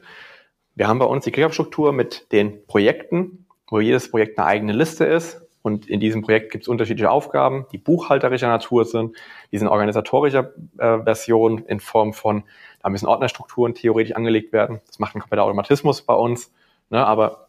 Wir 0.75 0.87
haben 0.87 0.99
bei 0.99 1.05
uns 1.05 1.23
die 1.23 1.31
ClickUp-Struktur 1.31 1.91
mit 1.91 2.31
den 2.31 2.63
Projekten, 2.67 3.47
wo 3.67 3.79
jedes 3.79 4.11
Projekt 4.11 4.37
eine 4.37 4.45
eigene 4.45 4.73
Liste 4.73 5.05
ist. 5.05 5.41
Und 5.63 5.87
in 5.87 5.99
diesem 5.99 6.21
Projekt 6.21 6.51
gibt 6.51 6.65
es 6.65 6.67
unterschiedliche 6.67 7.09
Aufgaben, 7.09 7.65
die 7.71 7.79
buchhalterischer 7.79 8.47
Natur 8.47 8.85
sind, 8.85 9.17
die 9.51 9.57
sind 9.57 9.69
organisatorischer 9.69 10.53
äh, 10.77 10.99
Version 10.99 11.65
in 11.65 11.79
Form 11.79 12.13
von, 12.13 12.43
da 12.83 12.89
müssen 12.89 13.07
Ordnerstrukturen 13.07 13.73
theoretisch 13.73 14.15
angelegt 14.15 14.53
werden. 14.53 14.81
Das 14.85 14.99
macht 14.99 15.15
ein 15.15 15.19
kompletter 15.19 15.45
Automatismus 15.45 16.03
bei 16.03 16.13
uns. 16.13 16.53
Ne, 16.91 17.03
aber 17.03 17.47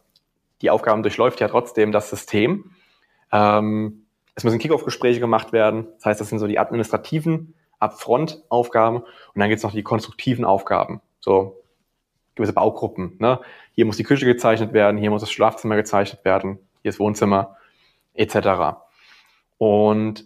die 0.63 0.71
Aufgaben 0.71 1.03
durchläuft 1.03 1.39
ja 1.39 1.49
trotzdem 1.49 1.91
das 1.91 2.09
System. 2.09 2.71
Ähm, 3.31 4.07
es 4.39 4.45
müssen 4.45 4.59
Kickoff-Gespräche 4.59 5.19
gemacht 5.19 5.51
werden. 5.51 5.87
Das 5.97 6.05
heißt, 6.05 6.21
das 6.21 6.29
sind 6.29 6.39
so 6.39 6.47
die 6.47 6.59
administrativen 6.59 7.55
Upfront-Aufgaben. 7.79 8.99
Und 8.99 9.07
dann 9.35 9.49
gibt 9.49 9.57
es 9.57 9.63
noch 9.63 9.73
die 9.73 9.83
konstruktiven 9.83 10.45
Aufgaben. 10.45 11.01
So 11.19 11.61
gewisse 12.35 12.53
Baugruppen. 12.53 13.17
Ne? 13.19 13.41
Hier 13.73 13.85
muss 13.85 13.97
die 13.97 14.05
Küche 14.05 14.25
gezeichnet 14.25 14.71
werden, 14.71 14.97
hier 14.97 15.09
muss 15.09 15.19
das 15.19 15.29
Schlafzimmer 15.29 15.75
gezeichnet 15.75 16.23
werden, 16.23 16.57
hier 16.81 16.87
ist 16.87 16.99
Wohnzimmer, 17.01 17.57
etc. 18.13 18.77
Und 19.57 20.25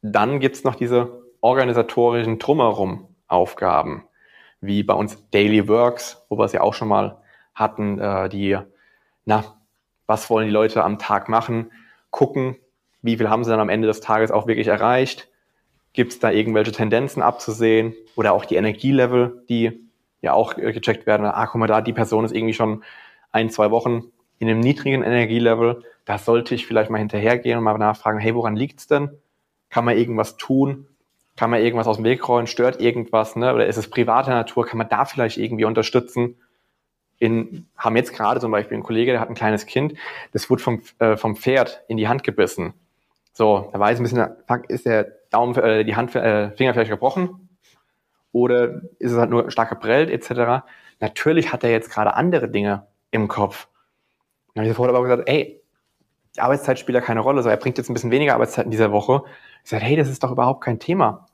dann 0.00 0.40
gibt 0.40 0.56
es 0.56 0.64
noch 0.64 0.76
diese 0.76 1.22
organisatorischen 1.42 2.38
Drumherum 2.38 3.06
Aufgaben, 3.28 4.04
wie 4.62 4.82
bei 4.82 4.94
uns 4.94 5.28
Daily 5.30 5.68
Works, 5.68 6.24
wo 6.30 6.38
wir 6.38 6.46
es 6.46 6.52
ja 6.52 6.62
auch 6.62 6.72
schon 6.72 6.88
mal 6.88 7.20
hatten, 7.54 7.98
äh, 7.98 8.30
die, 8.30 8.56
na, 9.26 9.44
was 10.06 10.30
wollen 10.30 10.46
die 10.46 10.52
Leute 10.52 10.82
am 10.82 10.98
Tag 10.98 11.28
machen, 11.28 11.70
gucken, 12.10 12.56
wie 13.02 13.16
viel 13.16 13.28
haben 13.28 13.44
sie 13.44 13.50
dann 13.50 13.60
am 13.60 13.68
Ende 13.68 13.88
des 13.88 14.00
Tages 14.00 14.30
auch 14.30 14.46
wirklich 14.46 14.68
erreicht? 14.68 15.28
Gibt 15.92 16.12
es 16.12 16.18
da 16.20 16.30
irgendwelche 16.30 16.72
Tendenzen 16.72 17.22
abzusehen 17.22 17.94
oder 18.16 18.32
auch 18.32 18.44
die 18.44 18.56
Energielevel, 18.56 19.44
die 19.48 19.88
ja 20.22 20.32
auch 20.32 20.54
gecheckt 20.54 21.06
werden? 21.06 21.26
Ah, 21.26 21.46
guck 21.46 21.56
mal 21.56 21.66
da, 21.66 21.80
die 21.82 21.92
Person 21.92 22.24
ist 22.24 22.34
irgendwie 22.34 22.54
schon 22.54 22.82
ein, 23.32 23.50
zwei 23.50 23.70
Wochen 23.70 24.04
in 24.38 24.48
einem 24.48 24.60
niedrigen 24.60 25.02
Energielevel. 25.02 25.82
Da 26.04 26.18
sollte 26.18 26.54
ich 26.54 26.66
vielleicht 26.66 26.90
mal 26.90 26.98
hinterhergehen 26.98 27.58
und 27.58 27.64
mal 27.64 27.76
nachfragen, 27.76 28.18
hey, 28.18 28.34
woran 28.34 28.56
liegt's 28.56 28.86
denn? 28.86 29.10
Kann 29.68 29.84
man 29.84 29.96
irgendwas 29.96 30.36
tun? 30.36 30.86
Kann 31.36 31.50
man 31.50 31.62
irgendwas 31.62 31.86
aus 31.86 31.96
dem 31.96 32.04
Weg 32.04 32.28
räumen? 32.28 32.46
Stört 32.46 32.80
irgendwas? 32.80 33.36
Ne? 33.36 33.54
Oder 33.54 33.66
ist 33.66 33.76
es 33.76 33.88
privater 33.88 34.30
Natur? 34.32 34.66
Kann 34.66 34.78
man 34.78 34.88
da 34.88 35.04
vielleicht 35.04 35.38
irgendwie 35.38 35.64
unterstützen? 35.64 36.36
In, 37.18 37.68
haben 37.76 37.96
jetzt 37.96 38.12
gerade 38.12 38.40
zum 38.40 38.50
Beispiel 38.50 38.74
einen 38.74 38.82
Kollege, 38.82 39.12
der 39.12 39.20
hat 39.20 39.28
ein 39.28 39.36
kleines 39.36 39.66
Kind, 39.66 39.94
das 40.32 40.50
wurde 40.50 40.62
vom, 40.62 40.82
äh, 40.98 41.16
vom 41.16 41.36
Pferd 41.36 41.84
in 41.86 41.96
die 41.96 42.08
Hand 42.08 42.24
gebissen. 42.24 42.74
So, 43.32 43.70
da 43.72 43.78
weiß 43.78 43.98
ein 43.98 44.02
bisschen, 44.02 44.28
fuck, 44.46 44.68
ist 44.68 44.86
der 44.86 45.04
Daumen, 45.30 45.56
äh, 45.56 45.84
die 45.84 45.96
Hand, 45.96 46.14
äh, 46.14 46.50
Finger 46.52 46.74
vielleicht 46.74 46.90
gebrochen? 46.90 47.48
Oder 48.32 48.82
ist 48.98 49.12
es 49.12 49.18
halt 49.18 49.30
nur 49.30 49.50
stark 49.50 49.70
geprellt, 49.70 50.10
etc. 50.10 50.64
Natürlich 51.00 51.52
hat 51.52 51.64
er 51.64 51.70
jetzt 51.70 51.90
gerade 51.90 52.14
andere 52.14 52.48
Dinge 52.48 52.86
im 53.10 53.28
Kopf. 53.28 53.68
Dann 54.54 54.62
habe 54.62 54.70
ich 54.70 54.76
sofort 54.76 54.90
aber 54.90 55.02
gesagt, 55.02 55.28
ey, 55.28 55.62
Arbeitszeit 56.36 56.78
spielt 56.78 56.94
ja 56.94 57.00
keine 57.00 57.20
Rolle. 57.20 57.42
So, 57.42 57.48
er 57.48 57.56
bringt 57.56 57.78
jetzt 57.78 57.90
ein 57.90 57.94
bisschen 57.94 58.10
weniger 58.10 58.34
Arbeitszeit 58.34 58.64
in 58.64 58.70
dieser 58.70 58.92
Woche. 58.92 59.22
Ich 59.64 59.70
sage, 59.70 59.84
hey, 59.84 59.96
das 59.96 60.08
ist 60.08 60.22
doch 60.22 60.30
überhaupt 60.30 60.62
kein 60.62 60.78
Thema. 60.78 61.26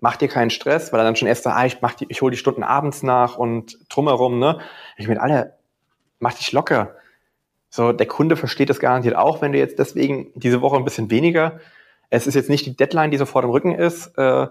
Mach 0.00 0.16
dir 0.16 0.28
keinen 0.28 0.50
Stress, 0.50 0.92
weil 0.92 1.00
er 1.00 1.04
dann 1.04 1.16
schon 1.16 1.28
erst 1.28 1.44
sagt, 1.44 1.56
ah, 1.56 1.66
ich, 1.66 1.80
mach 1.80 1.94
die, 1.94 2.06
ich 2.08 2.22
hole 2.22 2.30
die 2.30 2.36
Stunden 2.36 2.62
abends 2.62 3.02
nach 3.02 3.36
und 3.36 3.78
drumherum, 3.88 4.38
ne? 4.38 4.60
Ich 4.96 5.08
mit 5.08 5.18
alle, 5.18 5.56
mach 6.18 6.34
dich 6.34 6.52
locker. 6.52 6.94
So, 7.76 7.92
der 7.92 8.06
Kunde 8.06 8.36
versteht 8.36 8.70
das 8.70 8.80
garantiert 8.80 9.16
auch, 9.16 9.42
wenn 9.42 9.52
du 9.52 9.58
jetzt 9.58 9.78
deswegen 9.78 10.32
diese 10.34 10.62
Woche 10.62 10.76
ein 10.76 10.84
bisschen 10.84 11.10
weniger. 11.10 11.60
Es 12.08 12.26
ist 12.26 12.32
jetzt 12.32 12.48
nicht 12.48 12.64
die 12.64 12.74
Deadline, 12.74 13.10
die 13.10 13.18
sofort 13.18 13.44
im 13.44 13.50
Rücken 13.50 13.74
ist. 13.74 14.16
Äh, 14.16 14.46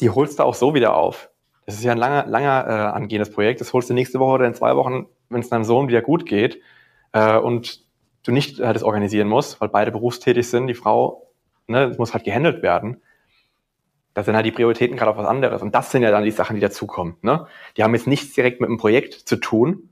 die 0.00 0.08
holst 0.08 0.38
du 0.38 0.44
auch 0.44 0.54
so 0.54 0.72
wieder 0.72 0.96
auf. 0.96 1.28
Das 1.66 1.74
ist 1.74 1.84
ja 1.84 1.92
ein 1.92 1.98
langer, 1.98 2.24
langer 2.26 2.66
äh, 2.66 2.96
angehendes 2.96 3.30
Projekt. 3.30 3.60
Das 3.60 3.74
holst 3.74 3.90
du 3.90 3.94
nächste 3.94 4.20
Woche 4.20 4.36
oder 4.36 4.46
in 4.46 4.54
zwei 4.54 4.74
Wochen, 4.74 5.04
wenn 5.28 5.42
es 5.42 5.50
deinem 5.50 5.64
Sohn 5.64 5.88
wieder 5.88 6.00
gut 6.00 6.24
geht 6.24 6.62
äh, 7.12 7.36
und 7.36 7.84
du 8.22 8.32
nicht 8.32 8.58
äh, 8.58 8.72
das 8.72 8.84
organisieren 8.84 9.28
musst, 9.28 9.60
weil 9.60 9.68
beide 9.68 9.90
berufstätig 9.90 10.48
sind. 10.48 10.66
Die 10.66 10.74
Frau, 10.74 11.30
ne, 11.66 11.88
das 11.88 11.98
muss 11.98 12.14
halt 12.14 12.24
gehandelt 12.24 12.62
werden. 12.62 13.02
Da 14.14 14.22
sind 14.22 14.34
halt 14.34 14.46
die 14.46 14.52
Prioritäten 14.52 14.96
gerade 14.96 15.10
auf 15.10 15.18
was 15.18 15.26
anderes. 15.26 15.60
Und 15.60 15.74
das 15.74 15.92
sind 15.92 16.02
ja 16.04 16.10
dann 16.10 16.24
die 16.24 16.30
Sachen, 16.30 16.54
die 16.54 16.62
dazukommen. 16.62 17.16
Ne? 17.20 17.46
Die 17.76 17.82
haben 17.82 17.94
jetzt 17.94 18.06
nichts 18.06 18.32
direkt 18.32 18.62
mit 18.62 18.70
dem 18.70 18.78
Projekt 18.78 19.12
zu 19.12 19.36
tun, 19.36 19.89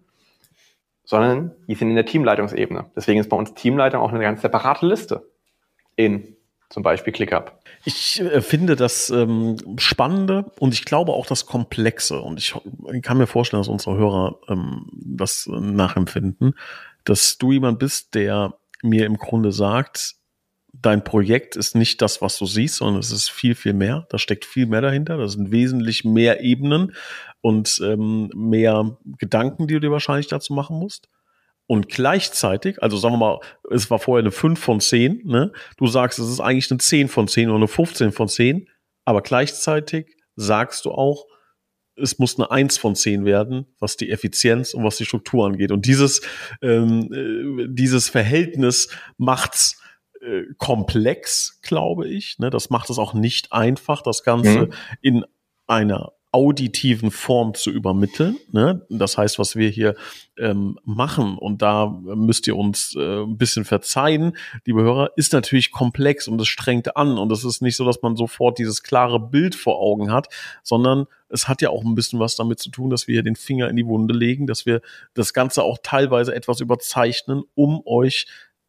sondern 1.09 1.53
die 1.67 1.75
sind 1.75 1.89
in 1.89 1.95
der 1.95 2.05
Teamleitungsebene. 2.05 2.91
Deswegen 2.95 3.19
ist 3.19 3.31
bei 3.31 3.37
uns 3.37 3.55
Teamleitung 3.55 4.03
auch 4.03 4.11
eine 4.13 4.21
ganz 4.21 4.43
separate 4.43 4.87
Liste 4.87 5.27
in 5.97 6.37
zum 6.69 6.83
Beispiel 6.83 7.15
ClickUp. 7.15 7.59
Ich 7.87 8.21
äh, 8.21 8.43
finde 8.43 8.77
das 8.77 9.09
ähm, 9.09 9.57
Spannende 9.79 10.53
und 10.59 10.75
ich 10.75 10.85
glaube 10.85 11.15
auch 11.15 11.25
das 11.25 11.47
Komplexe 11.47 12.21
und 12.21 12.39
ich, 12.39 12.55
ich 12.93 13.01
kann 13.01 13.17
mir 13.17 13.27
vorstellen, 13.27 13.63
dass 13.63 13.69
unsere 13.69 13.97
Hörer 13.97 14.39
ähm, 14.49 14.87
das 14.93 15.47
nachempfinden, 15.47 16.53
dass 17.05 17.39
du 17.39 17.53
jemand 17.53 17.79
bist, 17.79 18.15
der 18.15 18.59
mir 18.83 19.07
im 19.07 19.17
Grunde 19.17 19.51
sagt, 19.51 20.17
dein 20.75 21.03
Projekt 21.05 21.57
ist 21.57 21.75
nicht 21.75 22.03
das, 22.03 22.21
was 22.21 22.37
du 22.37 22.45
siehst, 22.45 22.77
sondern 22.77 23.01
es 23.01 23.11
ist 23.11 23.31
viel, 23.31 23.55
viel 23.55 23.73
mehr. 23.73 24.07
Da 24.11 24.19
steckt 24.19 24.45
viel 24.45 24.67
mehr 24.67 24.83
dahinter. 24.83 25.17
Da 25.17 25.27
sind 25.27 25.51
wesentlich 25.51 26.05
mehr 26.05 26.43
Ebenen 26.43 26.93
und 27.41 27.81
ähm, 27.83 28.31
mehr 28.35 28.99
Gedanken, 29.19 29.67
die 29.67 29.75
du 29.75 29.81
dir 29.81 29.93
wahrscheinlich 29.93 30.29
dazu 30.29 30.53
machen 30.53 30.79
musst. 30.79 31.09
Und 31.67 31.89
gleichzeitig, 31.89 32.83
also 32.83 32.97
sagen 32.97 33.15
wir 33.15 33.19
mal, 33.19 33.41
es 33.71 33.91
war 33.91 33.99
vorher 33.99 34.23
eine 34.23 34.31
5 34.31 34.59
von 34.59 34.81
10, 34.81 35.23
ne? 35.25 35.53
Du 35.77 35.87
sagst, 35.87 36.19
es 36.19 36.29
ist 36.29 36.41
eigentlich 36.41 36.71
eine 36.71 36.79
10 36.79 37.09
von 37.09 37.29
10 37.29 37.49
oder 37.49 37.57
eine 37.57 37.69
15 37.69 38.13
von 38.13 38.29
10, 38.29 38.69
aber 39.05 39.23
gleichzeitig 39.23 40.17
sagst 40.35 40.85
du 40.85 40.93
auch, 40.93 41.27
es 42.01 42.19
muss 42.19 42.39
eine 42.39 42.51
Eins 42.51 42.79
von 42.79 42.95
zehn 42.95 43.25
werden, 43.25 43.67
was 43.79 43.97
die 43.97 44.11
Effizienz 44.11 44.75
und 44.75 44.85
was 44.85 44.97
die 44.97 45.05
Struktur 45.05 45.47
angeht. 45.47 45.73
Und 45.73 45.87
dieses, 45.87 46.23
ähm, 46.63 47.13
äh, 47.13 47.67
dieses 47.69 48.09
Verhältnis 48.09 48.89
macht's 49.17 49.81
äh, 50.21 50.43
komplex, 50.59 51.61
glaube 51.63 52.09
ich. 52.09 52.39
Ne? 52.39 52.51
Das 52.51 52.71
macht 52.71 52.91
es 52.91 52.99
auch 52.99 53.15
nicht 53.15 53.53
einfach, 53.53 54.03
das 54.03 54.23
Ganze 54.23 54.67
mhm. 54.67 54.73
in 55.01 55.25
einer 55.67 56.13
auditiven 56.31 57.11
Form 57.11 57.55
zu 57.55 57.71
übermitteln. 57.71 58.37
Ne? 58.53 58.85
Das 58.91 59.17
heißt, 59.17 59.39
was 59.39 59.57
wir 59.57 59.71
hier 59.71 59.95
ähm, 60.37 60.79
machen, 60.85 61.39
und 61.39 61.63
da 61.63 61.87
müsst 61.87 62.47
ihr 62.47 62.57
uns 62.57 62.95
äh, 62.97 63.23
ein 63.23 63.39
bisschen 63.39 63.65
verzeihen, 63.65 64.37
liebe 64.67 64.83
Hörer, 64.83 65.13
ist 65.17 65.33
natürlich 65.33 65.71
komplex 65.71 66.29
und 66.29 66.39
es 66.41 66.49
strengt 66.49 66.97
an. 66.97 67.17
Und 67.17 67.33
es 67.33 67.45
ist 67.45 67.63
nicht 67.63 67.77
so, 67.77 67.85
dass 67.85 68.03
man 68.03 68.17
sofort 68.17 68.59
dieses 68.59 68.83
klare 68.83 69.19
Bild 69.19 69.55
vor 69.55 69.81
Augen 69.81 70.13
hat, 70.13 70.29
sondern 70.63 71.07
es 71.31 71.49
hat 71.49 71.63
ja 71.63 71.71
auch 71.71 71.83
ein 71.83 71.95
bisschen 71.95 72.21
was 72.21 72.37
damit 72.37 72.59
zu 72.59 72.71
tun, 72.71 72.91
dass 72.91 73.09
wir 73.09 73.15
hier 73.15 73.23
den 73.23 73.37
Finger 73.37 73.69
in 73.69 73.77
die 73.77 73.87
Wunde 73.87 74.15
legen, 74.15 74.47
dass 74.47 74.67
wir 74.67 74.83
das 75.15 75.33
Ganze 75.33 75.63
auch 75.63 75.79
teilweise 75.83 76.35
etwas 76.35 76.61
überzeichnen, 76.61 77.43
um 77.55 77.83
euch 77.87 78.27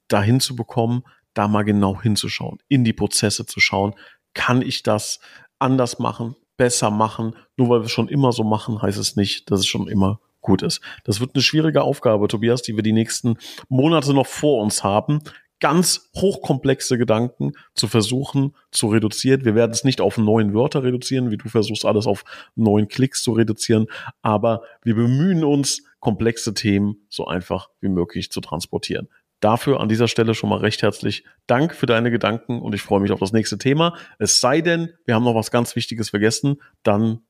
dahin 0.08 0.40
zu 0.40 0.56
bekommen, 0.56 1.04
da 1.34 1.48
mal 1.48 1.64
genau 1.64 2.02
hinzuschauen, 2.02 2.60
in 2.70 2.84
die 2.84 2.94
Prozesse 2.94 3.46
zu 3.46 3.60
schauen. 3.60 3.96
Kann 4.34 4.62
ich 4.62 4.84
das 4.84 5.20
anders 5.60 6.00
machen? 6.00 6.36
Besser 6.60 6.92
machen. 6.92 7.36
Nur 7.56 7.70
weil 7.70 7.80
wir 7.80 7.86
es 7.86 7.92
schon 7.92 8.10
immer 8.10 8.34
so 8.34 8.44
machen, 8.44 8.82
heißt 8.82 9.00
es 9.00 9.16
nicht, 9.16 9.50
dass 9.50 9.62
es 9.62 9.66
schon 9.66 9.88
immer 9.88 10.20
gut 10.42 10.62
ist. 10.62 10.82
Das 11.06 11.22
wird 11.22 11.32
eine 11.34 11.42
schwierige 11.42 11.82
Aufgabe, 11.82 12.28
Tobias, 12.28 12.62
die 12.62 12.76
wir 12.76 12.84
die 12.84 12.92
nächsten 12.92 13.38
Monate 13.70 14.14
noch 14.14 14.28
vor 14.28 14.62
uns 14.62 14.84
haben. 14.84 15.22
Ganz 15.62 16.12
hochkomplexe 16.16 16.98
Gedanken 16.98 17.54
zu 17.76 17.88
versuchen 17.88 18.56
zu 18.72 18.88
reduzieren. 18.88 19.46
Wir 19.46 19.56
werden 19.56 19.72
es 19.72 19.86
nicht 19.86 20.02
auf 20.02 20.18
neun 20.18 20.54
Wörter 20.54 20.84
reduzieren, 20.84 21.32
wie 21.32 21.38
du 21.38 21.48
versuchst, 21.48 21.86
alles 21.86 22.08
auf 22.08 22.24
neun 22.56 22.90
Klicks 22.90 23.24
zu 23.24 23.32
reduzieren. 23.32 23.88
Aber 24.22 24.64
wir 24.84 24.96
bemühen 24.96 25.44
uns, 25.46 25.84
komplexe 26.00 26.54
Themen 26.54 27.06
so 27.10 27.28
einfach 27.28 27.70
wie 27.82 27.90
möglich 27.90 28.32
zu 28.32 28.42
transportieren. 28.42 29.10
Dafür 29.40 29.80
an 29.80 29.88
dieser 29.88 30.08
Stelle 30.08 30.34
schon 30.34 30.50
mal 30.50 30.60
recht 30.60 30.82
herzlich 30.82 31.24
Dank 31.48 31.74
für 31.74 31.86
deine 31.86 32.12
Gedanken 32.12 32.62
und 32.62 32.76
ich 32.76 32.82
freue 32.82 33.00
mich 33.00 33.12
auf 33.12 33.20
das 33.20 33.32
nächste 33.32 33.58
Thema. 33.58 33.96
Es 34.18 34.42
sei 34.42 34.62
denn, 34.62 34.94
wir 35.06 35.16
haben 35.16 35.24
noch 35.24 35.36
was 35.36 35.50
ganz 35.52 35.76
Wichtiges 35.76 36.10
vergessen, 36.10 36.62
dann 36.84 37.22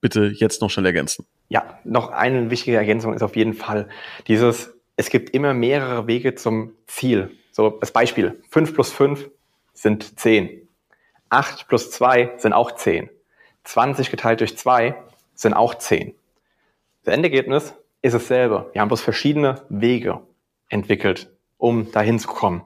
bitte 0.00 0.26
jetzt 0.26 0.60
noch 0.60 0.70
schnell 0.70 0.86
ergänzen. 0.86 1.26
Ja, 1.48 1.78
noch 1.84 2.10
eine 2.10 2.50
wichtige 2.50 2.76
Ergänzung 2.76 3.14
ist 3.14 3.22
auf 3.22 3.36
jeden 3.36 3.54
Fall 3.54 3.88
dieses, 4.26 4.74
es 4.96 5.10
gibt 5.10 5.30
immer 5.30 5.54
mehrere 5.54 6.06
Wege 6.06 6.34
zum 6.34 6.72
Ziel. 6.86 7.30
So, 7.52 7.70
das 7.70 7.92
Beispiel, 7.92 8.42
5 8.50 8.74
plus 8.74 8.90
5 8.90 9.30
sind 9.72 10.18
10. 10.18 10.68
8 11.30 11.68
plus 11.68 11.90
2 11.90 12.34
sind 12.38 12.52
auch 12.52 12.72
10. 12.72 13.10
20 13.64 14.10
geteilt 14.10 14.40
durch 14.40 14.56
2 14.58 14.94
sind 15.34 15.54
auch 15.54 15.74
10. 15.74 16.14
Das 17.04 17.14
Endergebnis 17.14 17.74
ist 18.02 18.14
dasselbe. 18.14 18.70
Wir 18.72 18.80
haben 18.80 18.88
bloß 18.88 19.00
verschiedene 19.00 19.62
Wege 19.68 20.20
entwickelt, 20.68 21.33
um 21.58 21.90
dahin 21.92 22.18
zu 22.18 22.28
kommen. 22.28 22.62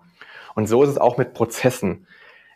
Und 0.54 0.66
so 0.66 0.82
ist 0.82 0.90
es 0.90 0.98
auch 0.98 1.18
mit 1.18 1.34
Prozessen. 1.34 2.06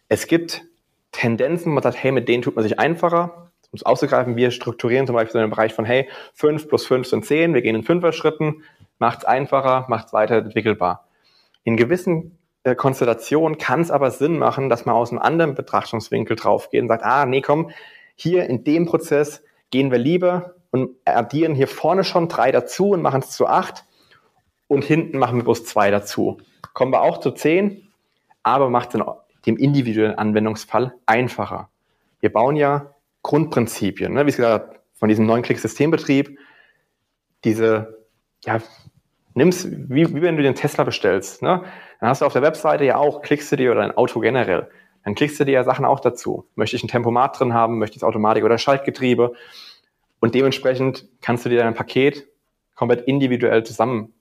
Es 0.08 0.26
gibt 0.26 0.64
Tendenzen, 1.12 1.72
man 1.72 1.82
sagt, 1.82 2.02
hey, 2.02 2.10
mit 2.10 2.28
denen 2.28 2.42
tut 2.42 2.56
man 2.56 2.62
sich 2.64 2.78
einfacher. 2.78 3.50
Um 3.70 3.76
es 3.76 3.84
auszugreifen, 3.84 4.36
wir 4.36 4.50
strukturieren 4.50 5.06
zum 5.06 5.14
Beispiel 5.14 5.32
so 5.32 5.38
einen 5.38 5.50
Bereich 5.50 5.72
von, 5.72 5.84
hey, 5.84 6.08
5 6.34 6.68
plus 6.68 6.86
5 6.86 7.06
sind 7.06 7.24
10, 7.24 7.54
wir 7.54 7.62
gehen 7.62 7.74
in 7.74 7.84
Fünfer-Schritten, 7.84 8.62
macht 8.98 9.20
es 9.20 9.24
einfacher, 9.24 9.86
macht 9.88 10.08
es 10.08 10.12
weiterentwickelbar. 10.12 11.06
In 11.64 11.76
gewissen 11.76 12.38
äh, 12.64 12.74
Konstellationen 12.74 13.58
kann 13.58 13.80
es 13.80 13.90
aber 13.90 14.10
Sinn 14.10 14.38
machen, 14.38 14.68
dass 14.68 14.84
man 14.84 14.94
aus 14.94 15.10
einem 15.10 15.20
anderen 15.20 15.54
Betrachtungswinkel 15.54 16.36
drauf 16.36 16.70
geht 16.70 16.82
und 16.82 16.88
sagt, 16.88 17.04
ah, 17.04 17.24
nee, 17.24 17.40
komm, 17.40 17.70
hier 18.14 18.46
in 18.48 18.64
dem 18.64 18.86
Prozess 18.86 19.42
gehen 19.70 19.90
wir 19.90 19.98
lieber 19.98 20.54
und 20.70 20.90
addieren 21.04 21.54
hier 21.54 21.68
vorne 21.68 22.04
schon 22.04 22.28
drei 22.28 22.52
dazu 22.52 22.90
und 22.90 23.02
machen 23.02 23.20
es 23.20 23.30
zu 23.30 23.46
acht 23.46 23.84
und 24.72 24.84
hinten 24.84 25.18
machen 25.18 25.36
wir 25.36 25.44
bloß 25.44 25.64
zwei 25.64 25.90
dazu. 25.90 26.38
Kommen 26.72 26.92
wir 26.92 27.02
auch 27.02 27.18
zu 27.18 27.30
zehn, 27.30 27.88
aber 28.42 28.70
macht 28.70 28.94
es 28.94 29.00
dem 29.46 29.56
individuellen 29.56 30.16
Anwendungsfall 30.16 30.94
einfacher. 31.06 31.68
Wir 32.20 32.32
bauen 32.32 32.56
ja 32.56 32.94
Grundprinzipien, 33.22 34.12
ne? 34.14 34.22
wie 34.26 34.30
gesagt, 34.30 34.80
von 34.94 35.08
diesem 35.08 35.26
neuen 35.26 35.42
Klick-Systembetrieb, 35.42 36.38
diese, 37.44 37.98
ja, 38.44 38.60
nimm's, 39.34 39.68
wie, 39.70 40.14
wie 40.14 40.22
wenn 40.22 40.36
du 40.36 40.42
den 40.42 40.54
Tesla 40.54 40.84
bestellst, 40.84 41.42
ne? 41.42 41.64
Dann 42.00 42.08
hast 42.08 42.22
du 42.22 42.26
auf 42.26 42.32
der 42.32 42.42
Webseite 42.42 42.84
ja 42.84 42.96
auch, 42.96 43.22
klickst 43.22 43.50
du 43.52 43.56
dir 43.56 43.72
oder 43.72 43.82
ein 43.82 43.96
Auto 43.96 44.20
generell, 44.20 44.68
dann 45.04 45.14
klickst 45.14 45.38
du 45.38 45.44
dir 45.44 45.52
ja 45.52 45.64
Sachen 45.64 45.84
auch 45.84 46.00
dazu. 46.00 46.46
Möchte 46.54 46.76
ich 46.76 46.84
ein 46.84 46.88
Tempomat 46.88 47.38
drin 47.38 47.52
haben, 47.52 47.78
möchte 47.78 47.96
ich 47.96 48.04
Automatik 48.04 48.44
oder 48.44 48.58
Schaltgetriebe? 48.58 49.32
Und 50.20 50.34
dementsprechend 50.34 51.08
kannst 51.20 51.44
du 51.44 51.48
dir 51.48 51.58
dein 51.58 51.74
Paket 51.74 52.28
komplett 52.76 53.02
individuell 53.02 53.64
zusammen 53.64 54.12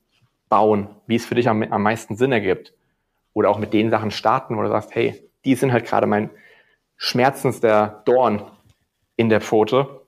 bauen, 0.52 0.90
wie 1.08 1.16
es 1.16 1.26
für 1.26 1.36
dich 1.36 1.48
am, 1.48 1.64
am 1.64 1.82
meisten 1.82 2.18
Sinn 2.18 2.34
ergibt. 2.34 2.74
Oder 3.34 3.50
auch 3.50 3.58
mit 3.58 3.72
den 3.72 3.90
Sachen 3.90 4.12
starten, 4.12 4.58
wo 4.58 4.62
du 4.62 4.68
sagst, 4.68 4.94
hey, 4.94 5.32
die 5.46 5.56
sind 5.56 5.72
halt 5.72 5.86
gerade 5.86 6.06
mein 6.06 6.30
schmerzendster 6.98 8.04
Dorn 8.06 8.44
in 9.16 9.30
der 9.30 9.40
Pfote, 9.40 10.02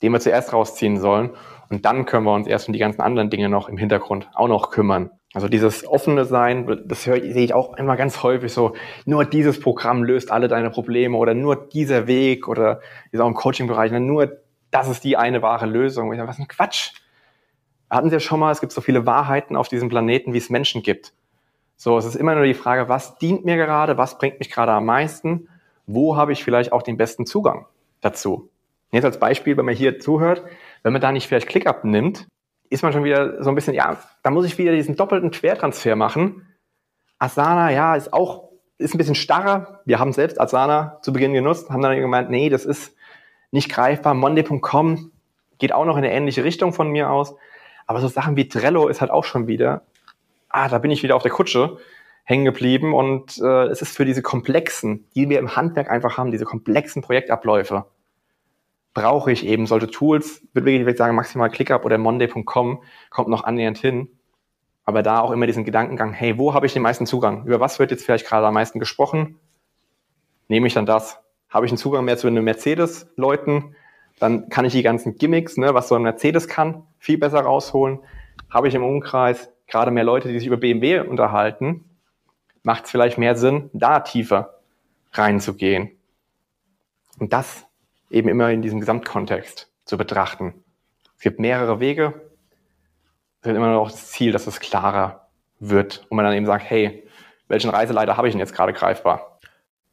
den 0.00 0.12
wir 0.12 0.20
zuerst 0.20 0.52
rausziehen 0.52 0.98
sollen. 0.98 1.30
Und 1.70 1.84
dann 1.84 2.06
können 2.06 2.24
wir 2.24 2.32
uns 2.32 2.46
erst 2.46 2.68
um 2.68 2.72
die 2.72 2.78
ganzen 2.78 3.00
anderen 3.00 3.30
Dinge 3.30 3.48
noch 3.48 3.68
im 3.68 3.76
Hintergrund 3.76 4.30
auch 4.32 4.46
noch 4.48 4.70
kümmern. 4.70 5.10
Also 5.34 5.48
dieses 5.48 5.86
offene 5.86 6.24
Sein, 6.24 6.82
das 6.86 7.06
höre, 7.06 7.20
sehe 7.20 7.44
ich 7.44 7.52
auch 7.52 7.76
immer 7.76 7.96
ganz 7.96 8.22
häufig 8.22 8.52
so, 8.52 8.74
nur 9.06 9.24
dieses 9.24 9.58
Programm 9.58 10.04
löst 10.04 10.30
alle 10.30 10.46
deine 10.46 10.70
Probleme 10.70 11.16
oder 11.16 11.34
nur 11.34 11.68
dieser 11.68 12.06
Weg 12.06 12.46
oder 12.48 12.80
ist 13.10 13.20
auch 13.20 13.28
im 13.28 13.34
Coaching-Bereich, 13.34 13.90
ne, 13.90 14.00
nur 14.00 14.38
das 14.70 14.88
ist 14.88 15.02
die 15.02 15.16
eine 15.16 15.42
wahre 15.42 15.66
Lösung. 15.66 16.12
Ich 16.12 16.18
sage, 16.18 16.28
was 16.28 16.38
ein 16.38 16.48
Quatsch 16.48 16.92
hatten 17.90 18.10
ja 18.10 18.20
schon 18.20 18.40
mal, 18.40 18.52
es 18.52 18.60
gibt 18.60 18.72
so 18.72 18.80
viele 18.80 19.06
Wahrheiten 19.06 19.56
auf 19.56 19.68
diesem 19.68 19.88
Planeten, 19.88 20.32
wie 20.32 20.38
es 20.38 20.50
Menschen 20.50 20.82
gibt. 20.82 21.12
So, 21.76 21.96
es 21.98 22.04
ist 22.04 22.14
immer 22.14 22.34
nur 22.34 22.44
die 22.44 22.54
Frage, 22.54 22.88
was 22.88 23.16
dient 23.18 23.44
mir 23.44 23.56
gerade, 23.56 23.98
was 23.98 24.18
bringt 24.18 24.38
mich 24.38 24.50
gerade 24.50 24.72
am 24.72 24.84
meisten, 24.84 25.48
wo 25.86 26.16
habe 26.16 26.32
ich 26.32 26.44
vielleicht 26.44 26.72
auch 26.72 26.82
den 26.82 26.96
besten 26.96 27.26
Zugang 27.26 27.66
dazu. 28.00 28.50
Jetzt 28.92 29.04
als 29.04 29.18
Beispiel, 29.18 29.56
wenn 29.56 29.64
man 29.64 29.74
hier 29.74 29.98
zuhört, 29.98 30.44
wenn 30.82 30.92
man 30.92 31.00
da 31.00 31.12
nicht 31.12 31.26
vielleicht 31.26 31.48
ClickUp 31.48 31.84
nimmt, 31.84 32.26
ist 32.70 32.82
man 32.82 32.92
schon 32.92 33.04
wieder 33.04 33.42
so 33.42 33.50
ein 33.50 33.54
bisschen, 33.54 33.74
ja, 33.74 33.96
da 34.22 34.30
muss 34.30 34.46
ich 34.46 34.58
wieder 34.58 34.72
diesen 34.72 34.96
doppelten 34.96 35.30
Quertransfer 35.30 35.96
machen. 35.96 36.46
Asana, 37.18 37.70
ja, 37.72 37.96
ist 37.96 38.12
auch, 38.12 38.50
ist 38.78 38.94
ein 38.94 38.98
bisschen 38.98 39.14
starrer. 39.14 39.80
Wir 39.84 39.98
haben 39.98 40.12
selbst 40.12 40.40
Asana 40.40 40.98
zu 41.02 41.12
Beginn 41.12 41.32
genutzt, 41.32 41.70
haben 41.70 41.82
dann 41.82 41.98
gemeint, 42.00 42.30
nee, 42.30 42.48
das 42.48 42.64
ist 42.64 42.94
nicht 43.50 43.70
greifbar. 43.70 44.14
Monday.com 44.14 45.10
geht 45.58 45.72
auch 45.72 45.84
noch 45.84 45.96
in 45.96 46.04
eine 46.04 46.12
ähnliche 46.12 46.44
Richtung 46.44 46.72
von 46.72 46.90
mir 46.90 47.10
aus. 47.10 47.34
Aber 47.90 48.00
so 48.00 48.06
Sachen 48.06 48.36
wie 48.36 48.46
Trello 48.46 48.86
ist 48.86 49.00
halt 49.00 49.10
auch 49.10 49.24
schon 49.24 49.48
wieder, 49.48 49.82
ah, 50.48 50.68
da 50.68 50.78
bin 50.78 50.92
ich 50.92 51.02
wieder 51.02 51.16
auf 51.16 51.24
der 51.24 51.32
Kutsche 51.32 51.78
hängen 52.22 52.44
geblieben 52.44 52.94
und 52.94 53.36
äh, 53.38 53.64
es 53.64 53.82
ist 53.82 53.96
für 53.96 54.04
diese 54.04 54.22
komplexen, 54.22 55.10
die 55.16 55.28
wir 55.28 55.40
im 55.40 55.56
Handwerk 55.56 55.90
einfach 55.90 56.16
haben, 56.16 56.30
diese 56.30 56.44
komplexen 56.44 57.02
Projektabläufe, 57.02 57.86
brauche 58.94 59.32
ich 59.32 59.44
eben 59.44 59.66
solche 59.66 59.88
Tools, 59.88 60.46
würde 60.52 60.70
ich 60.70 60.96
sagen, 60.96 61.16
maximal 61.16 61.50
ClickUp 61.50 61.84
oder 61.84 61.98
Monday.com 61.98 62.80
kommt 63.10 63.28
noch 63.28 63.42
annähernd 63.42 63.78
hin. 63.78 64.08
Aber 64.84 65.02
da 65.02 65.18
auch 65.18 65.32
immer 65.32 65.48
diesen 65.48 65.64
Gedankengang, 65.64 66.12
hey, 66.12 66.38
wo 66.38 66.54
habe 66.54 66.66
ich 66.66 66.72
den 66.72 66.82
meisten 66.82 67.06
Zugang? 67.06 67.44
Über 67.44 67.58
was 67.58 67.80
wird 67.80 67.90
jetzt 67.90 68.04
vielleicht 68.04 68.24
gerade 68.24 68.46
am 68.46 68.54
meisten 68.54 68.78
gesprochen? 68.78 69.40
Nehme 70.46 70.68
ich 70.68 70.74
dann 70.74 70.86
das? 70.86 71.18
Habe 71.48 71.66
ich 71.66 71.72
einen 71.72 71.78
Zugang 71.78 72.04
mehr 72.04 72.18
zu 72.18 72.30
den 72.30 72.44
Mercedes-Leuten? 72.44 73.74
Dann 74.20 74.48
kann 74.48 74.64
ich 74.64 74.74
die 74.74 74.84
ganzen 74.84 75.16
Gimmicks, 75.16 75.56
ne, 75.56 75.74
was 75.74 75.88
so 75.88 75.96
ein 75.96 76.02
Mercedes 76.02 76.46
kann, 76.46 76.84
viel 77.00 77.18
besser 77.18 77.40
rausholen. 77.40 77.98
Habe 78.48 78.68
ich 78.68 78.74
im 78.74 78.84
Umkreis 78.84 79.52
gerade 79.66 79.90
mehr 79.90 80.04
Leute, 80.04 80.28
die 80.28 80.38
sich 80.38 80.46
über 80.46 80.56
BMW 80.56 81.00
unterhalten, 81.00 81.84
macht 82.62 82.84
es 82.84 82.90
vielleicht 82.90 83.18
mehr 83.18 83.34
Sinn, 83.34 83.70
da 83.72 84.00
tiefer 84.00 84.60
reinzugehen. 85.12 85.90
Und 87.18 87.32
das 87.32 87.66
eben 88.10 88.28
immer 88.28 88.50
in 88.50 88.62
diesem 88.62 88.80
Gesamtkontext 88.80 89.72
zu 89.84 89.96
betrachten. 89.96 90.62
Es 91.16 91.22
gibt 91.22 91.40
mehrere 91.40 91.80
Wege. 91.80 92.28
Es 93.40 93.46
wird 93.46 93.56
immer 93.56 93.72
noch 93.72 93.90
das 93.90 94.10
Ziel, 94.10 94.32
dass 94.32 94.46
es 94.46 94.60
klarer 94.60 95.28
wird 95.58 96.06
und 96.08 96.16
man 96.16 96.24
dann 96.24 96.34
eben 96.34 96.46
sagt, 96.46 96.68
hey, 96.68 97.06
welchen 97.48 97.70
Reiseleiter 97.70 98.16
habe 98.16 98.28
ich 98.28 98.32
denn 98.32 98.40
jetzt 98.40 98.54
gerade 98.54 98.72
greifbar? 98.72 99.39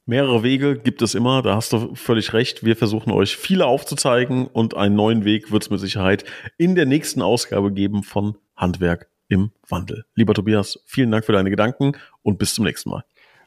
Mehrere 0.09 0.41
Wege 0.41 0.77
gibt 0.79 1.01
es 1.01 1.15
immer, 1.15 1.41
da 1.41 1.57
hast 1.57 1.73
du 1.73 1.93
völlig 1.93 2.31
recht. 2.31 2.63
Wir 2.63 2.77
versuchen 2.77 3.11
euch 3.11 3.35
viele 3.35 3.65
aufzuzeigen 3.65 4.47
und 4.47 4.73
einen 4.73 4.95
neuen 4.95 5.25
Weg 5.25 5.51
wird 5.51 5.63
es 5.63 5.69
mit 5.69 5.81
Sicherheit 5.81 6.23
in 6.57 6.75
der 6.75 6.85
nächsten 6.85 7.21
Ausgabe 7.21 7.73
geben 7.73 8.03
von 8.03 8.37
Handwerk 8.55 9.09
im 9.27 9.51
Wandel. 9.67 10.05
Lieber 10.15 10.33
Tobias, 10.33 10.81
vielen 10.85 11.11
Dank 11.11 11.25
für 11.25 11.33
deine 11.33 11.49
Gedanken 11.49 11.97
und 12.23 12.39
bis 12.39 12.53
zum 12.53 12.63
nächsten 12.63 12.89
Mal. 12.89 13.03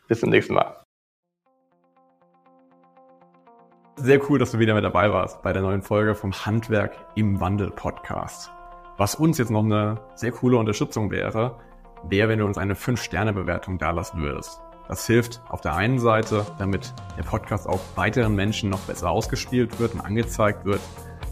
Bis 0.07 0.21
zum 0.21 0.29
nächsten 0.29 0.53
Mal. 0.53 0.77
Sehr 3.97 4.21
cool, 4.29 4.39
dass 4.39 4.53
du 4.53 4.59
wieder 4.59 4.75
mit 4.75 4.85
dabei 4.85 5.11
warst 5.11 5.41
bei 5.41 5.55
der 5.55 5.63
neuen 5.63 5.81
Folge 5.81 6.15
vom 6.15 6.35
Handwerk 6.45 6.95
im 7.15 7.41
Wandel 7.41 7.71
Podcast. 7.71 8.51
Was 8.99 9.15
uns 9.15 9.39
jetzt 9.39 9.51
noch 9.51 9.65
eine 9.65 9.99
sehr 10.15 10.33
coole 10.33 10.59
Unterstützung 10.59 11.11
wäre, 11.11 11.59
wäre, 12.03 12.29
wenn 12.29 12.41
du 12.41 12.45
uns 12.45 12.59
eine 12.59 12.75
5-Sterne-Bewertung 12.75 13.79
dalassen 13.79 14.21
würdest. 14.21 14.61
Das 14.91 15.07
hilft 15.07 15.41
auf 15.49 15.61
der 15.61 15.77
einen 15.77 16.01
Seite, 16.01 16.45
damit 16.59 16.93
der 17.17 17.23
Podcast 17.23 17.69
auch 17.69 17.79
weiteren 17.95 18.35
Menschen 18.35 18.71
noch 18.71 18.81
besser 18.81 19.09
ausgespielt 19.09 19.79
wird 19.79 19.95
und 19.95 20.01
angezeigt 20.01 20.65
wird. 20.65 20.81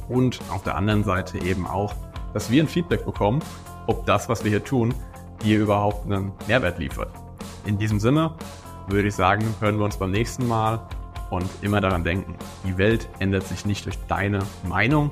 und 0.08 0.40
auf 0.50 0.62
der 0.62 0.76
anderen 0.76 1.02
Seite 1.02 1.38
eben 1.38 1.66
auch, 1.66 1.92
dass 2.32 2.50
wir 2.50 2.62
ein 2.62 2.68
Feedback 2.68 3.04
bekommen, 3.04 3.40
ob 3.88 4.06
das, 4.06 4.28
was 4.28 4.44
wir 4.44 4.50
hier 4.50 4.62
tun, 4.62 4.94
dir 5.42 5.58
überhaupt 5.58 6.06
einen 6.06 6.32
Mehrwert 6.46 6.78
liefert. 6.78 7.10
In 7.66 7.78
diesem 7.78 7.98
Sinne 7.98 8.32
würde 8.86 9.08
ich 9.08 9.14
sagen, 9.16 9.44
hören 9.60 9.76
wir 9.76 9.84
uns 9.84 9.96
beim 9.96 10.12
nächsten 10.12 10.46
Mal 10.46 10.80
und 11.30 11.50
immer 11.60 11.80
daran 11.80 12.04
denken, 12.04 12.36
die 12.64 12.78
Welt 12.78 13.08
ändert 13.18 13.42
sich 13.48 13.66
nicht 13.66 13.86
durch 13.86 13.98
deine 14.06 14.38
Meinung, 14.68 15.10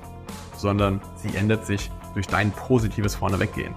sondern 0.57 1.01
sie 1.17 1.37
ändert 1.37 1.67
sich 1.67 1.91
durch 2.15 2.29
dein 2.29 2.53
positives 2.53 3.17
Vorneweggehen. 3.17 3.75